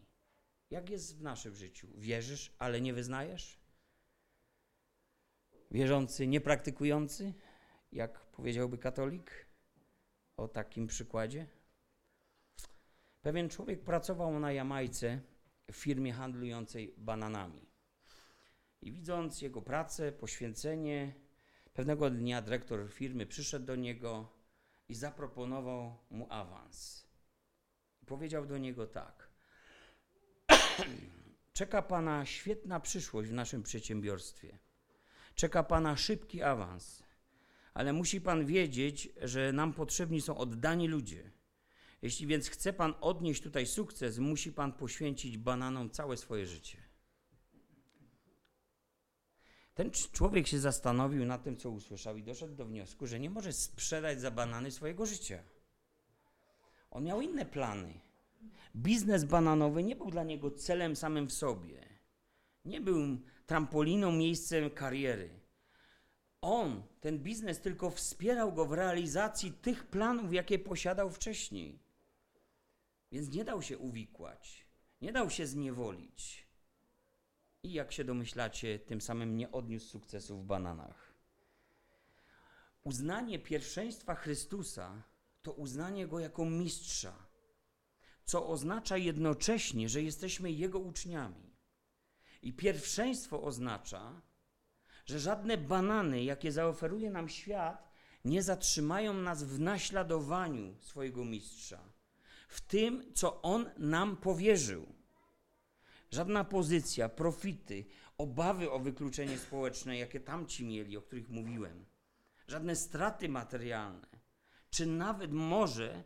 Jak 0.71 0.91
jest 0.91 1.19
w 1.19 1.23
naszym 1.23 1.55
życiu? 1.55 1.89
Wierzysz, 1.97 2.55
ale 2.59 2.81
nie 2.81 2.95
wyznajesz? 2.95 3.61
Wierzący, 5.71 6.27
niepraktykujący, 6.27 7.35
jak 7.93 8.27
powiedziałby 8.27 8.79
katolik 8.79 9.47
o 10.37 10.49
takim 10.49 10.87
przykładzie? 10.87 11.47
Pewien 13.23 13.49
człowiek 13.49 13.85
pracował 13.85 14.41
na 14.41 14.53
Jamajce 14.53 15.21
w 15.73 15.77
firmie 15.77 16.13
handlującej 16.13 16.95
bananami. 16.99 17.71
I 18.81 18.93
widząc 18.93 19.43
jego 19.43 19.63
pracę, 19.63 20.13
poświęcenie, 20.13 21.24
pewnego 21.75 22.11
dnia 22.11 22.43
dyrektor 22.43 22.93
firmy 22.93 23.27
przyszedł 23.27 23.67
do 23.67 23.77
niego 23.77 24.29
i 24.89 24.95
zaproponował 24.95 25.99
mu 26.11 26.27
awans. 26.31 27.07
Powiedział 28.07 28.47
do 28.47 28.59
niego 28.59 28.87
tak: 28.87 29.29
Czeka 31.53 31.83
pana 31.83 32.27
świetna 32.27 32.81
przyszłość 32.81 33.31
w 33.31 33.33
naszym 33.33 33.63
przedsiębiorstwie. 33.63 34.59
Czeka 35.35 35.63
pana 35.63 35.97
szybki 35.97 36.43
awans, 36.43 37.03
ale 37.75 37.93
musi 37.93 38.21
pan 38.21 38.47
wiedzieć, 38.47 39.09
że 39.23 39.53
nam 39.53 39.73
potrzebni 39.73 40.21
są 40.21 40.37
oddani 40.37 40.89
ludzie. 40.89 41.31
Jeśli 42.03 42.27
więc 42.27 42.49
chce 42.49 42.73
pan 42.73 42.95
odnieść 43.01 43.43
tutaj 43.43 43.67
sukces, 43.67 44.19
musi 44.19 44.53
pan 44.53 44.73
poświęcić 44.73 45.39
bananom 45.39 45.91
całe 45.91 46.17
swoje 46.17 46.47
życie. 46.47 46.84
Ten 49.75 49.91
człowiek 49.91 50.47
się 50.47 50.59
zastanowił 50.59 51.25
nad 51.25 51.45
tym, 51.45 51.57
co 51.57 51.71
usłyszał, 51.71 52.17
i 52.17 52.23
doszedł 52.23 52.55
do 52.55 52.67
wniosku, 52.67 53.07
że 53.07 53.21
nie 53.21 53.31
może 53.31 53.53
sprzedać 53.53 54.21
za 54.21 54.31
banany 54.31 54.71
swojego 54.71 55.07
życia. 55.07 55.43
On 56.91 57.05
miał 57.05 57.21
inne 57.21 57.47
plany. 57.47 58.01
Biznes 58.77 59.25
bananowy 59.25 59.83
nie 59.83 59.97
był 59.97 60.11
dla 60.11 60.25
niego 60.25 60.51
celem 60.51 60.97
samym 60.97 61.27
w 61.27 61.33
sobie. 61.33 61.89
Nie 62.65 62.81
był 62.81 62.99
trampoliną, 63.47 64.13
miejscem 64.13 64.71
kariery. 64.71 65.41
On, 66.41 66.83
ten 67.01 67.19
biznes, 67.19 67.61
tylko 67.61 67.91
wspierał 67.91 68.53
go 68.53 68.67
w 68.67 68.73
realizacji 68.73 69.53
tych 69.53 69.87
planów, 69.87 70.33
jakie 70.33 70.59
posiadał 70.59 71.11
wcześniej. 71.11 71.79
Więc 73.13 73.29
nie 73.35 73.45
dał 73.45 73.63
się 73.63 73.79
uwikłać, 73.79 74.67
nie 75.01 75.13
dał 75.13 75.31
się 75.31 75.47
zniewolić. 75.47 76.44
I 77.65 77.73
jak 77.73 77.93
się 77.93 78.05
domyślacie, 78.05 78.79
tym 78.79 79.01
samym 79.01 79.37
nie 79.37 79.53
odniósł 79.53 79.89
sukcesu 79.89 80.39
w 80.39 80.45
bananach. 80.45 81.15
Uznanie 82.85 83.39
pierwszeństwa 83.39 84.15
Chrystusa 84.15 85.03
to 85.43 85.53
uznanie 85.53 86.07
go 86.07 86.19
jako 86.19 86.45
mistrza, 86.45 87.15
co 88.25 88.49
oznacza 88.49 88.97
jednocześnie, 88.97 89.89
że 89.89 90.03
jesteśmy 90.03 90.53
jego 90.53 90.79
uczniami. 90.79 91.57
I 92.43 92.53
pierwszeństwo 92.53 93.43
oznacza, 93.43 94.23
że 95.07 95.21
żadne 95.21 95.57
banany, 95.59 96.25
jakie 96.25 96.53
zaoferuje 96.53 97.11
nam 97.11 97.29
świat, 97.29 97.93
nie 98.25 98.43
zatrzymają 98.43 99.15
nas 99.15 99.45
w 99.45 99.61
naśladowaniu 99.61 100.77
swojego 100.81 101.25
mistrza, 101.25 101.93
w 102.49 102.61
tym, 102.61 103.13
co 103.15 103.43
on 103.43 103.71
nam 103.79 104.17
powierzył. 104.17 105.04
Żadna 106.15 106.45
pozycja, 106.45 107.09
profity, 107.09 107.85
obawy 108.19 108.71
o 108.71 108.79
wykluczenie 108.79 109.39
społeczne, 109.39 109.99
jakie 109.99 110.21
tamci 110.21 110.65
mieli, 110.65 110.97
o 110.97 111.03
których 111.03 111.29
mówiłem, 111.31 111.85
żadne 112.49 112.77
straty 112.77 113.29
materialne, 113.29 114.07
czy 114.71 114.87
nawet 114.87 115.33
może 115.33 116.05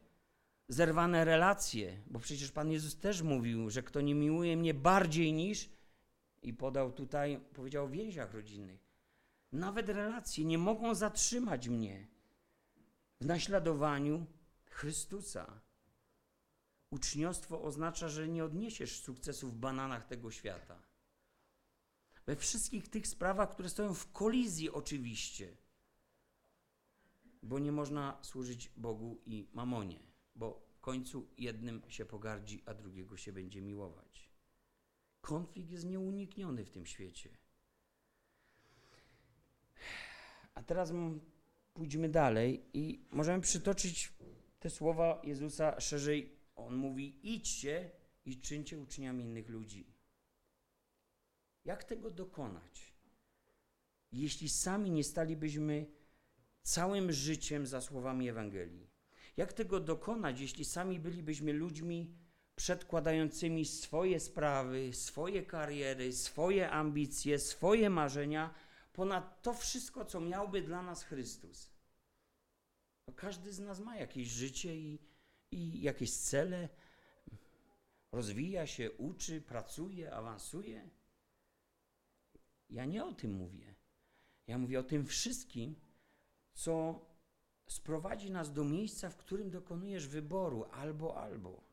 zerwane 0.68 1.24
relacje, 1.24 2.02
bo 2.06 2.18
przecież 2.18 2.52
Pan 2.52 2.70
Jezus 2.70 2.98
też 2.98 3.22
mówił, 3.22 3.70
że 3.70 3.82
kto 3.82 4.00
nie 4.00 4.14
miłuje 4.14 4.56
mnie 4.56 4.74
bardziej 4.74 5.32
niż, 5.32 5.70
i 6.42 6.54
podał 6.54 6.92
tutaj, 6.92 7.40
powiedział 7.54 7.84
o 7.84 7.88
więziach 7.88 8.34
rodzinnych, 8.34 8.80
nawet 9.52 9.88
relacje 9.88 10.44
nie 10.44 10.58
mogą 10.58 10.94
zatrzymać 10.94 11.68
mnie 11.68 12.06
w 13.20 13.26
naśladowaniu 13.26 14.26
Chrystusa. 14.70 15.60
Uczniostwo 16.90 17.62
oznacza, 17.62 18.08
że 18.08 18.28
nie 18.28 18.44
odniesiesz 18.44 19.00
sukcesu 19.00 19.48
w 19.48 19.54
bananach 19.54 20.06
tego 20.06 20.30
świata. 20.30 20.82
We 22.26 22.36
wszystkich 22.36 22.88
tych 22.88 23.06
sprawach, 23.06 23.50
które 23.50 23.68
stoją 23.68 23.94
w 23.94 24.12
kolizji, 24.12 24.70
oczywiście, 24.70 25.56
bo 27.42 27.58
nie 27.58 27.72
można 27.72 28.18
służyć 28.22 28.70
Bogu 28.76 29.20
i 29.26 29.48
mamonie, 29.52 30.00
bo 30.34 30.68
w 30.70 30.80
końcu 30.80 31.28
jednym 31.38 31.82
się 31.88 32.06
pogardzi, 32.06 32.62
a 32.66 32.74
drugiego 32.74 33.16
się 33.16 33.32
będzie 33.32 33.62
miłować. 33.62 34.30
Konflikt 35.20 35.70
jest 35.70 35.84
nieunikniony 35.84 36.64
w 36.64 36.70
tym 36.70 36.86
świecie. 36.86 37.30
A 40.54 40.62
teraz 40.62 40.92
pójdźmy 41.74 42.08
dalej 42.08 42.64
i 42.72 43.06
możemy 43.10 43.40
przytoczyć 43.42 44.12
te 44.58 44.70
słowa 44.70 45.20
Jezusa 45.24 45.80
szerzej 45.80 46.37
on 46.58 46.76
mówi: 46.76 47.34
idźcie 47.34 47.90
i 48.24 48.40
czyńcie 48.40 48.78
uczniami 48.78 49.24
innych 49.24 49.48
ludzi. 49.48 49.86
Jak 51.64 51.84
tego 51.84 52.10
dokonać? 52.10 52.94
Jeśli 54.12 54.48
sami 54.48 54.90
nie 54.90 55.04
stalibyśmy 55.04 55.86
całym 56.62 57.12
życiem 57.12 57.66
za 57.66 57.80
słowami 57.80 58.28
Ewangelii. 58.28 58.90
Jak 59.36 59.52
tego 59.52 59.80
dokonać, 59.80 60.40
jeśli 60.40 60.64
sami 60.64 61.00
bylibyśmy 61.00 61.52
ludźmi 61.52 62.14
przedkładającymi 62.54 63.64
swoje 63.64 64.20
sprawy, 64.20 64.92
swoje 64.92 65.42
kariery, 65.42 66.12
swoje 66.12 66.70
ambicje, 66.70 67.38
swoje 67.38 67.90
marzenia 67.90 68.54
ponad 68.92 69.42
to 69.42 69.54
wszystko, 69.54 70.04
co 70.04 70.20
miałby 70.20 70.62
dla 70.62 70.82
nas 70.82 71.02
Chrystus? 71.02 71.70
No 73.08 73.14
każdy 73.14 73.52
z 73.52 73.58
nas 73.58 73.80
ma 73.80 73.96
jakieś 73.96 74.28
życie 74.28 74.76
i 74.76 74.98
i 75.50 75.82
jakieś 75.82 76.16
cele, 76.16 76.68
rozwija 78.12 78.66
się, 78.66 78.92
uczy, 78.92 79.40
pracuje, 79.40 80.12
awansuje. 80.12 80.90
Ja 82.70 82.84
nie 82.84 83.04
o 83.04 83.12
tym 83.12 83.32
mówię. 83.32 83.74
Ja 84.46 84.58
mówię 84.58 84.80
o 84.80 84.82
tym 84.82 85.06
wszystkim, 85.06 85.80
co 86.52 87.06
sprowadzi 87.68 88.30
nas 88.30 88.52
do 88.52 88.64
miejsca, 88.64 89.10
w 89.10 89.16
którym 89.16 89.50
dokonujesz 89.50 90.08
wyboru 90.08 90.64
albo, 90.64 91.16
albo. 91.16 91.68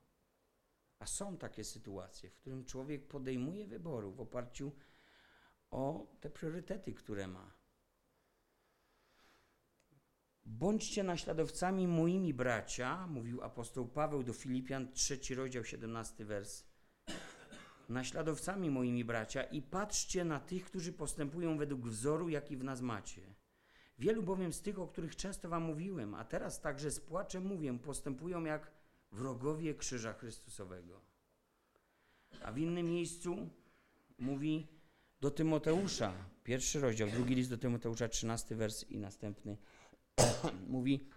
A 0.99 1.05
są 1.05 1.37
takie 1.37 1.63
sytuacje, 1.63 2.29
w 2.29 2.35
którym 2.35 2.65
człowiek 2.65 3.07
podejmuje 3.07 3.67
wyboru 3.67 4.11
w 4.11 4.21
oparciu 4.21 4.71
o 5.71 6.07
te 6.21 6.29
priorytety, 6.29 6.93
które 6.93 7.27
ma. 7.27 7.54
Bądźcie 10.45 11.03
naśladowcami 11.03 11.87
moimi 11.87 12.33
bracia, 12.33 13.07
mówił 13.07 13.43
apostoł 13.43 13.87
Paweł 13.87 14.23
do 14.23 14.33
Filipian, 14.33 14.91
trzeci 14.91 15.35
rozdział, 15.35 15.63
17 15.63 16.25
wers. 16.25 16.63
Naśladowcami 17.89 18.69
moimi 18.69 19.05
bracia 19.05 19.43
i 19.43 19.61
patrzcie 19.61 20.25
na 20.25 20.39
tych, 20.39 20.65
którzy 20.65 20.93
postępują 20.93 21.57
według 21.57 21.87
wzoru, 21.87 22.29
jaki 22.29 22.57
w 22.57 22.63
nas 22.63 22.81
macie. 22.81 23.21
Wielu 23.99 24.23
bowiem 24.23 24.53
z 24.53 24.61
tych, 24.61 24.79
o 24.79 24.87
których 24.87 25.15
często 25.15 25.49
wam 25.49 25.63
mówiłem, 25.63 26.13
a 26.13 26.25
teraz 26.25 26.61
także 26.61 26.91
z 26.91 26.99
płaczem 26.99 27.45
mówię, 27.45 27.79
postępują 27.79 28.43
jak 28.43 28.71
wrogowie 29.11 29.75
krzyża 29.75 30.13
Chrystusowego. 30.13 31.01
A 32.43 32.51
w 32.51 32.57
innym 32.57 32.85
miejscu 32.85 33.49
mówi 34.17 34.67
do 35.21 35.31
Tymoteusza, 35.31 36.13
pierwszy 36.43 36.79
rozdział, 36.79 37.09
drugi 37.09 37.35
list 37.35 37.49
do 37.49 37.57
Tymoteusza, 37.57 38.07
trzynasty 38.07 38.55
wers 38.55 38.83
i 38.83 38.97
następny, 38.97 39.57
mówi 40.67 41.07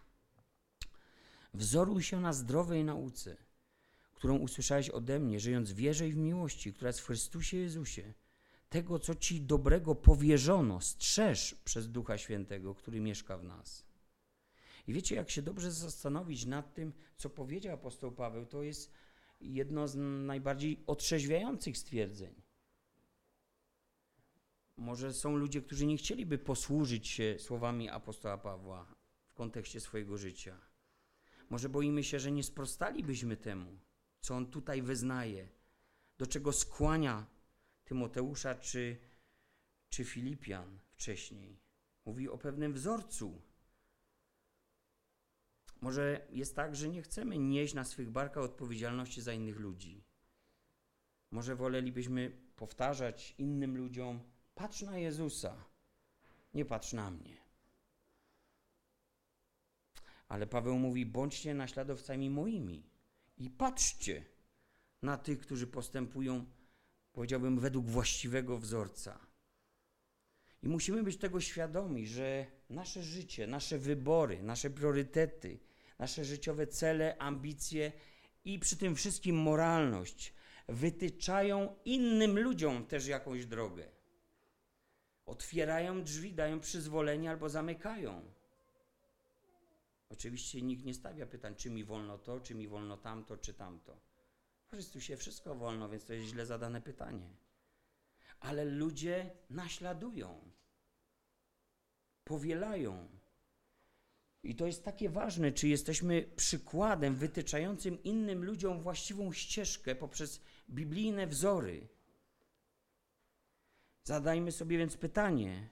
Wzoruj 1.55 2.03
się 2.03 2.21
na 2.21 2.33
zdrowej 2.33 2.85
nauce, 2.85 3.37
którą 4.15 4.39
usłyszałeś 4.39 4.91
ode 4.91 5.19
mnie, 5.19 5.41
żyjąc 5.41 5.73
w 5.73 5.77
wierze 5.77 6.09
i 6.09 6.13
w 6.13 6.17
miłości, 6.17 6.73
która 6.73 6.89
jest 6.89 7.01
w 7.01 7.07
Chrystusie 7.07 7.57
Jezusie. 7.57 8.15
Tego, 8.69 8.99
co 8.99 9.15
ci 9.15 9.41
dobrego 9.41 9.95
powierzono, 9.95 10.81
strzeż 10.81 11.55
przez 11.65 11.91
Ducha 11.91 12.19
Świętego, 12.19 12.75
który 12.75 13.01
mieszka 13.01 13.39
w 13.39 13.45
nas. 13.45 13.87
I 14.87 14.93
wiecie, 14.93 15.15
jak 15.15 15.31
się 15.31 15.43
dobrze 15.43 15.73
zastanowić 15.73 16.47
nad 16.47 16.75
tym, 16.75 16.93
co 17.17 17.31
powiedział 17.31 17.75
apostoł 17.75 18.13
Paweł, 18.13 18.47
to 18.47 18.63
jest 18.63 18.93
jedno 19.41 19.89
z 19.89 19.97
najbardziej 20.27 20.83
otrzeźwiających 20.87 21.79
stwierdzeń. 21.79 22.43
Może 24.79 25.13
są 25.13 25.37
ludzie, 25.37 25.63
którzy 25.63 25.87
nie 25.87 25.97
chcieliby 25.97 26.39
posłużyć 26.39 27.09
się 27.09 27.37
słowami 27.39 27.89
apostoła 27.89 28.39
Pawła 28.39 28.95
w 29.27 29.35
kontekście 29.35 29.81
swojego 29.81 30.19
życia. 30.19 30.61
Może 31.51 31.69
boimy 31.69 32.05
się, 32.05 32.21
że 32.21 32.33
nie 32.33 32.43
sprostalibyśmy 32.43 33.37
temu, 33.37 33.79
co 34.21 34.35
on 34.37 34.51
tutaj 34.51 34.83
wyznaje, 34.83 35.49
do 36.19 36.27
czego 36.27 36.53
skłania 36.53 37.27
Tymoteusza 37.85 38.55
czy, 38.55 38.99
czy 39.89 40.05
Filipian 40.05 40.81
wcześniej. 40.91 41.61
Mówi 42.05 42.29
o 42.29 42.39
pewnym 42.39 42.73
wzorcu. 42.73 43.43
Może 45.81 46.27
jest 46.31 46.57
tak, 46.57 46.77
że 46.77 46.89
nie 46.89 47.03
chcemy 47.03 47.39
nieść 47.39 47.75
na 47.75 47.85
swych 47.85 48.11
barkach 48.11 48.45
odpowiedzialności 48.45 49.23
za 49.23 49.33
innych 49.33 49.59
ludzi. 49.59 50.05
Może 51.31 51.57
wolelibyśmy 51.57 52.31
powtarzać 52.57 53.35
innym 53.39 53.77
ludziom: 53.77 54.21
patrz 54.59 54.83
na 54.83 54.99
Jezusa, 54.99 55.65
nie 56.55 56.65
patrz 56.65 56.93
na 56.93 57.11
mnie. 57.11 57.37
Ale 60.29 60.47
Paweł 60.47 60.79
mówi: 60.79 61.07
bądźcie 61.07 61.55
naśladowcami 61.55 62.31
moimi 62.31 62.91
i 63.37 63.51
patrzcie 63.51 64.25
na 65.03 65.17
tych, 65.17 65.41
którzy 65.41 65.67
postępują, 65.67 66.47
powiedziałbym, 67.13 67.61
według 67.61 67.87
właściwego 67.87 68.59
wzorca. 68.59 69.19
I 70.63 70.69
musimy 70.69 71.03
być 71.03 71.17
tego 71.17 71.41
świadomi, 71.41 72.07
że 72.07 72.47
nasze 72.71 73.03
życie, 73.03 73.47
nasze 73.47 73.79
wybory, 73.79 74.43
nasze 74.43 74.71
priorytety, 74.71 75.59
nasze 75.99 76.25
życiowe 76.25 76.67
cele, 76.67 77.19
ambicje 77.19 77.93
i 78.45 78.59
przy 78.59 78.77
tym 78.77 78.95
wszystkim 78.95 79.37
moralność 79.37 80.35
wytyczają 80.69 81.77
innym 81.85 82.39
ludziom 82.39 82.87
też 82.87 83.07
jakąś 83.07 83.47
drogę. 83.47 83.98
Otwierają 85.29 86.03
drzwi, 86.03 86.35
dają 86.35 86.61
przyzwolenie 86.61 87.31
albo 87.31 87.49
zamykają. 87.49 88.23
Oczywiście 90.09 90.63
nikt 90.63 90.85
nie 90.85 90.95
stawia 90.95 91.27
pytań, 91.27 91.55
czy 91.57 91.71
mi 91.71 91.85
wolno 91.85 92.19
to, 92.19 92.41
czy 92.41 92.55
mi 92.55 92.69
wolno 92.69 92.97
tamto, 92.97 93.37
czy 93.37 93.55
tamto. 93.55 93.97
W 94.67 94.71
Chrystusie 94.71 95.17
wszystko 95.17 95.55
wolno, 95.55 95.89
więc 95.89 96.05
to 96.05 96.13
jest 96.13 96.29
źle 96.29 96.47
zadane 96.47 96.81
pytanie. 96.81 97.29
Ale 98.41 98.65
ludzie 98.65 99.31
naśladują, 99.51 100.51
powielają. 102.25 103.09
I 104.43 104.55
to 104.55 104.67
jest 104.67 104.85
takie 104.85 105.11
ważne, 105.11 105.53
czy 105.53 105.69
jesteśmy 105.69 106.23
przykładem 106.37 107.17
wytyczającym 107.17 108.03
innym 108.03 108.45
ludziom 108.45 108.81
właściwą 108.81 109.33
ścieżkę 109.33 109.95
poprzez 109.95 110.41
biblijne 110.71 111.27
wzory. 111.27 111.89
Zadajmy 114.09 114.53
sobie 114.53 114.79
więc 114.79 114.97
pytanie, 114.97 115.69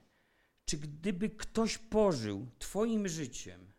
czy 0.65 0.77
gdyby 0.77 1.29
ktoś 1.29 1.77
pożył 1.77 2.47
Twoim 2.59 3.07
życiem, 3.07 3.73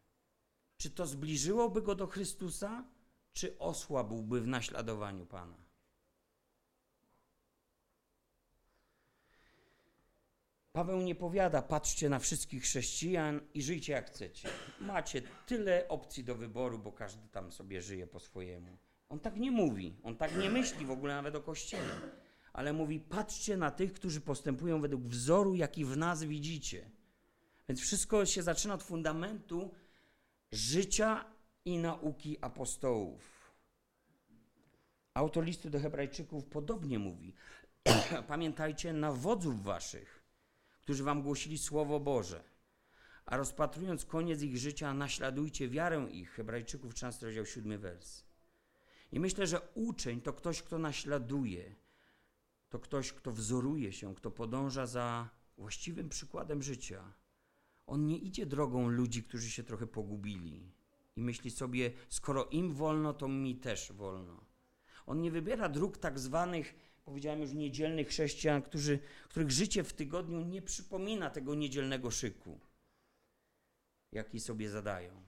czy 0.76 0.90
to 0.90 1.06
zbliżyłoby 1.06 1.82
go 1.82 1.94
do 1.94 2.06
Chrystusa, 2.06 2.84
czy 3.32 3.58
osłabłby 3.58 4.40
w 4.40 4.46
naśladowaniu 4.46 5.26
Pana? 5.26 5.56
Paweł 10.72 11.00
nie 11.00 11.14
powiada, 11.14 11.62
patrzcie 11.62 12.08
na 12.08 12.18
wszystkich 12.18 12.62
chrześcijan 12.62 13.40
i 13.54 13.62
żyjcie 13.62 13.92
jak 13.92 14.06
chcecie. 14.06 14.48
Macie 14.80 15.22
tyle 15.46 15.88
opcji 15.88 16.24
do 16.24 16.34
wyboru, 16.34 16.78
bo 16.78 16.92
każdy 16.92 17.28
tam 17.28 17.52
sobie 17.52 17.82
żyje 17.82 18.06
po 18.06 18.20
swojemu. 18.20 18.78
On 19.08 19.20
tak 19.20 19.36
nie 19.36 19.50
mówi, 19.50 19.96
on 20.02 20.16
tak 20.16 20.36
nie 20.36 20.50
myśli 20.50 20.86
w 20.86 20.90
ogóle 20.90 21.14
nawet 21.14 21.34
o 21.34 21.42
Kościele. 21.42 22.27
Ale 22.58 22.72
mówi, 22.72 23.00
patrzcie 23.00 23.56
na 23.56 23.70
tych, 23.70 23.92
którzy 23.92 24.20
postępują 24.20 24.80
według 24.80 25.02
wzoru, 25.02 25.54
jaki 25.54 25.84
w 25.84 25.96
nas 25.96 26.24
widzicie. 26.24 26.90
Więc 27.68 27.80
wszystko 27.80 28.26
się 28.26 28.42
zaczyna 28.42 28.74
od 28.74 28.82
fundamentu 28.82 29.74
życia 30.52 31.24
i 31.64 31.78
nauki 31.78 32.38
apostołów. 32.40 33.52
Autor 35.14 35.44
listu 35.44 35.70
do 35.70 35.80
Hebrajczyków 35.80 36.44
podobnie 36.44 36.98
mówi: 36.98 37.34
Pamiętajcie 38.28 38.92
na 38.92 39.12
wodzów 39.12 39.62
waszych, 39.62 40.24
którzy 40.80 41.04
wam 41.04 41.22
głosili 41.22 41.58
Słowo 41.58 42.00
Boże. 42.00 42.44
A 43.26 43.36
rozpatrując 43.36 44.04
koniec 44.04 44.42
ich 44.42 44.56
życia, 44.56 44.94
naśladujcie 44.94 45.68
wiarę 45.68 46.06
ich. 46.10 46.30
Hebrajczyków 46.30 46.94
13 46.94 47.26
rozdział 47.26 47.46
7 47.46 47.78
wers. 47.78 48.24
I 49.12 49.20
myślę, 49.20 49.46
że 49.46 49.60
uczeń 49.74 50.20
to 50.20 50.32
ktoś, 50.32 50.62
kto 50.62 50.78
naśladuje, 50.78 51.87
to 52.68 52.78
ktoś, 52.78 53.12
kto 53.12 53.32
wzoruje 53.32 53.92
się, 53.92 54.14
kto 54.14 54.30
podąża 54.30 54.86
za 54.86 55.28
właściwym 55.56 56.08
przykładem 56.08 56.62
życia. 56.62 57.14
On 57.86 58.06
nie 58.06 58.18
idzie 58.18 58.46
drogą 58.46 58.88
ludzi, 58.88 59.22
którzy 59.22 59.50
się 59.50 59.62
trochę 59.62 59.86
pogubili 59.86 60.72
i 61.16 61.20
myśli 61.20 61.50
sobie, 61.50 61.92
skoro 62.08 62.44
im 62.44 62.74
wolno, 62.74 63.14
to 63.14 63.28
mi 63.28 63.56
też 63.56 63.92
wolno. 63.92 64.44
On 65.06 65.20
nie 65.20 65.30
wybiera 65.30 65.68
dróg 65.68 65.98
tak 65.98 66.18
zwanych, 66.18 66.74
powiedziałem 67.04 67.40
już, 67.40 67.52
niedzielnych 67.52 68.08
chrześcijan, 68.08 68.62
którzy, 68.62 68.98
których 69.28 69.50
życie 69.50 69.84
w 69.84 69.92
tygodniu 69.92 70.40
nie 70.40 70.62
przypomina 70.62 71.30
tego 71.30 71.54
niedzielnego 71.54 72.10
szyku, 72.10 72.60
jaki 74.12 74.40
sobie 74.40 74.70
zadają. 74.70 75.27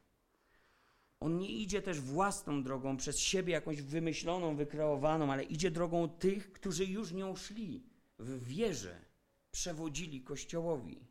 On 1.20 1.38
nie 1.38 1.48
idzie 1.48 1.82
też 1.82 2.00
własną 2.00 2.62
drogą, 2.62 2.96
przez 2.96 3.18
siebie 3.18 3.52
jakąś 3.52 3.82
wymyśloną, 3.82 4.56
wykreowaną, 4.56 5.32
ale 5.32 5.42
idzie 5.42 5.70
drogą 5.70 6.08
tych, 6.08 6.52
którzy 6.52 6.84
już 6.84 7.12
nią 7.12 7.36
szli, 7.36 7.82
w 8.18 8.44
wierze 8.44 9.04
przewodzili 9.50 10.22
Kościołowi 10.22 11.10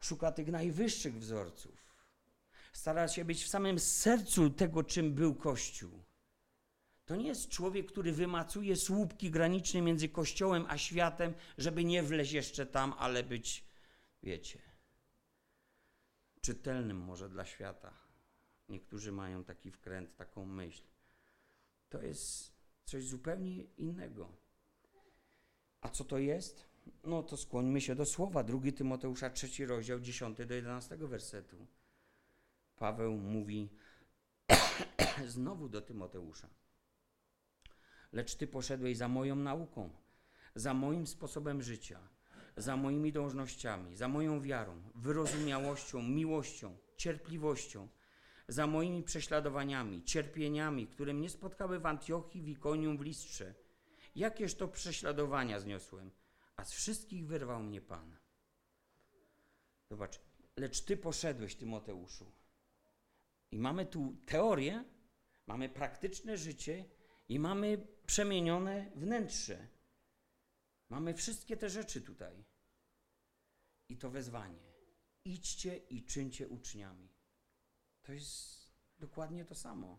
szuka 0.00 0.32
tych 0.32 0.48
najwyższych 0.48 1.18
wzorców. 1.18 1.94
Stara 2.72 3.08
się 3.08 3.24
być 3.24 3.44
w 3.44 3.48
samym 3.48 3.78
sercu 3.78 4.50
tego, 4.50 4.82
czym 4.84 5.14
był 5.14 5.34
Kościół. 5.34 6.04
To 7.04 7.16
nie 7.16 7.26
jest 7.26 7.48
człowiek, 7.48 7.86
który 7.92 8.12
wymacuje 8.12 8.76
słupki 8.76 9.30
graniczne 9.30 9.82
między 9.82 10.08
Kościołem 10.08 10.66
a 10.68 10.78
światem, 10.78 11.34
żeby 11.58 11.84
nie 11.84 12.02
wleźć 12.02 12.32
jeszcze 12.32 12.66
tam, 12.66 12.94
ale 12.98 13.22
być, 13.22 13.64
wiecie, 14.22 14.71
czytelnym 16.42 16.96
może 16.96 17.28
dla 17.28 17.44
świata. 17.44 17.94
Niektórzy 18.68 19.12
mają 19.12 19.44
taki 19.44 19.70
wkręt, 19.70 20.16
taką 20.16 20.46
myśl. 20.46 20.82
To 21.88 22.02
jest 22.02 22.52
coś 22.84 23.04
zupełnie 23.04 23.62
innego. 23.62 24.32
A 25.80 25.88
co 25.88 26.04
to 26.04 26.18
jest? 26.18 26.72
No 27.04 27.22
to 27.22 27.36
skłońmy 27.36 27.80
się 27.80 27.94
do 27.94 28.06
słowa. 28.06 28.42
2 28.42 28.72
Tymoteusza, 28.76 29.30
trzeci 29.30 29.66
rozdział, 29.66 30.00
10 30.00 30.46
do 30.46 30.54
11 30.54 30.96
wersetu. 30.96 31.66
Paweł 32.76 33.12
mówi 33.16 33.68
znowu 35.26 35.68
do 35.68 35.80
Tymoteusza. 35.80 36.48
Lecz 38.12 38.34
ty 38.34 38.46
poszedłeś 38.46 38.96
za 38.96 39.08
moją 39.08 39.36
nauką, 39.36 39.90
za 40.54 40.74
moim 40.74 41.06
sposobem 41.06 41.62
życia, 41.62 42.08
za 42.56 42.76
moimi 42.76 43.12
dążnościami, 43.12 43.96
za 43.96 44.08
moją 44.08 44.40
wiarą, 44.40 44.82
wyrozumiałością, 44.94 46.02
miłością, 46.02 46.76
cierpliwością, 46.96 47.88
za 48.48 48.66
moimi 48.66 49.02
prześladowaniami, 49.02 50.04
cierpieniami, 50.04 50.86
które 50.86 51.14
mnie 51.14 51.30
spotkały 51.30 51.80
w 51.80 51.86
Antiochii, 51.86 52.42
w 52.42 52.48
Ikonium, 52.48 52.98
w 52.98 53.00
Listrze. 53.00 53.54
Jakież 54.14 54.54
to 54.54 54.68
prześladowania 54.68 55.60
zniosłem– 55.60 56.10
a 56.56 56.64
z 56.64 56.72
wszystkich 56.72 57.26
wyrwał 57.26 57.62
mnie 57.62 57.80
Pan. 57.80 58.16
Zobacz, 59.90 60.20
lecz 60.56 60.84
Ty 60.84 60.96
poszedłeś, 60.96 61.56
Tymoteuszu. 61.56 62.32
I 63.50 63.58
mamy 63.58 63.86
tu 63.86 64.16
teorię, 64.26 64.84
mamy 65.46 65.68
praktyczne 65.68 66.36
życie 66.36 66.84
i 67.28 67.38
mamy 67.38 67.86
przemienione 68.06 68.90
wnętrze. 68.94 69.68
Mamy 70.92 71.14
wszystkie 71.14 71.56
te 71.56 71.70
rzeczy 71.70 72.00
tutaj. 72.00 72.44
i 73.88 73.96
to 73.96 74.10
wezwanie. 74.10 74.72
Idźcie 75.24 75.76
i 75.76 76.04
czyńcie 76.04 76.48
uczniami. 76.48 77.08
To 78.02 78.12
jest 78.12 78.66
dokładnie 78.98 79.44
to 79.44 79.54
samo. 79.54 79.98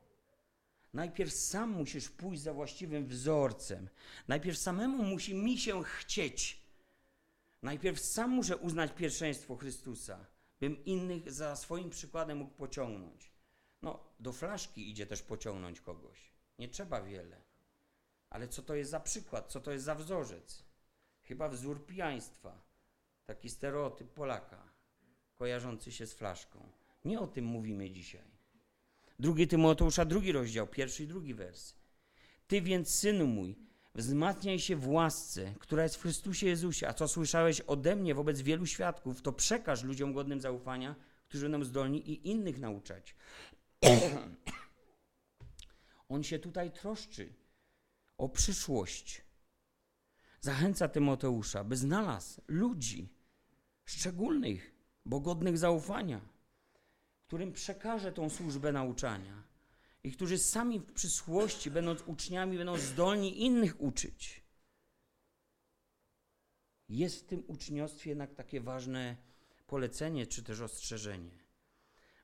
Najpierw 0.94 1.34
sam 1.34 1.70
musisz 1.70 2.10
pójść 2.10 2.42
za 2.42 2.54
właściwym 2.54 3.08
wzorcem. 3.08 3.90
Najpierw 4.28 4.58
samemu 4.58 5.04
musi 5.04 5.36
mi 5.36 5.58
się 5.58 5.84
chcieć. 5.84 6.62
Najpierw 7.62 8.00
sam 8.00 8.32
muszę 8.32 8.58
uznać 8.58 8.92
pierwszeństwo 8.92 9.56
Chrystusa, 9.56 10.26
bym 10.60 10.86
innych 10.86 11.32
za 11.32 11.56
swoim 11.56 11.90
przykładem 11.90 12.38
mógł 12.38 12.54
pociągnąć. 12.54 13.32
No, 13.82 14.14
do 14.20 14.34
flaszki 14.34 14.90
idzie 14.90 15.06
też 15.06 15.22
pociągnąć 15.22 15.82
kogoś. 15.82 16.32
Nie 16.60 16.70
trzeba 16.70 17.02
wiele. 17.02 17.42
Ale 18.30 18.48
co 18.48 18.62
to 18.62 18.76
jest 18.76 18.92
za 18.92 19.00
przykład? 19.00 19.52
Co 19.52 19.62
to 19.62 19.72
jest 19.72 19.86
za 19.86 19.96
wzorzec? 19.96 20.73
Chyba 21.34 21.50
wzór 21.50 21.86
pijaństwa. 21.86 22.62
Taki 23.26 23.50
stereotyp 23.50 24.10
Polaka, 24.10 24.64
kojarzący 25.36 25.92
się 25.92 26.08
z 26.08 26.14
flaszką. 26.14 26.70
Nie 27.06 27.20
o 27.20 27.28
tym 27.28 27.46
mówimy 27.46 27.90
dzisiaj. 27.90 28.32
Drugi 29.20 29.48
Tymoteusza, 29.48 30.06
drugi 30.06 30.32
rozdział, 30.32 30.68
pierwszy 30.68 31.04
i 31.04 31.08
drugi 31.08 31.34
wers. 31.34 31.76
Ty 32.48 32.62
więc, 32.62 32.90
synu 32.90 33.28
mój, 33.28 33.56
wzmacniaj 33.96 34.60
się 34.60 34.76
w 34.76 34.88
łasce, 34.88 35.54
która 35.60 35.84
jest 35.84 35.96
w 35.96 36.02
Chrystusie 36.02 36.48
Jezusie. 36.48 36.88
A 36.88 36.94
co 36.94 37.08
słyszałeś 37.08 37.62
ode 37.62 37.96
mnie 37.96 38.16
wobec 38.16 38.42
wielu 38.42 38.66
świadków, 38.66 39.22
to 39.22 39.34
przekaż 39.34 39.84
ludziom 39.84 40.14
godnym 40.14 40.42
zaufania, 40.42 40.96
którzy 41.28 41.50
będą 41.50 41.66
zdolni 41.66 42.12
i 42.12 42.30
innych 42.30 42.60
nauczać. 42.60 43.16
On 46.10 46.24
się 46.24 46.40
tutaj 46.40 46.72
troszczy 46.72 47.34
o 48.18 48.30
przyszłość. 48.30 49.23
Zachęca 50.44 50.88
Tymoteusza, 50.88 51.64
by 51.64 51.78
znalazł 51.78 52.42
ludzi 52.48 53.10
szczególnych, 53.86 54.76
bo 55.06 55.20
godnych 55.20 55.58
zaufania, 55.58 56.22
którym 57.28 57.54
przekaże 57.54 58.12
tą 58.12 58.30
służbę 58.30 58.72
nauczania 58.72 59.44
i 60.04 60.12
którzy 60.12 60.38
sami 60.38 60.80
w 60.80 60.94
przyszłości, 60.94 61.72
będąc 61.72 62.02
uczniami, 62.02 62.58
będą 62.58 62.78
zdolni 62.78 63.42
innych 63.42 63.82
uczyć. 63.82 64.44
Jest 66.90 67.20
w 67.20 67.28
tym 67.28 67.44
uczniostwie 67.48 68.10
jednak 68.10 68.34
takie 68.34 68.62
ważne 68.62 69.18
polecenie 69.68 70.28
czy 70.28 70.44
też 70.44 70.62
ostrzeżenie, 70.62 71.40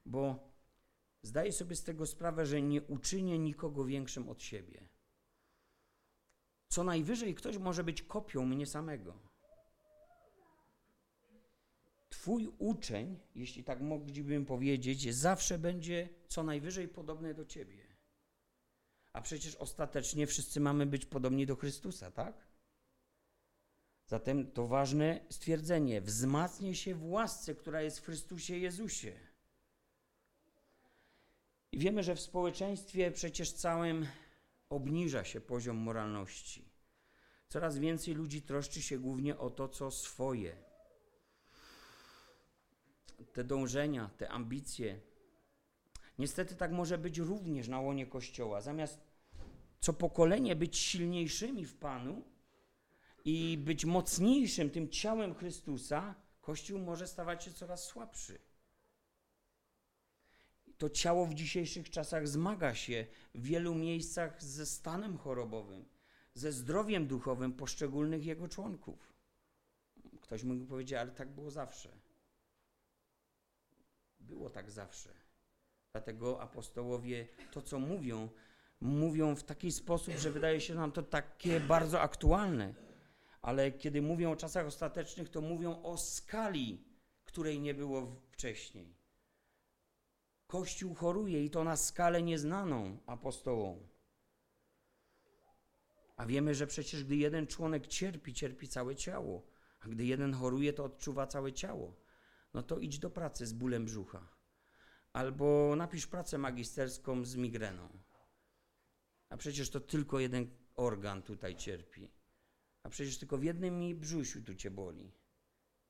bo 0.05 0.53
zdaję 1.21 1.53
sobie 1.53 1.75
z 1.75 1.83
tego 1.83 2.05
sprawę, 2.05 2.45
że 2.45 2.61
nie 2.61 2.81
uczynię 2.81 3.39
nikogo 3.39 3.85
większym 3.85 4.29
od 4.29 4.43
siebie. 4.43 4.88
Co 6.69 6.83
najwyżej 6.83 7.35
ktoś 7.35 7.57
może 7.57 7.83
być 7.83 8.01
kopią 8.01 8.45
mnie 8.45 8.65
samego. 8.65 9.13
Twój 12.09 12.51
uczeń, 12.57 13.19
jeśli 13.35 13.63
tak 13.63 13.81
moglibym 13.81 14.45
powiedzieć, 14.45 15.15
zawsze 15.15 15.59
będzie 15.59 16.09
co 16.27 16.43
najwyżej 16.43 16.87
podobny 16.87 17.33
do 17.33 17.45
ciebie. 17.45 17.89
A 19.13 19.21
przecież 19.21 19.55
ostatecznie 19.55 20.27
wszyscy 20.27 20.59
mamy 20.59 20.85
być 20.85 21.05
podobni 21.05 21.45
do 21.45 21.55
Chrystusa, 21.55 22.11
tak? 22.11 22.47
Zatem 24.05 24.51
to 24.51 24.67
ważne 24.67 25.25
stwierdzenie: 25.29 26.01
wzmacnie 26.01 26.75
się 26.75 26.95
w 26.95 27.05
łasce, 27.05 27.55
która 27.55 27.81
jest 27.81 27.99
w 27.99 28.05
Chrystusie 28.05 28.57
Jezusie. 28.57 29.19
I 31.71 31.79
wiemy, 31.79 32.03
że 32.03 32.15
w 32.15 32.19
społeczeństwie 32.19 33.11
przecież 33.11 33.51
całym 33.51 34.05
obniża 34.69 35.23
się 35.23 35.41
poziom 35.41 35.77
moralności. 35.77 36.69
Coraz 37.47 37.77
więcej 37.77 38.13
ludzi 38.13 38.41
troszczy 38.41 38.81
się 38.81 38.99
głównie 38.99 39.37
o 39.37 39.49
to, 39.49 39.67
co 39.67 39.91
swoje. 39.91 40.55
Te 43.33 43.43
dążenia, 43.43 44.09
te 44.17 44.29
ambicje. 44.29 44.99
Niestety 46.17 46.55
tak 46.55 46.71
może 46.71 46.97
być 46.97 47.17
również 47.17 47.67
na 47.67 47.79
łonie 47.79 48.07
Kościoła. 48.07 48.61
Zamiast 48.61 48.99
co 49.79 49.93
pokolenie 49.93 50.55
być 50.55 50.77
silniejszymi 50.77 51.65
w 51.65 51.75
Panu 51.75 52.23
i 53.25 53.57
być 53.57 53.85
mocniejszym 53.85 54.69
tym 54.69 54.89
ciałem 54.89 55.35
Chrystusa, 55.35 56.15
Kościół 56.41 56.79
może 56.79 57.07
stawać 57.07 57.43
się 57.43 57.53
coraz 57.53 57.83
słabszy 57.83 58.48
to 60.79 60.89
ciało 60.89 61.25
w 61.25 61.33
dzisiejszych 61.33 61.89
czasach 61.89 62.27
zmaga 62.27 62.75
się 62.75 63.05
w 63.35 63.43
wielu 63.43 63.75
miejscach 63.75 64.43
ze 64.43 64.65
stanem 64.65 65.17
chorobowym, 65.17 65.85
ze 66.33 66.51
zdrowiem 66.51 67.07
duchowym 67.07 67.53
poszczególnych 67.53 68.25
jego 68.25 68.47
członków. 68.47 69.13
Ktoś 70.21 70.43
mógł 70.43 70.65
powiedzieć, 70.65 70.93
ale 70.93 71.11
tak 71.11 71.29
było 71.29 71.51
zawsze. 71.51 71.89
Było 74.19 74.49
tak 74.49 74.71
zawsze. 74.71 75.09
Dlatego 75.91 76.41
apostołowie 76.41 77.27
to, 77.51 77.61
co 77.61 77.79
mówią, 77.79 78.29
mówią 78.81 79.35
w 79.35 79.43
taki 79.43 79.71
sposób, 79.71 80.15
że 80.15 80.31
wydaje 80.31 80.61
się 80.61 80.75
nam 80.75 80.91
to 80.91 81.03
takie 81.03 81.59
bardzo 81.59 82.01
aktualne. 82.01 82.73
Ale 83.41 83.71
kiedy 83.71 84.01
mówią 84.01 84.31
o 84.31 84.35
czasach 84.35 84.65
ostatecznych, 84.65 85.29
to 85.29 85.41
mówią 85.41 85.81
o 85.83 85.97
skali, 85.97 86.83
której 87.23 87.59
nie 87.59 87.73
było 87.73 88.15
wcześniej. 88.31 88.98
Kościół 90.49 90.95
choruje 90.95 91.45
i 91.45 91.49
to 91.49 91.63
na 91.63 91.77
skalę 91.77 92.23
nieznaną 92.23 92.97
apostołom. 93.05 93.87
A 96.17 96.25
wiemy, 96.25 96.55
że 96.55 96.67
przecież 96.67 97.03
gdy 97.03 97.15
jeden 97.15 97.47
członek 97.47 97.87
cierpi, 97.87 98.33
cierpi 98.33 98.67
całe 98.67 98.95
ciało, 98.95 99.47
a 99.79 99.87
gdy 99.87 100.05
jeden 100.05 100.33
choruje, 100.33 100.73
to 100.73 100.83
odczuwa 100.83 101.27
całe 101.27 101.53
ciało. 101.53 101.95
No 102.53 102.63
to 102.63 102.79
idź 102.79 102.99
do 102.99 103.09
pracy 103.09 103.45
z 103.45 103.53
bólem 103.53 103.85
brzucha. 103.85 104.29
Albo 105.13 105.73
napisz 105.77 106.07
pracę 106.07 106.37
magisterską 106.37 107.25
z 107.25 107.35
migreną. 107.35 107.89
A 109.29 109.37
przecież 109.37 109.69
to 109.69 109.79
tylko 109.79 110.19
jeden 110.19 110.47
organ 110.75 111.21
tutaj 111.21 111.55
cierpi. 111.55 112.11
A 112.83 112.89
przecież 112.89 113.17
tylko 113.17 113.37
w 113.37 113.43
jednym 113.43 113.99
brzusiu 113.99 114.41
tu 114.41 114.55
cię 114.55 114.71
boli. 114.71 115.11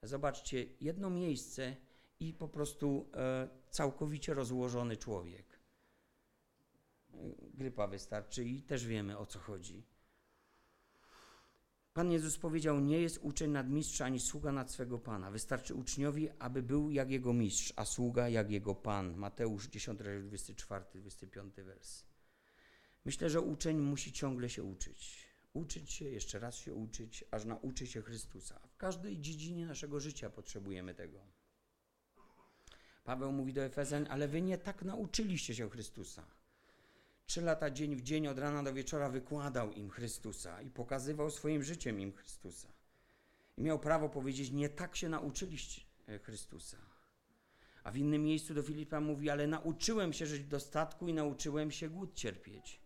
Zobaczcie, 0.04 0.66
jedno 0.82 1.10
miejsce 1.10 1.76
i 2.20 2.34
po 2.34 2.48
prostu 2.48 3.10
e, 3.14 3.50
całkowicie 3.70 4.34
rozłożony 4.34 4.98
człowiek. 4.98 5.60
Grypa 7.54 7.88
wystarczy 7.88 8.46
i 8.46 8.64
też 8.64 8.86
wiemy 8.86 9.18
o 9.18 9.26
co 9.26 9.40
chodzi. 9.40 9.86
Pan 11.94 12.12
Jezus 12.12 12.38
powiedział: 12.38 12.80
Nie 12.80 13.02
jest 13.02 13.20
uczeń 13.22 13.52
nad 13.52 13.70
mistrza 13.70 14.06
ani 14.06 14.20
sługa 14.20 14.52
nad 14.52 14.72
swego 14.72 15.00
pana. 15.00 15.32
Wystarczy 15.32 15.76
uczniowi, 15.76 16.30
aby 16.40 16.64
był 16.64 16.92
jak 16.92 17.10
jego 17.10 17.34
mistrz, 17.34 17.74
a 17.76 17.86
sługa 17.86 18.30
jak 18.30 18.52
jego 18.52 18.76
pan. 18.76 19.16
Mateusz 19.16 19.68
10, 19.68 20.00
24, 20.00 20.86
25 20.96 21.56
wers. 21.56 22.06
Myślę, 23.06 23.30
że 23.30 23.42
uczeń 23.42 23.78
musi 23.78 24.12
ciągle 24.12 24.50
się 24.50 24.64
uczyć. 24.64 25.30
Uczyć 25.54 25.92
się, 25.92 26.06
jeszcze 26.06 26.40
raz 26.40 26.56
się 26.56 26.74
uczyć, 26.74 27.24
aż 27.32 27.46
nauczy 27.46 27.88
się 27.88 28.02
Chrystusa. 28.02 28.60
W 28.68 28.78
każdej 28.78 29.20
dziedzinie 29.20 29.66
naszego 29.66 30.00
życia 30.00 30.30
potrzebujemy 30.30 30.96
tego. 30.96 31.39
Paweł 33.10 33.32
mówi 33.32 33.54
do 33.54 33.62
Efezjan, 33.62 34.08
ale 34.10 34.28
wy 34.28 34.42
nie 34.42 34.58
tak 34.58 34.82
nauczyliście 34.82 35.56
się 35.56 35.70
Chrystusa. 35.70 36.24
Trzy 37.26 37.42
lata 37.42 37.72
dzień 37.72 37.96
w 37.96 38.02
dzień, 38.02 38.28
od 38.28 38.40
rana 38.40 38.64
do 38.64 38.74
wieczora 38.74 39.10
wykładał 39.10 39.72
im 39.72 39.90
Chrystusa 39.90 40.62
i 40.62 40.70
pokazywał 40.70 41.32
swoim 41.32 41.64
życiem 41.64 42.00
im 42.00 42.14
Chrystusa. 42.14 42.68
I 43.58 43.62
miał 43.62 43.80
prawo 43.80 44.10
powiedzieć, 44.10 44.52
nie 44.52 44.70
tak 44.70 44.96
się 44.96 45.10
nauczyliście 45.10 45.82
Chrystusa. 46.24 46.78
A 47.84 47.92
w 47.92 47.98
innym 47.98 48.24
miejscu 48.24 48.54
do 48.54 48.64
Filipa 48.64 49.00
mówi, 49.00 49.30
ale 49.30 49.48
nauczyłem 49.48 50.14
się 50.14 50.26
żyć 50.26 50.42
w 50.42 50.48
dostatku 50.48 51.08
i 51.08 51.14
nauczyłem 51.14 51.72
się 51.72 51.90
głód 51.90 52.16
cierpieć. 52.16 52.82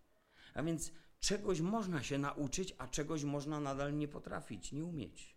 A 0.53 0.63
więc 0.63 0.91
czegoś 1.19 1.61
można 1.61 2.03
się 2.03 2.17
nauczyć, 2.17 2.75
a 2.77 2.87
czegoś 2.87 3.23
można 3.23 3.59
nadal 3.59 3.97
nie 3.97 4.07
potrafić, 4.07 4.71
nie 4.71 4.85
umieć. 4.85 5.35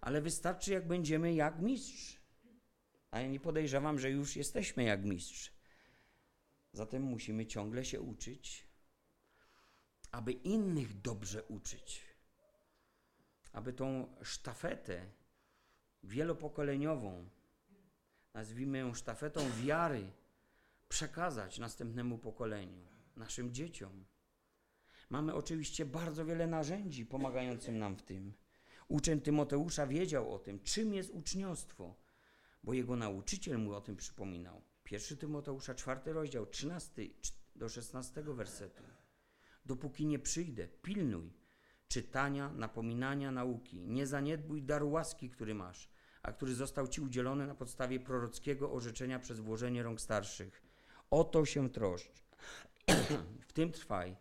Ale 0.00 0.20
wystarczy, 0.22 0.72
jak 0.72 0.86
będziemy 0.86 1.34
jak 1.34 1.60
mistrz 1.60 2.23
a 3.14 3.20
ja 3.20 3.28
nie 3.28 3.40
podejrzewam, 3.40 3.98
że 3.98 4.10
już 4.10 4.36
jesteśmy 4.36 4.84
jak 4.84 5.04
mistrz. 5.04 5.52
Zatem 6.72 7.02
musimy 7.02 7.46
ciągle 7.46 7.84
się 7.84 8.00
uczyć, 8.00 8.66
aby 10.10 10.32
innych 10.32 11.00
dobrze 11.00 11.42
uczyć, 11.44 12.02
aby 13.52 13.72
tą 13.72 14.16
sztafetę 14.22 15.06
wielopokoleniową, 16.02 17.28
nazwijmy 18.34 18.78
ją 18.78 18.94
sztafetą 18.94 19.50
wiary, 19.50 20.12
przekazać 20.88 21.58
następnemu 21.58 22.18
pokoleniu, 22.18 22.86
naszym 23.16 23.54
dzieciom. 23.54 24.04
Mamy 25.10 25.34
oczywiście 25.34 25.84
bardzo 25.84 26.24
wiele 26.24 26.46
narzędzi 26.46 27.06
pomagających 27.06 27.74
nam 27.74 27.96
w 27.96 28.02
tym. 28.02 28.32
Uczeń 28.88 29.20
Tymoteusza 29.20 29.86
wiedział 29.86 30.34
o 30.34 30.38
tym, 30.38 30.60
czym 30.60 30.94
jest 30.94 31.10
uczniostwo 31.10 32.03
bo 32.64 32.74
jego 32.74 32.96
nauczyciel 32.96 33.58
mu 33.58 33.72
o 33.72 33.80
tym 33.80 33.96
przypominał. 33.96 34.62
Pierwszy 34.84 35.16
Tymoteusza, 35.16 35.74
czwarty 35.74 36.12
rozdział, 36.12 36.46
13 36.46 37.02
do 37.56 37.68
16 37.68 38.22
wersetu. 38.22 38.82
Dopóki 39.66 40.06
nie 40.06 40.18
przyjdę, 40.18 40.68
pilnuj 40.68 41.32
czytania, 41.88 42.52
napominania, 42.52 43.30
nauki. 43.30 43.80
Nie 43.80 44.06
zaniedbuj 44.06 44.62
daru 44.62 44.90
łaski, 44.90 45.30
który 45.30 45.54
masz, 45.54 45.90
a 46.22 46.32
który 46.32 46.54
został 46.54 46.88
Ci 46.88 47.00
udzielony 47.00 47.46
na 47.46 47.54
podstawie 47.54 48.00
prorockiego 48.00 48.72
orzeczenia 48.72 49.18
przez 49.18 49.40
włożenie 49.40 49.82
rąk 49.82 50.00
starszych. 50.00 50.62
O 51.10 51.24
to 51.24 51.44
się 51.44 51.70
troszcz. 51.70 52.24
w 53.48 53.52
tym 53.52 53.72
trwaj, 53.72 54.16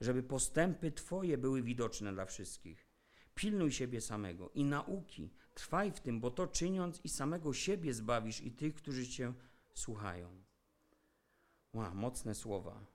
żeby 0.00 0.22
postępy 0.22 0.92
Twoje 0.92 1.38
były 1.38 1.62
widoczne 1.62 2.12
dla 2.12 2.24
wszystkich. 2.24 2.86
Pilnuj 3.34 3.72
siebie 3.72 4.00
samego 4.00 4.50
i 4.54 4.64
nauki. 4.64 5.30
Trwaj 5.56 5.92
w 5.92 6.00
tym, 6.00 6.20
bo 6.20 6.30
to 6.30 6.46
czyniąc 6.46 7.00
i 7.04 7.08
samego 7.08 7.54
siebie 7.54 7.94
zbawisz 7.94 8.40
i 8.40 8.52
tych, 8.52 8.74
którzy 8.74 9.08
Cię 9.08 9.32
słuchają. 9.74 10.44
Ła, 11.72 11.94
mocne 11.94 12.34
słowa. 12.34 12.86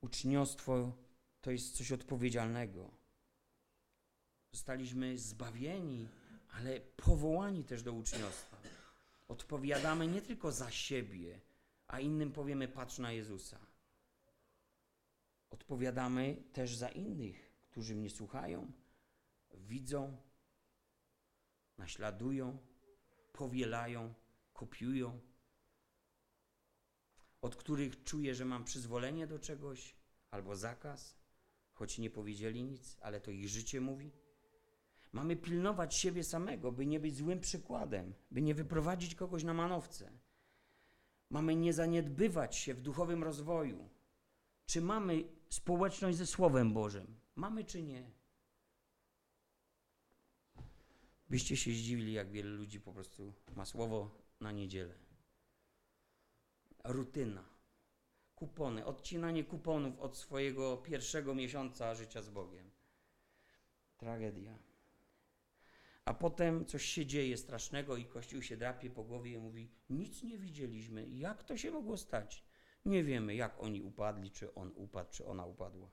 Uczniostwo 0.00 0.92
to 1.40 1.50
jest 1.50 1.76
coś 1.76 1.92
odpowiedzialnego. 1.92 2.90
Zostaliśmy 4.52 5.18
zbawieni, 5.18 6.08
ale 6.48 6.80
powołani 6.80 7.64
też 7.64 7.82
do 7.82 7.92
uczniostwa. 7.92 8.56
Odpowiadamy 9.28 10.06
nie 10.06 10.22
tylko 10.22 10.52
za 10.52 10.70
siebie, 10.70 11.40
a 11.86 12.00
innym 12.00 12.32
powiemy: 12.32 12.68
patrz 12.68 12.98
na 12.98 13.12
Jezusa. 13.12 13.58
Odpowiadamy 15.50 16.36
też 16.52 16.76
za 16.76 16.88
innych, 16.88 17.52
którzy 17.70 17.94
mnie 17.94 18.10
słuchają, 18.10 18.72
widzą, 19.54 20.25
naśladują, 21.78 22.58
powielają, 23.32 24.14
kopiują, 24.52 25.20
od 27.40 27.56
których 27.56 28.04
czuję, 28.04 28.34
że 28.34 28.44
mam 28.44 28.64
przyzwolenie 28.64 29.26
do 29.26 29.38
czegoś 29.38 29.96
albo 30.30 30.56
zakaz, 30.56 31.18
choć 31.72 31.98
nie 31.98 32.10
powiedzieli 32.10 32.64
nic, 32.64 32.96
ale 33.00 33.20
to 33.20 33.30
ich 33.30 33.48
życie 33.48 33.80
mówi. 33.80 34.12
Mamy 35.12 35.36
pilnować 35.36 35.94
siebie 35.94 36.24
samego, 36.24 36.72
by 36.72 36.86
nie 36.86 37.00
być 37.00 37.16
złym 37.16 37.40
przykładem, 37.40 38.14
by 38.30 38.42
nie 38.42 38.54
wyprowadzić 38.54 39.14
kogoś 39.14 39.44
na 39.44 39.54
manowce. 39.54 40.10
Mamy 41.30 41.56
nie 41.56 41.72
zaniedbywać 41.72 42.56
się 42.56 42.74
w 42.74 42.80
duchowym 42.80 43.24
rozwoju. 43.24 43.88
Czy 44.66 44.80
mamy 44.80 45.24
społeczność 45.48 46.18
ze 46.18 46.26
Słowem 46.26 46.72
Bożym? 46.72 47.20
Mamy 47.36 47.64
czy 47.64 47.82
nie? 47.82 48.10
Byście 51.30 51.56
się 51.56 51.70
zdziwili, 51.70 52.12
jak 52.12 52.30
wiele 52.30 52.50
ludzi 52.50 52.80
po 52.80 52.92
prostu 52.92 53.32
ma 53.56 53.64
słowo 53.64 54.10
na 54.40 54.52
niedzielę. 54.52 54.94
Rutyna. 56.84 57.44
Kupony, 58.34 58.84
odcinanie 58.84 59.44
kuponów 59.44 59.98
od 59.98 60.16
swojego 60.16 60.76
pierwszego 60.76 61.34
miesiąca 61.34 61.94
życia 61.94 62.22
z 62.22 62.30
Bogiem. 62.30 62.70
Tragedia. 63.96 64.58
A 66.04 66.14
potem 66.14 66.66
coś 66.66 66.84
się 66.84 67.06
dzieje 67.06 67.36
strasznego 67.36 67.96
i 67.96 68.04
Kościół 68.04 68.42
się 68.42 68.56
drapie 68.56 68.90
po 68.90 69.04
głowie 69.04 69.32
i 69.32 69.38
mówi: 69.38 69.70
Nic 69.90 70.22
nie 70.22 70.38
widzieliśmy. 70.38 71.08
Jak 71.08 71.44
to 71.44 71.56
się 71.56 71.70
mogło 71.70 71.96
stać? 71.96 72.44
Nie 72.84 73.04
wiemy, 73.04 73.34
jak 73.34 73.62
oni 73.62 73.82
upadli, 73.82 74.30
czy 74.30 74.54
on 74.54 74.72
upadł, 74.76 75.10
czy 75.10 75.26
ona 75.26 75.46
upadła. 75.46 75.90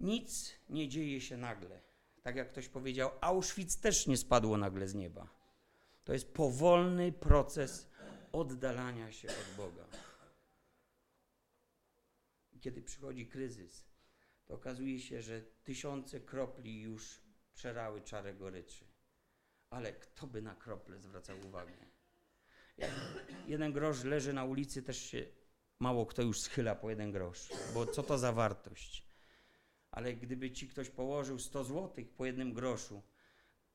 Nic 0.00 0.54
nie 0.68 0.88
dzieje 0.88 1.20
się 1.20 1.36
nagle. 1.36 1.82
Tak 2.26 2.36
jak 2.36 2.48
ktoś 2.48 2.68
powiedział, 2.68 3.10
Auschwitz 3.20 3.76
też 3.80 4.06
nie 4.06 4.16
spadło 4.16 4.56
nagle 4.56 4.88
z 4.88 4.94
nieba. 4.94 5.28
To 6.04 6.12
jest 6.12 6.34
powolny 6.34 7.12
proces 7.12 7.90
oddalania 8.32 9.12
się 9.12 9.28
od 9.28 9.56
Boga. 9.56 9.84
Kiedy 12.60 12.82
przychodzi 12.82 13.26
kryzys, 13.26 13.84
to 14.46 14.54
okazuje 14.54 15.00
się, 15.00 15.22
że 15.22 15.42
tysiące 15.42 16.20
kropli 16.20 16.80
już 16.80 17.20
przerały 17.54 18.02
czarę 18.02 18.34
goryczy. 18.34 18.84
Ale 19.70 19.92
kto 19.92 20.26
by 20.26 20.42
na 20.42 20.54
krople 20.54 21.00
zwracał 21.00 21.36
uwagę? 21.48 21.86
Jak 22.78 22.90
jeden 23.46 23.72
grosz 23.72 24.04
leży 24.04 24.32
na 24.32 24.44
ulicy, 24.44 24.82
też 24.82 24.98
się 24.98 25.26
mało 25.78 26.06
kto 26.06 26.22
już 26.22 26.40
schyla 26.40 26.74
po 26.74 26.90
jeden 26.90 27.12
grosz, 27.12 27.48
bo 27.74 27.86
co 27.86 28.02
to 28.02 28.18
za 28.18 28.32
wartość? 28.32 29.05
Ale 29.96 30.14
gdyby 30.14 30.50
ci 30.50 30.68
ktoś 30.68 30.90
położył 30.90 31.38
100 31.38 31.64
złotych 31.64 32.10
po 32.10 32.26
jednym 32.26 32.52
groszu, 32.52 33.02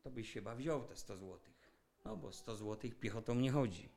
to 0.02 0.12
byś 0.12 0.34
chyba 0.34 0.56
wziął 0.56 0.84
te 0.84 0.96
100 0.96 1.18
złotych. 1.18 1.72
No 2.06 2.18
bo 2.18 2.32
100 2.32 2.56
złotych 2.56 3.00
piechotą 3.00 3.36
nie 3.36 3.52
chodzi. 3.52 3.90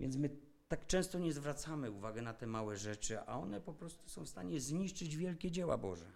Więc 0.00 0.16
my 0.16 0.30
tak 0.68 0.86
często 0.86 1.18
nie 1.18 1.32
zwracamy 1.32 1.90
uwagi 1.90 2.22
na 2.22 2.34
te 2.34 2.46
małe 2.46 2.76
rzeczy, 2.76 3.20
a 3.20 3.38
one 3.38 3.60
po 3.60 3.74
prostu 3.74 4.08
są 4.08 4.24
w 4.24 4.28
stanie 4.28 4.60
zniszczyć 4.60 5.16
wielkie 5.16 5.50
dzieła 5.50 5.78
Boże. 5.78 6.12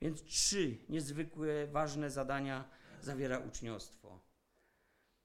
Więc 0.00 0.22
trzy 0.22 0.78
niezwykłe, 0.88 1.66
ważne 1.66 2.10
zadania 2.10 2.70
zawiera 3.00 3.38
uczniostwo. 3.38 4.20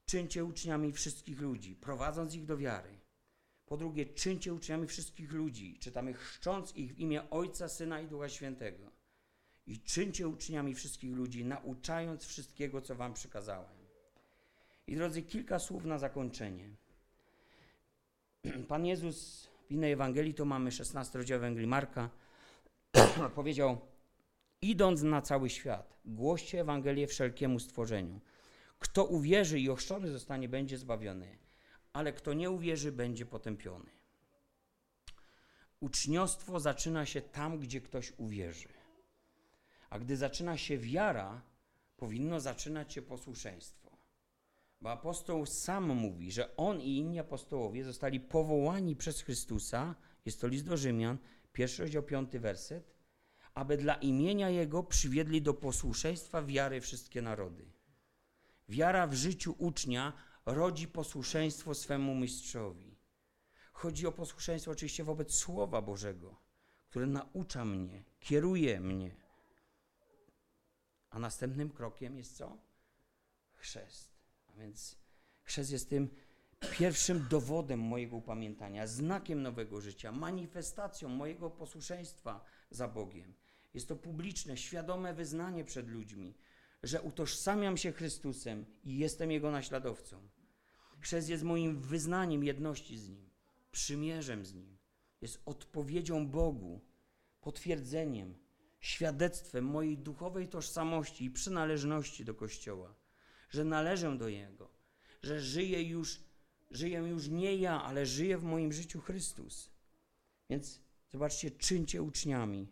Czyńcie 0.06 0.44
uczniami 0.44 0.92
wszystkich 0.92 1.40
ludzi, 1.40 1.76
prowadząc 1.76 2.34
ich 2.34 2.44
do 2.44 2.56
wiary. 2.56 3.03
Po 3.66 3.76
drugie, 3.76 4.06
czyńcie 4.06 4.54
uczniami 4.54 4.86
wszystkich 4.86 5.32
ludzi, 5.32 5.78
czytamy 5.80 6.14
chrzcząc 6.14 6.76
ich 6.76 6.94
w 6.94 6.98
imię 6.98 7.30
Ojca, 7.30 7.68
Syna 7.68 8.00
i 8.00 8.06
Ducha 8.06 8.28
Świętego. 8.28 8.90
I 9.66 9.80
czyńcie 9.80 10.28
uczniami 10.28 10.74
wszystkich 10.74 11.12
ludzi, 11.12 11.44
nauczając 11.44 12.24
wszystkiego, 12.24 12.80
co 12.80 12.94
wam 12.94 13.14
przykazałem. 13.14 13.84
I 14.86 14.96
drodzy, 14.96 15.22
kilka 15.22 15.58
słów 15.58 15.84
na 15.84 15.98
zakończenie. 15.98 16.70
Pan 18.68 18.86
Jezus 18.86 19.48
w 19.68 19.70
innej 19.70 19.92
Ewangelii, 19.92 20.34
to 20.34 20.44
mamy 20.44 20.72
16 20.72 21.18
rozdział 21.18 21.38
Ewangelii 21.38 21.68
Marka, 21.68 22.10
powiedział, 23.34 23.78
idąc 24.62 25.02
na 25.02 25.22
cały 25.22 25.50
świat, 25.50 25.98
głoście 26.04 26.60
Ewangelię 26.60 27.06
wszelkiemu 27.06 27.58
stworzeniu. 27.58 28.20
Kto 28.78 29.04
uwierzy 29.04 29.60
i 29.60 29.70
ochrzczony 29.70 30.10
zostanie, 30.10 30.48
będzie 30.48 30.78
zbawiony, 30.78 31.43
ale 31.94 32.12
kto 32.12 32.32
nie 32.32 32.50
uwierzy, 32.50 32.92
będzie 32.92 33.26
potępiony. 33.26 33.90
Uczniostwo 35.80 36.60
zaczyna 36.60 37.06
się 37.06 37.22
tam, 37.22 37.58
gdzie 37.58 37.80
ktoś 37.80 38.12
uwierzy. 38.16 38.68
A 39.90 39.98
gdy 39.98 40.16
zaczyna 40.16 40.56
się 40.56 40.78
wiara, 40.78 41.42
powinno 41.96 42.40
zaczynać 42.40 42.92
się 42.92 43.02
posłuszeństwo. 43.02 43.90
Bo 44.80 44.90
apostoł 44.90 45.46
sam 45.46 45.84
mówi, 45.84 46.32
że 46.32 46.56
on 46.56 46.80
i 46.80 46.96
inni 46.96 47.18
apostołowie 47.18 47.84
zostali 47.84 48.20
powołani 48.20 48.96
przez 48.96 49.22
Chrystusa, 49.22 49.94
jest 50.24 50.40
to 50.40 50.46
list 50.46 50.66
do 50.66 50.76
Rzymian, 50.76 51.18
pierwszy 51.52 51.82
rozdział, 51.82 52.02
piąty 52.02 52.40
werset, 52.40 52.94
aby 53.54 53.76
dla 53.76 53.94
imienia 53.94 54.50
Jego 54.50 54.82
przywiedli 54.82 55.42
do 55.42 55.54
posłuszeństwa 55.54 56.42
wiary 56.42 56.80
wszystkie 56.80 57.22
narody. 57.22 57.64
Wiara 58.68 59.06
w 59.06 59.14
życiu 59.14 59.54
ucznia 59.58 60.12
rodzi 60.46 60.88
posłuszeństwo 60.88 61.74
swemu 61.74 62.14
mistrzowi. 62.14 62.98
Chodzi 63.72 64.06
o 64.06 64.12
posłuszeństwo 64.12 64.70
oczywiście 64.70 65.04
wobec 65.04 65.34
Słowa 65.34 65.82
Bożego, 65.82 66.36
które 66.88 67.06
naucza 67.06 67.64
mnie, 67.64 68.04
kieruje 68.20 68.80
mnie. 68.80 69.16
A 71.10 71.18
następnym 71.18 71.70
krokiem 71.70 72.16
jest 72.16 72.36
co? 72.36 72.58
Chrzest. 73.52 74.14
A 74.48 74.52
więc 74.52 74.96
chrzest 75.42 75.70
jest 75.70 75.90
tym 75.90 76.08
pierwszym 76.70 77.26
dowodem 77.30 77.80
mojego 77.80 78.16
upamiętania, 78.16 78.86
znakiem 78.86 79.42
nowego 79.42 79.80
życia, 79.80 80.12
manifestacją 80.12 81.08
mojego 81.08 81.50
posłuszeństwa 81.50 82.44
za 82.70 82.88
Bogiem. 82.88 83.34
Jest 83.74 83.88
to 83.88 83.96
publiczne, 83.96 84.56
świadome 84.56 85.14
wyznanie 85.14 85.64
przed 85.64 85.88
ludźmi, 85.88 86.34
że 86.84 87.02
utożsamiam 87.02 87.76
się 87.76 87.92
Chrystusem 87.92 88.66
i 88.84 88.98
jestem 88.98 89.30
Jego 89.30 89.50
naśladowcą. 89.50 90.28
Chrzest 91.00 91.28
jest 91.28 91.42
moim 91.42 91.80
wyznaniem 91.80 92.44
jedności 92.44 92.98
z 92.98 93.08
Nim, 93.08 93.30
przymierzem 93.72 94.44
z 94.44 94.54
Nim. 94.54 94.78
Jest 95.20 95.42
odpowiedzią 95.46 96.28
Bogu, 96.28 96.80
potwierdzeniem, 97.40 98.34
świadectwem 98.80 99.64
mojej 99.64 99.98
duchowej 99.98 100.48
tożsamości 100.48 101.24
i 101.24 101.30
przynależności 101.30 102.24
do 102.24 102.34
Kościoła, 102.34 102.94
że 103.50 103.64
należę 103.64 104.18
do 104.18 104.28
Jego, 104.28 104.70
że 105.22 105.40
żyję 105.40 105.82
już, 105.82 106.20
żyję 106.70 106.98
już 106.98 107.28
nie 107.28 107.56
ja, 107.56 107.82
ale 107.82 108.06
żyje 108.06 108.38
w 108.38 108.42
moim 108.42 108.72
życiu 108.72 109.00
Chrystus. 109.00 109.70
Więc 110.50 110.80
zobaczcie, 111.08 111.50
czyńcie 111.50 112.02
uczniami, 112.02 112.68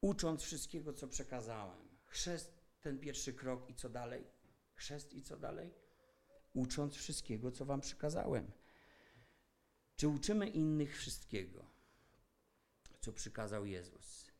ucząc 0.00 0.42
wszystkiego, 0.42 0.92
co 0.92 1.08
przekazałem. 1.08 1.83
Chrzest, 2.14 2.64
ten 2.80 2.98
pierwszy 2.98 3.32
krok 3.32 3.70
i 3.70 3.74
co 3.74 3.88
dalej? 3.88 4.26
Chrzest 4.74 5.14
i 5.14 5.22
co 5.22 5.36
dalej? 5.36 5.74
Ucząc 6.52 6.94
wszystkiego, 6.94 7.50
co 7.50 7.64
wam 7.64 7.80
przykazałem. 7.80 8.52
Czy 9.96 10.08
uczymy 10.08 10.48
innych 10.48 10.98
wszystkiego, 10.98 11.66
co 13.00 13.12
przykazał 13.12 13.66
Jezus? 13.66 14.32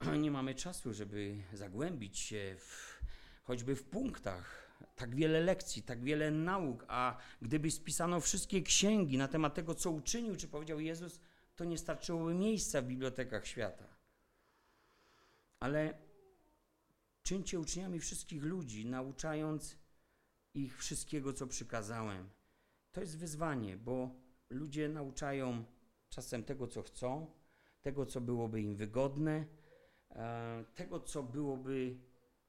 Nie 0.22 0.30
mamy 0.30 0.54
czasu, 0.54 0.92
żeby 0.92 1.42
zagłębić 1.52 2.18
się 2.18 2.56
w, 2.58 3.00
choćby 3.42 3.76
w 3.76 3.84
punktach. 3.84 4.72
Tak 4.96 5.14
wiele 5.14 5.40
lekcji, 5.40 5.82
tak 5.82 6.04
wiele 6.04 6.30
nauk, 6.30 6.84
a 6.88 7.18
gdyby 7.42 7.70
spisano 7.70 8.20
wszystkie 8.20 8.62
księgi 8.62 9.18
na 9.18 9.28
temat 9.28 9.54
tego, 9.54 9.74
co 9.74 9.90
uczynił, 9.90 10.36
czy 10.36 10.48
powiedział 10.48 10.80
Jezus, 10.80 11.20
to 11.56 11.64
nie 11.64 11.78
starczyłoby 11.78 12.34
miejsca 12.34 12.82
w 12.82 12.86
bibliotekach 12.86 13.46
świata. 13.46 13.96
Ale 15.60 16.05
Czyńcie 17.26 17.60
uczniami 17.60 18.00
wszystkich 18.00 18.42
ludzi, 18.42 18.86
nauczając 18.86 19.76
ich 20.54 20.78
wszystkiego, 20.78 21.32
co 21.32 21.46
przykazałem. 21.46 22.30
To 22.92 23.00
jest 23.00 23.18
wyzwanie, 23.18 23.76
bo 23.76 24.10
ludzie 24.50 24.88
nauczają 24.88 25.64
czasem 26.08 26.44
tego, 26.44 26.66
co 26.66 26.82
chcą, 26.82 27.30
tego, 27.80 28.06
co 28.06 28.20
byłoby 28.20 28.62
im 28.62 28.76
wygodne, 28.76 29.46
e, 30.10 30.64
tego, 30.74 31.00
co 31.00 31.22
byłoby 31.22 31.96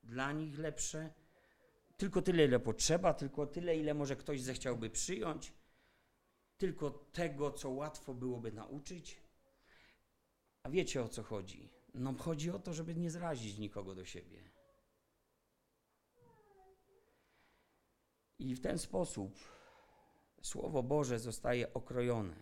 dla 0.03 0.31
nich 0.31 0.59
lepsze. 0.59 1.13
Tylko 1.97 2.21
tyle, 2.21 2.45
ile 2.45 2.59
potrzeba, 2.59 3.13
tylko 3.13 3.47
tyle, 3.47 3.77
ile 3.77 3.93
może 3.93 4.15
ktoś 4.15 4.41
zechciałby 4.41 4.89
przyjąć, 4.89 5.53
tylko 6.57 6.91
tego, 6.91 7.51
co 7.51 7.69
łatwo 7.69 8.13
byłoby 8.13 8.51
nauczyć. 8.51 9.21
A 10.63 10.69
wiecie 10.69 11.03
o 11.03 11.09
co 11.09 11.23
chodzi? 11.23 11.69
No, 11.93 12.13
chodzi 12.13 12.51
o 12.51 12.59
to, 12.59 12.73
żeby 12.73 12.95
nie 12.95 13.11
zrazić 13.11 13.57
nikogo 13.57 13.95
do 13.95 14.05
siebie. 14.05 14.56
I 18.47 18.55
w 18.55 18.59
ten 18.61 18.79
sposób 18.79 19.39
Słowo 20.41 20.83
Boże 20.83 21.19
zostaje 21.19 21.73
okrojone 21.73 22.35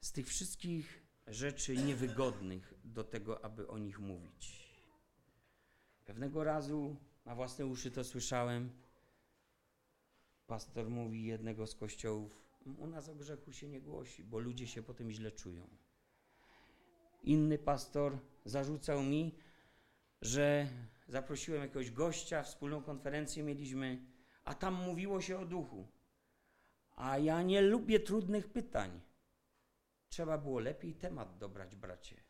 z 0.00 0.12
tych 0.12 0.28
wszystkich 0.28 1.02
rzeczy 1.26 1.76
niewygodnych 1.76 2.74
do 2.84 3.04
tego, 3.04 3.44
aby 3.44 3.68
o 3.68 3.78
nich 3.78 3.98
mówić. 3.98 4.70
Pewnego 6.04 6.44
razu 6.44 6.96
na 7.24 7.34
własne 7.34 7.66
uszy 7.66 7.90
to 7.90 8.04
słyszałem. 8.04 8.70
Pastor 10.46 10.90
mówi 10.90 11.24
jednego 11.24 11.66
z 11.66 11.74
kościołów: 11.74 12.42
U 12.78 12.86
nas 12.86 13.08
o 13.08 13.14
grzechu 13.14 13.52
się 13.52 13.68
nie 13.68 13.80
głosi, 13.80 14.24
bo 14.24 14.38
ludzie 14.38 14.66
się 14.66 14.82
potem 14.82 15.10
źle 15.10 15.32
czują. 15.32 15.68
Inny 17.22 17.58
pastor 17.58 18.18
zarzucał 18.44 19.02
mi, 19.02 19.34
że 20.22 20.68
zaprosiłem 21.08 21.62
jakiegoś 21.62 21.90
gościa, 21.90 22.42
wspólną 22.42 22.82
konferencję 22.82 23.42
mieliśmy, 23.42 24.13
a 24.44 24.54
tam 24.54 24.74
mówiło 24.74 25.20
się 25.20 25.38
o 25.38 25.44
duchu. 25.44 25.88
A 26.96 27.18
ja 27.18 27.42
nie 27.42 27.62
lubię 27.62 28.00
trudnych 28.00 28.52
pytań. 28.52 29.00
Trzeba 30.08 30.38
było 30.38 30.60
lepiej 30.60 30.94
temat 30.94 31.38
dobrać, 31.38 31.76
bracie. 31.76 32.24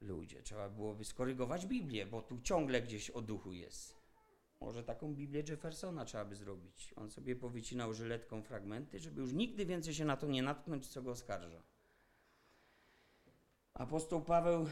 Ludzie, 0.00 0.42
trzeba 0.42 0.68
byłoby 0.68 1.04
skorygować 1.04 1.66
Biblię, 1.66 2.06
bo 2.06 2.22
tu 2.22 2.40
ciągle 2.40 2.82
gdzieś 2.82 3.10
o 3.10 3.20
duchu 3.20 3.52
jest. 3.52 4.02
Może 4.60 4.84
taką 4.84 5.14
Biblię 5.14 5.42
Jeffersona 5.48 6.04
trzeba 6.04 6.24
by 6.24 6.36
zrobić. 6.36 6.94
On 6.96 7.10
sobie 7.10 7.36
powycinał 7.36 7.94
żyletką 7.94 8.42
fragmenty, 8.42 9.00
żeby 9.00 9.20
już 9.20 9.32
nigdy 9.32 9.66
więcej 9.66 9.94
się 9.94 10.04
na 10.04 10.16
to 10.16 10.26
nie 10.26 10.42
natknąć, 10.42 10.88
co 10.88 11.02
go 11.02 11.10
oskarża. 11.10 11.62
Apostoł 13.74 14.22
Paweł 14.22 14.66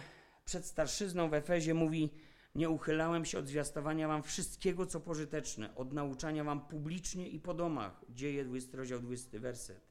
przed 0.44 0.66
starszyzną 0.66 1.30
w 1.30 1.34
Efezie 1.34 1.74
mówi: 1.74 2.10
Nie 2.54 2.70
uchylałem 2.70 3.24
się 3.24 3.38
od 3.38 3.48
zwiastowania 3.48 4.08
wam 4.08 4.22
wszystkiego, 4.22 4.86
co 4.86 5.00
pożyteczne, 5.00 5.74
od 5.74 5.92
nauczania 5.92 6.44
wam 6.44 6.66
publicznie 6.66 7.28
i 7.28 7.40
po 7.40 7.54
domach. 7.54 8.04
Dzieje 8.08 8.44
20 8.44 8.76
rozdział 8.76 9.00
20 9.00 9.38
werset. 9.38 9.90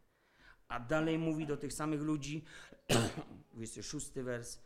A 0.67 0.79
dalej 0.79 1.17
mówi 1.17 1.45
do 1.45 1.57
tych 1.57 1.73
samych 1.73 2.01
ludzi, 2.01 2.43
26 3.53 4.11
wers. 4.13 4.59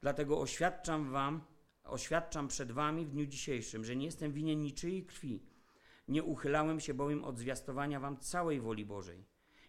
Dlatego 0.00 0.40
oświadczam 0.40 1.10
wam, 1.10 1.44
oświadczam 1.84 2.48
przed 2.48 2.72
wami 2.72 3.06
w 3.06 3.10
dniu 3.10 3.26
dzisiejszym, 3.26 3.84
że 3.84 3.96
nie 3.96 4.06
jestem 4.06 4.32
winien 4.32 4.60
niczyjej 4.60 5.06
krwi. 5.06 5.42
Nie 6.08 6.22
uchylałem 6.22 6.80
się 6.80 6.94
bowiem 6.94 7.24
od 7.24 7.38
zwiastowania 7.38 8.00
wam 8.00 8.18
całej 8.18 8.60
woli 8.60 8.84
Bożej. 8.84 9.24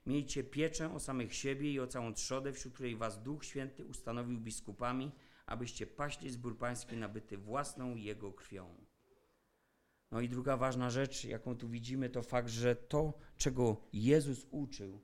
Miejcie 0.06 0.44
pieczę 0.44 0.94
o 0.94 1.00
samych 1.00 1.36
siebie 1.36 1.72
i 1.72 1.80
o 1.80 1.88
całą 1.88 2.14
trzodę, 2.14 2.54
wśród 2.54 2.74
której 2.74 2.96
was 2.96 3.24
Duch 3.24 3.46
Święty 3.46 3.86
ustanowił 3.86 4.40
biskupami, 4.40 5.12
abyście 5.46 5.88
paśli 5.88 6.30
zbór 6.30 6.58
pański 6.58 6.98
nabyty 6.98 7.38
własną 7.38 7.96
Jego 7.96 8.34
krwią. 8.34 8.76
No 10.12 10.22
i 10.22 10.30
druga 10.30 10.58
ważna 10.58 10.90
rzecz, 10.90 11.26
jaką 11.26 11.58
tu 11.58 11.70
widzimy, 11.70 12.10
to 12.10 12.22
fakt, 12.22 12.50
że 12.50 12.76
to, 12.76 13.14
czego 13.38 13.78
Jezus 13.94 14.46
uczył, 14.52 15.02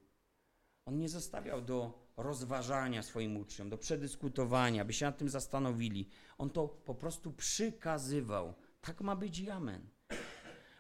On 0.86 1.00
nie 1.00 1.10
zostawiał 1.10 1.62
do 1.62 2.10
rozważania 2.18 3.04
swoim 3.04 3.38
uczniom, 3.38 3.70
do 3.70 3.78
przedyskutowania, 3.78 4.86
by 4.86 4.94
się 4.94 5.06
nad 5.06 5.18
tym 5.18 5.30
zastanowili. 5.30 6.10
On 6.38 6.50
to 6.50 6.68
po 6.68 6.96
prostu 6.96 7.32
przykazywał. 7.32 8.54
Tak 8.82 9.02
ma 9.02 9.16
być 9.16 9.40
i 9.40 9.50
amen. 9.50 9.90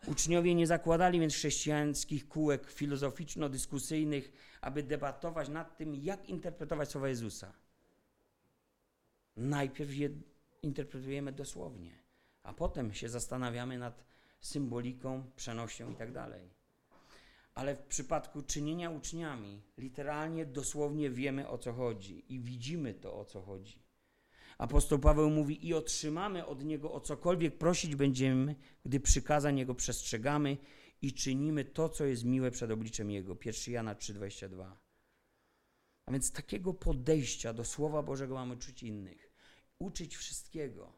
Uczniowie 0.07 0.55
nie 0.55 0.68
zakładali 0.68 1.20
więc 1.20 1.34
chrześcijańskich 1.34 2.28
kółek 2.28 2.72
filozoficzno-dyskusyjnych, 2.72 4.32
aby 4.62 4.84
debatować 4.84 5.49
nad 5.49 5.78
tym, 5.78 5.95
jak 5.95 6.30
interpretować 6.30 6.91
słowa 6.91 7.10
Jezusa. 7.10 7.53
Najpierw 9.40 9.96
je 9.96 10.10
interpretujemy 10.62 11.32
dosłownie, 11.32 11.92
a 12.44 12.54
potem 12.54 12.94
się 12.94 13.10
zastanawiamy 13.10 13.78
nad 13.78 14.06
symboliką, 14.40 15.32
przenośnią 15.36 15.90
itd. 15.90 16.14
Tak 16.14 16.34
Ale 17.54 17.76
w 17.76 17.80
przypadku 17.80 18.42
czynienia 18.42 18.90
uczniami, 18.90 19.62
literalnie, 19.78 20.46
dosłownie 20.46 21.10
wiemy 21.10 21.48
o 21.48 21.58
co 21.58 21.74
chodzi 21.74 22.34
i 22.34 22.40
widzimy 22.40 22.94
to 22.94 23.20
o 23.20 23.26
co 23.26 23.42
chodzi. 23.42 23.84
Apostoł 24.58 25.00
Paweł 25.00 25.30
mówi: 25.30 25.68
I 25.68 25.74
otrzymamy 25.74 26.46
od 26.46 26.64
Niego 26.64 26.92
o 26.92 27.00
cokolwiek 27.00 27.58
prosić 27.58 27.96
będziemy, 27.96 28.56
gdy 28.86 29.00
przykazań 29.00 29.58
Jego 29.58 29.76
przestrzegamy 29.76 30.58
i 31.02 31.14
czynimy 31.14 31.66
to, 31.66 31.90
co 31.90 32.06
jest 32.06 32.26
miłe 32.26 32.52
przed 32.52 32.72
obliczem 32.72 33.12
Jego. 33.12 33.38
1 33.46 33.74
Jana 33.74 33.96
3,22. 33.96 34.72
A 36.06 36.12
więc 36.12 36.32
takiego 36.32 36.74
podejścia 36.74 37.54
do 37.54 37.66
Słowa 37.66 38.04
Bożego 38.04 38.36
mamy 38.36 38.54
uczyć 38.54 38.84
innych. 38.84 39.29
Uczyć 39.80 40.18
wszystkiego, 40.18 40.94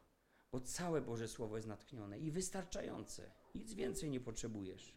bo 0.52 0.60
całe 0.60 1.00
Boże 1.00 1.28
Słowo 1.28 1.56
jest 1.56 1.68
natchnione 1.68 2.18
i 2.18 2.30
wystarczające. 2.30 3.30
Nic 3.54 3.74
więcej 3.74 4.10
nie 4.10 4.20
potrzebujesz. 4.20 4.94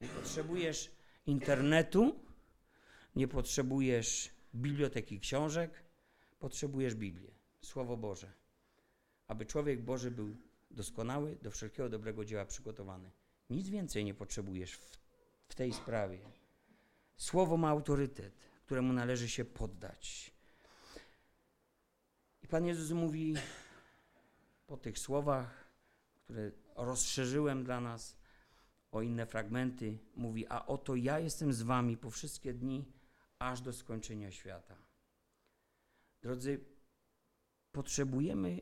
Nie 0.00 0.08
potrzebujesz 0.08 0.90
internetu, 1.26 2.20
nie 3.16 3.28
potrzebujesz 3.28 4.30
biblioteki 4.54 5.20
książek, 5.20 5.84
potrzebujesz 6.38 6.94
Biblię. 6.94 7.30
Słowo 7.62 7.96
Boże, 7.96 8.32
aby 9.26 9.46
człowiek 9.46 9.82
Boży 9.82 10.10
był 10.10 10.36
doskonały, 10.70 11.36
do 11.42 11.50
wszelkiego 11.50 11.88
dobrego 11.88 12.24
dzieła 12.24 12.44
przygotowany. 12.44 13.10
Nic 13.50 13.68
więcej 13.68 14.04
nie 14.04 14.14
potrzebujesz 14.14 14.74
w, 14.74 14.98
w 15.48 15.54
tej 15.54 15.72
sprawie. 15.72 16.18
Słowo 17.16 17.56
ma 17.56 17.68
autorytet, 17.68 18.34
któremu 18.64 18.92
należy 18.92 19.28
się 19.28 19.44
poddać. 19.44 20.32
Pan 22.50 22.66
Jezus 22.66 22.90
mówi 22.90 23.34
po 24.66 24.76
tych 24.76 24.98
słowach, 24.98 25.70
które 26.24 26.50
rozszerzyłem 26.76 27.64
dla 27.64 27.80
nas 27.80 28.16
o 28.90 29.02
inne 29.02 29.26
fragmenty, 29.26 29.98
mówi: 30.14 30.46
A 30.48 30.66
oto 30.66 30.96
ja 30.96 31.18
jestem 31.18 31.52
z 31.52 31.62
wami 31.62 31.96
po 31.96 32.10
wszystkie 32.10 32.54
dni, 32.54 32.84
aż 33.38 33.60
do 33.60 33.72
skończenia 33.72 34.30
świata. 34.30 34.76
Drodzy, 36.22 36.64
Potrzebujemy 37.72 38.60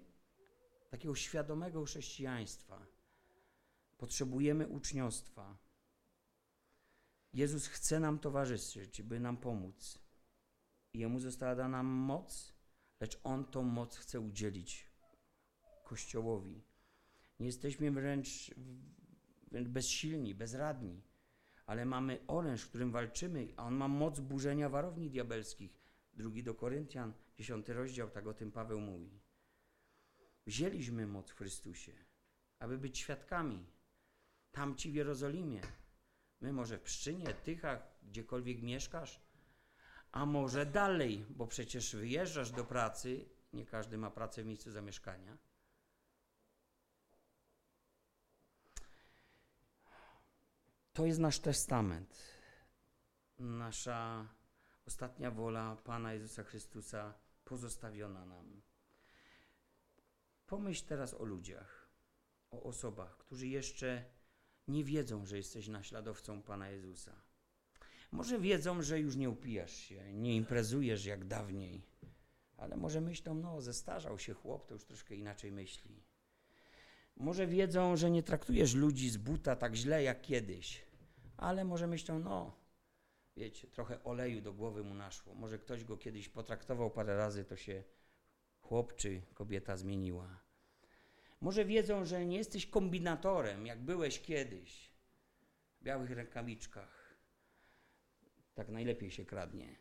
takiego 0.90 1.14
świadomego 1.14 1.84
chrześcijaństwa. 1.84 2.86
Potrzebujemy 3.98 4.66
uczniostwa. 4.66 5.56
Jezus 7.32 7.66
chce 7.66 8.00
nam 8.00 8.18
towarzyszyć, 8.18 9.02
by 9.02 9.20
nam 9.20 9.36
pomóc. 9.36 9.98
Jemu 10.94 11.20
została 11.20 11.54
dana 11.54 11.82
moc, 11.82 12.54
lecz 13.00 13.20
On 13.24 13.44
tą 13.44 13.62
moc 13.62 13.96
chce 13.96 14.20
udzielić 14.20 14.86
Kościołowi. 15.84 16.62
Nie 17.40 17.46
jesteśmy 17.46 17.90
wręcz, 17.90 18.54
bezsilni, 19.52 20.34
bezradni, 20.34 21.02
ale 21.66 21.84
mamy 21.84 22.18
oręż, 22.26 22.66
którym 22.66 22.92
walczymy, 22.92 23.48
a 23.56 23.64
On 23.64 23.74
ma 23.74 23.88
moc 23.88 24.20
burzenia 24.20 24.68
warowni 24.68 25.10
diabelskich. 25.10 25.78
Drugi 26.14 26.42
do 26.42 26.54
Koryntian, 26.54 27.12
dziesiąty 27.36 27.72
rozdział, 27.72 28.10
tak 28.10 28.26
o 28.26 28.34
tym 28.34 28.52
Paweł 28.52 28.80
mówi. 28.80 29.20
Wzięliśmy 30.46 31.06
moc 31.06 31.30
w 31.30 31.34
Chrystusie, 31.34 31.92
aby 32.58 32.78
być 32.78 32.98
świadkami. 32.98 33.66
Tam 34.50 34.76
ci 34.76 34.90
w 34.90 34.94
Jerozolimie, 34.94 35.60
my 36.40 36.52
może 36.52 36.78
w 36.78 36.82
Pszczynie, 36.82 37.34
Tychach, 37.34 37.98
gdziekolwiek 38.02 38.62
mieszkasz, 38.62 39.20
a 40.12 40.26
może 40.26 40.66
dalej, 40.66 41.26
bo 41.30 41.46
przecież 41.46 41.96
wyjeżdżasz 41.96 42.50
do 42.50 42.64
pracy, 42.64 43.28
nie 43.52 43.66
każdy 43.66 43.98
ma 43.98 44.10
pracę 44.10 44.42
w 44.42 44.46
miejscu 44.46 44.70
zamieszkania. 44.70 45.38
To 50.92 51.06
jest 51.06 51.18
nasz 51.18 51.38
testament, 51.38 52.18
nasza 53.38 54.28
ostatnia 54.86 55.30
wola 55.30 55.76
Pana 55.76 56.12
Jezusa 56.12 56.42
Chrystusa 56.42 57.14
pozostawiona 57.44 58.26
nam. 58.26 58.62
Pomyśl 60.46 60.86
teraz 60.86 61.14
o 61.14 61.24
ludziach, 61.24 61.88
o 62.50 62.62
osobach, 62.62 63.16
którzy 63.16 63.46
jeszcze 63.46 64.04
nie 64.68 64.84
wiedzą, 64.84 65.26
że 65.26 65.36
jesteś 65.36 65.68
naśladowcą 65.68 66.42
Pana 66.42 66.68
Jezusa. 66.68 67.27
Może 68.12 68.38
wiedzą, 68.38 68.82
że 68.82 69.00
już 69.00 69.16
nie 69.16 69.30
upijasz 69.30 69.76
się, 69.76 70.12
nie 70.12 70.36
imprezujesz 70.36 71.04
jak 71.04 71.24
dawniej, 71.24 71.82
Ale 72.56 72.76
może 72.76 73.00
myślą, 73.00 73.34
no, 73.34 73.60
zestarzał 73.60 74.18
się 74.18 74.34
chłop, 74.34 74.66
to 74.66 74.74
już 74.74 74.84
troszkę 74.84 75.14
inaczej 75.14 75.52
myśli. 75.52 76.02
Może 77.16 77.46
wiedzą, 77.46 77.96
że 77.96 78.10
nie 78.10 78.22
traktujesz 78.22 78.74
ludzi 78.74 79.10
z 79.10 79.16
buta 79.16 79.56
tak 79.56 79.74
źle 79.74 80.02
jak 80.02 80.22
kiedyś, 80.22 80.82
ale 81.36 81.64
może 81.64 81.86
myślą, 81.86 82.18
no, 82.18 82.56
wiecie, 83.36 83.68
trochę 83.68 84.04
oleju 84.04 84.40
do 84.40 84.52
głowy 84.52 84.84
mu 84.84 84.94
naszło. 84.94 85.34
Może 85.34 85.58
ktoś 85.58 85.84
go 85.84 85.96
kiedyś 85.96 86.28
potraktował 86.28 86.90
parę 86.90 87.16
razy, 87.16 87.44
to 87.44 87.56
się 87.56 87.84
chłop 88.60 88.96
czy 88.96 89.22
kobieta 89.34 89.76
zmieniła. 89.76 90.40
Może 91.40 91.64
wiedzą, 91.64 92.04
że 92.04 92.26
nie 92.26 92.36
jesteś 92.36 92.66
kombinatorem, 92.66 93.66
jak 93.66 93.80
byłeś 93.84 94.20
kiedyś, 94.20 94.90
w 95.80 95.84
białych 95.84 96.10
rękawiczkach. 96.10 96.97
Tak 98.58 98.68
najlepiej 98.68 99.10
się 99.10 99.24
kradnie. 99.24 99.76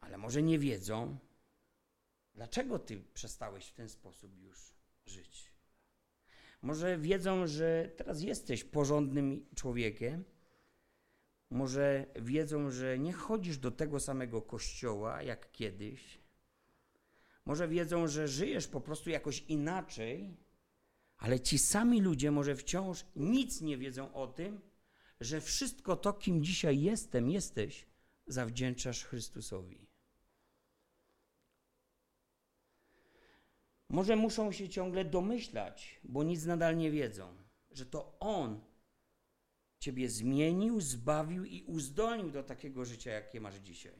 Ale 0.00 0.18
może 0.18 0.42
nie 0.42 0.58
wiedzą, 0.58 1.18
dlaczego 2.34 2.78
ty 2.78 3.02
przestałeś 3.14 3.66
w 3.66 3.72
ten 3.72 3.88
sposób 3.88 4.38
już 4.38 4.74
żyć. 5.06 5.52
Może 6.62 6.98
wiedzą, 6.98 7.46
że 7.46 7.90
teraz 7.96 8.22
jesteś 8.22 8.64
porządnym 8.64 9.46
człowiekiem. 9.54 10.24
Może 11.50 12.06
wiedzą, 12.16 12.70
że 12.70 12.98
nie 12.98 13.12
chodzisz 13.12 13.58
do 13.58 13.70
tego 13.70 14.00
samego 14.00 14.42
kościoła 14.42 15.22
jak 15.22 15.52
kiedyś. 15.52 16.18
Może 17.44 17.68
wiedzą, 17.68 18.08
że 18.08 18.28
żyjesz 18.28 18.66
po 18.68 18.80
prostu 18.80 19.10
jakoś 19.10 19.40
inaczej, 19.40 20.36
ale 21.16 21.40
ci 21.40 21.58
sami 21.58 22.00
ludzie 22.00 22.30
może 22.30 22.56
wciąż 22.56 23.06
nic 23.16 23.60
nie 23.60 23.78
wiedzą 23.78 24.14
o 24.14 24.26
tym, 24.26 24.67
że 25.20 25.40
wszystko 25.40 25.96
to, 25.96 26.12
kim 26.12 26.44
dzisiaj 26.44 26.80
jestem, 26.80 27.30
jesteś, 27.30 27.86
zawdzięczasz 28.26 29.04
Chrystusowi. 29.04 29.86
Może 33.88 34.16
muszą 34.16 34.52
się 34.52 34.68
ciągle 34.68 35.04
domyślać, 35.04 36.00
bo 36.04 36.24
nic 36.24 36.44
nadal 36.44 36.76
nie 36.76 36.90
wiedzą, 36.90 37.36
że 37.70 37.86
to 37.86 38.18
On 38.20 38.60
Ciebie 39.78 40.08
zmienił, 40.08 40.80
zbawił 40.80 41.44
i 41.44 41.62
uzdolnił 41.62 42.30
do 42.30 42.42
takiego 42.42 42.84
życia, 42.84 43.10
jakie 43.10 43.40
masz 43.40 43.54
dzisiaj. 43.54 43.94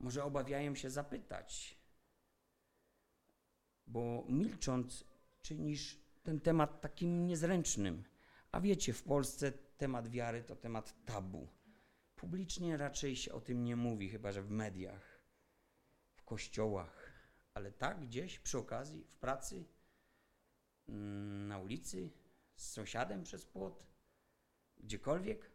Może 0.00 0.24
obawiają 0.24 0.74
się 0.74 0.90
zapytać, 0.90 1.78
bo 3.86 4.24
milcząc 4.28 5.04
czynisz 5.42 6.00
ten 6.22 6.40
temat 6.40 6.80
takim 6.80 7.26
niezręcznym. 7.26 8.04
A 8.56 8.60
wiecie, 8.60 8.92
w 8.92 9.02
Polsce 9.02 9.52
temat 9.52 10.08
wiary 10.08 10.42
to 10.42 10.56
temat 10.56 11.04
tabu. 11.04 11.48
Publicznie 12.14 12.76
raczej 12.76 13.16
się 13.16 13.32
o 13.32 13.40
tym 13.40 13.64
nie 13.64 13.76
mówi, 13.76 14.08
chyba 14.08 14.32
że 14.32 14.42
w 14.42 14.50
mediach, 14.50 15.20
w 16.14 16.24
kościołach, 16.24 17.12
ale 17.54 17.72
tak 17.72 18.00
gdzieś 18.00 18.38
przy 18.38 18.58
okazji, 18.58 19.04
w 19.04 19.16
pracy, 19.16 19.64
mm, 20.88 21.48
na 21.48 21.58
ulicy, 21.58 22.10
z 22.56 22.70
sąsiadem 22.70 23.22
przez 23.22 23.46
płot, 23.46 23.86
gdziekolwiek. 24.78 25.50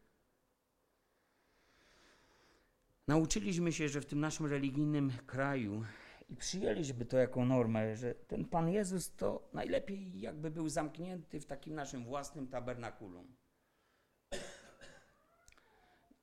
Nauczyliśmy 3.07 3.73
się, 3.73 3.89
że 3.89 4.01
w 4.01 4.05
tym 4.05 4.19
naszym 4.19 4.45
religijnym 4.45 5.11
kraju 5.27 5.85
i 6.31 6.35
przyjęliśmy 6.35 7.05
to 7.05 7.17
jako 7.17 7.45
normę, 7.45 7.95
że 7.97 8.15
ten 8.15 8.45
Pan 8.45 8.69
Jezus 8.69 9.15
to 9.15 9.49
najlepiej 9.53 10.19
jakby 10.21 10.51
był 10.51 10.69
zamknięty 10.69 11.39
w 11.39 11.45
takim 11.45 11.75
naszym 11.75 12.05
własnym 12.05 12.47
tabernakulum. 12.47 13.35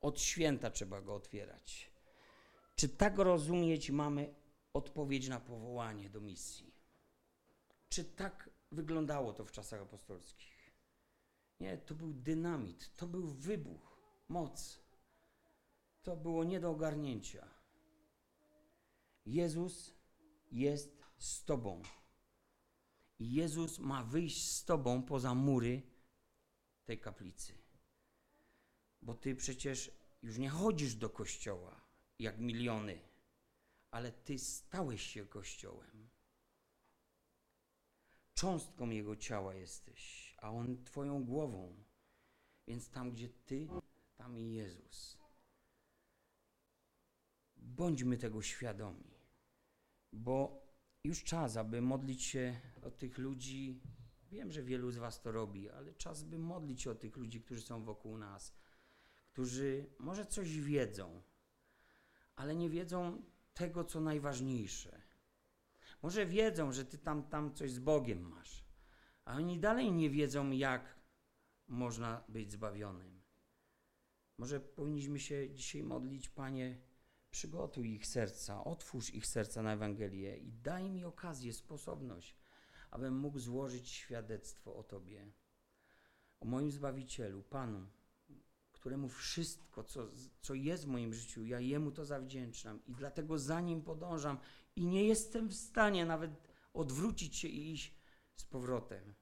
Od 0.01 0.21
święta 0.21 0.71
trzeba 0.71 1.01
go 1.01 1.15
otwierać. 1.15 1.93
Czy 2.77 2.89
tak 2.89 3.19
rozumieć 3.19 3.91
mamy 3.91 4.35
odpowiedź 4.73 5.29
na 5.29 5.41
powołanie 5.41 6.11
do 6.11 6.21
misji? 6.21 6.75
Czy 7.89 8.05
tak 8.05 8.51
wyglądało 8.73 9.33
to 9.33 9.45
w 9.45 9.53
czasach 9.53 9.83
apostolskich? 9.83 10.73
Nie, 11.61 11.79
to 11.79 11.95
był 11.95 12.13
dynamit, 12.13 12.97
to 12.97 13.07
był 13.07 13.27
wybuch, 13.27 13.99
moc. 14.29 14.81
To 16.03 16.17
było 16.17 16.45
nie 16.45 16.61
do 16.61 16.71
ogarnięcia. 16.71 17.49
Jezus 19.27 19.98
jest 20.51 21.03
z 21.19 21.45
Tobą. 21.45 21.83
I 23.19 23.33
Jezus 23.33 23.79
ma 23.79 24.05
wyjść 24.05 24.51
z 24.51 24.65
Tobą 24.65 25.03
poza 25.03 25.35
mury 25.35 25.83
tej 26.85 27.01
kaplicy. 27.01 27.53
Bo 29.03 29.15
Ty 29.15 29.37
przecież 29.37 29.91
już 30.23 30.39
nie 30.39 30.51
chodzisz 30.51 30.95
do 30.95 31.11
kościoła 31.11 31.81
jak 32.19 32.39
miliony, 32.39 33.01
ale 33.91 34.13
Ty 34.13 34.39
stałeś 34.39 35.03
się 35.03 35.27
kościołem. 35.27 36.09
Cząstką 38.35 38.91
Jego 38.91 39.17
ciała 39.17 39.55
jesteś, 39.55 40.35
a 40.39 40.51
On 40.51 40.85
Twoją 40.85 41.25
głową. 41.25 41.85
Więc 42.67 42.91
tam, 42.91 43.11
gdzie 43.11 43.29
Ty, 43.29 43.69
tam 44.17 44.39
i 44.39 44.53
Jezus. 44.53 45.19
Bądźmy 47.57 48.17
tego 48.17 48.43
świadomi, 48.43 49.18
bo 50.13 50.67
już 51.05 51.25
czas, 51.25 51.57
aby 51.57 51.81
modlić 51.81 52.23
się 52.23 52.61
o 52.83 52.91
tych 52.91 53.19
ludzi. 53.19 53.81
Wiem, 54.31 54.53
że 54.53 54.63
wielu 54.63 54.91
z 54.91 54.97
Was 54.97 55.21
to 55.21 55.33
robi, 55.33 55.71
ale 55.71 55.95
czas, 55.95 56.23
by 56.25 56.39
modlić 56.39 56.83
się 56.83 56.91
o 56.91 56.95
tych 56.95 57.17
ludzi, 57.17 57.41
którzy 57.41 57.63
są 57.63 57.85
wokół 57.85 58.19
nas, 58.19 58.55
którzy 59.33 59.87
może 59.99 60.27
coś 60.27 60.61
wiedzą, 60.61 61.23
ale 62.37 62.57
nie 62.57 62.71
wiedzą 62.71 63.23
tego, 63.55 63.85
co 63.85 64.01
najważniejsze. 64.01 65.03
Może 66.03 66.27
wiedzą, 66.27 66.73
że 66.73 66.85
Ty 66.85 66.99
tam, 66.99 67.23
tam 67.23 67.55
coś 67.55 67.73
z 67.73 67.79
Bogiem 67.79 68.23
masz, 68.23 68.65
a 69.25 69.35
oni 69.35 69.61
dalej 69.61 69.93
nie 69.93 70.11
wiedzą, 70.11 70.51
jak 70.51 70.99
można 71.69 72.25
być 72.29 72.53
zbawionym. 72.53 73.23
Może 74.39 74.61
powinniśmy 74.61 75.21
się 75.21 75.51
dzisiaj 75.51 75.83
modlić, 75.83 76.29
Panie, 76.29 76.81
Przygotuj 77.31 77.95
ich 77.95 78.07
serca, 78.07 78.64
otwórz 78.64 79.14
ich 79.14 79.26
serca 79.26 79.62
na 79.62 79.72
Ewangelię 79.72 80.37
i 80.37 80.53
daj 80.53 80.91
mi 80.91 81.05
okazję, 81.05 81.53
sposobność, 81.53 82.37
abym 82.91 83.18
mógł 83.18 83.39
złożyć 83.39 83.91
świadectwo 83.91 84.76
o 84.76 84.83
Tobie, 84.83 85.33
o 86.41 86.47
moim 86.47 86.70
Zbawicielu, 86.70 87.43
Panu, 87.43 87.87
któremu 88.72 89.09
wszystko, 89.09 89.85
co, 89.85 90.09
co 90.41 90.55
jest 90.55 90.85
w 90.85 90.89
moim 90.89 91.14
życiu, 91.14 91.45
ja 91.45 91.61
Jemu 91.61 91.91
to 91.91 92.05
zawdzięczam 92.05 92.85
i 92.87 92.95
dlatego 92.95 93.39
za 93.39 93.61
Nim 93.61 93.83
podążam 93.83 94.39
i 94.76 94.87
nie 94.87 95.05
jestem 95.05 95.49
w 95.49 95.55
stanie 95.55 96.07
nawet 96.07 96.31
odwrócić 96.72 97.37
się 97.37 97.49
i 97.49 97.72
iść 97.72 97.95
z 98.37 98.45
powrotem. 98.45 99.14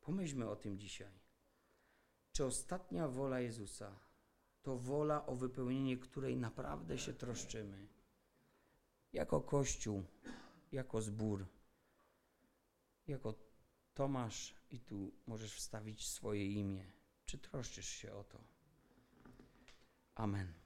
Pomyślmy 0.00 0.48
o 0.48 0.56
tym 0.56 0.78
dzisiaj. 0.78 1.20
Czy 2.32 2.44
ostatnia 2.44 3.08
wola 3.08 3.40
Jezusa 3.40 3.98
to 4.62 4.78
wola, 4.78 5.26
o 5.26 5.34
wypełnienie 5.34 5.96
której 5.96 6.36
naprawdę 6.36 6.98
się 6.98 7.12
troszczymy. 7.12 7.88
Jako 9.12 9.40
Kościół, 9.40 10.04
jako 10.72 11.02
zbór, 11.02 11.46
jako 13.06 13.34
Tomasz, 13.94 14.54
i 14.70 14.80
tu 14.80 15.12
możesz 15.26 15.54
wstawić 15.54 16.08
swoje 16.08 16.46
imię. 16.46 16.92
Czy 17.26 17.38
troszczysz 17.38 17.88
się 17.88 18.14
o 18.14 18.24
to? 18.24 18.38
Amen. 20.14 20.61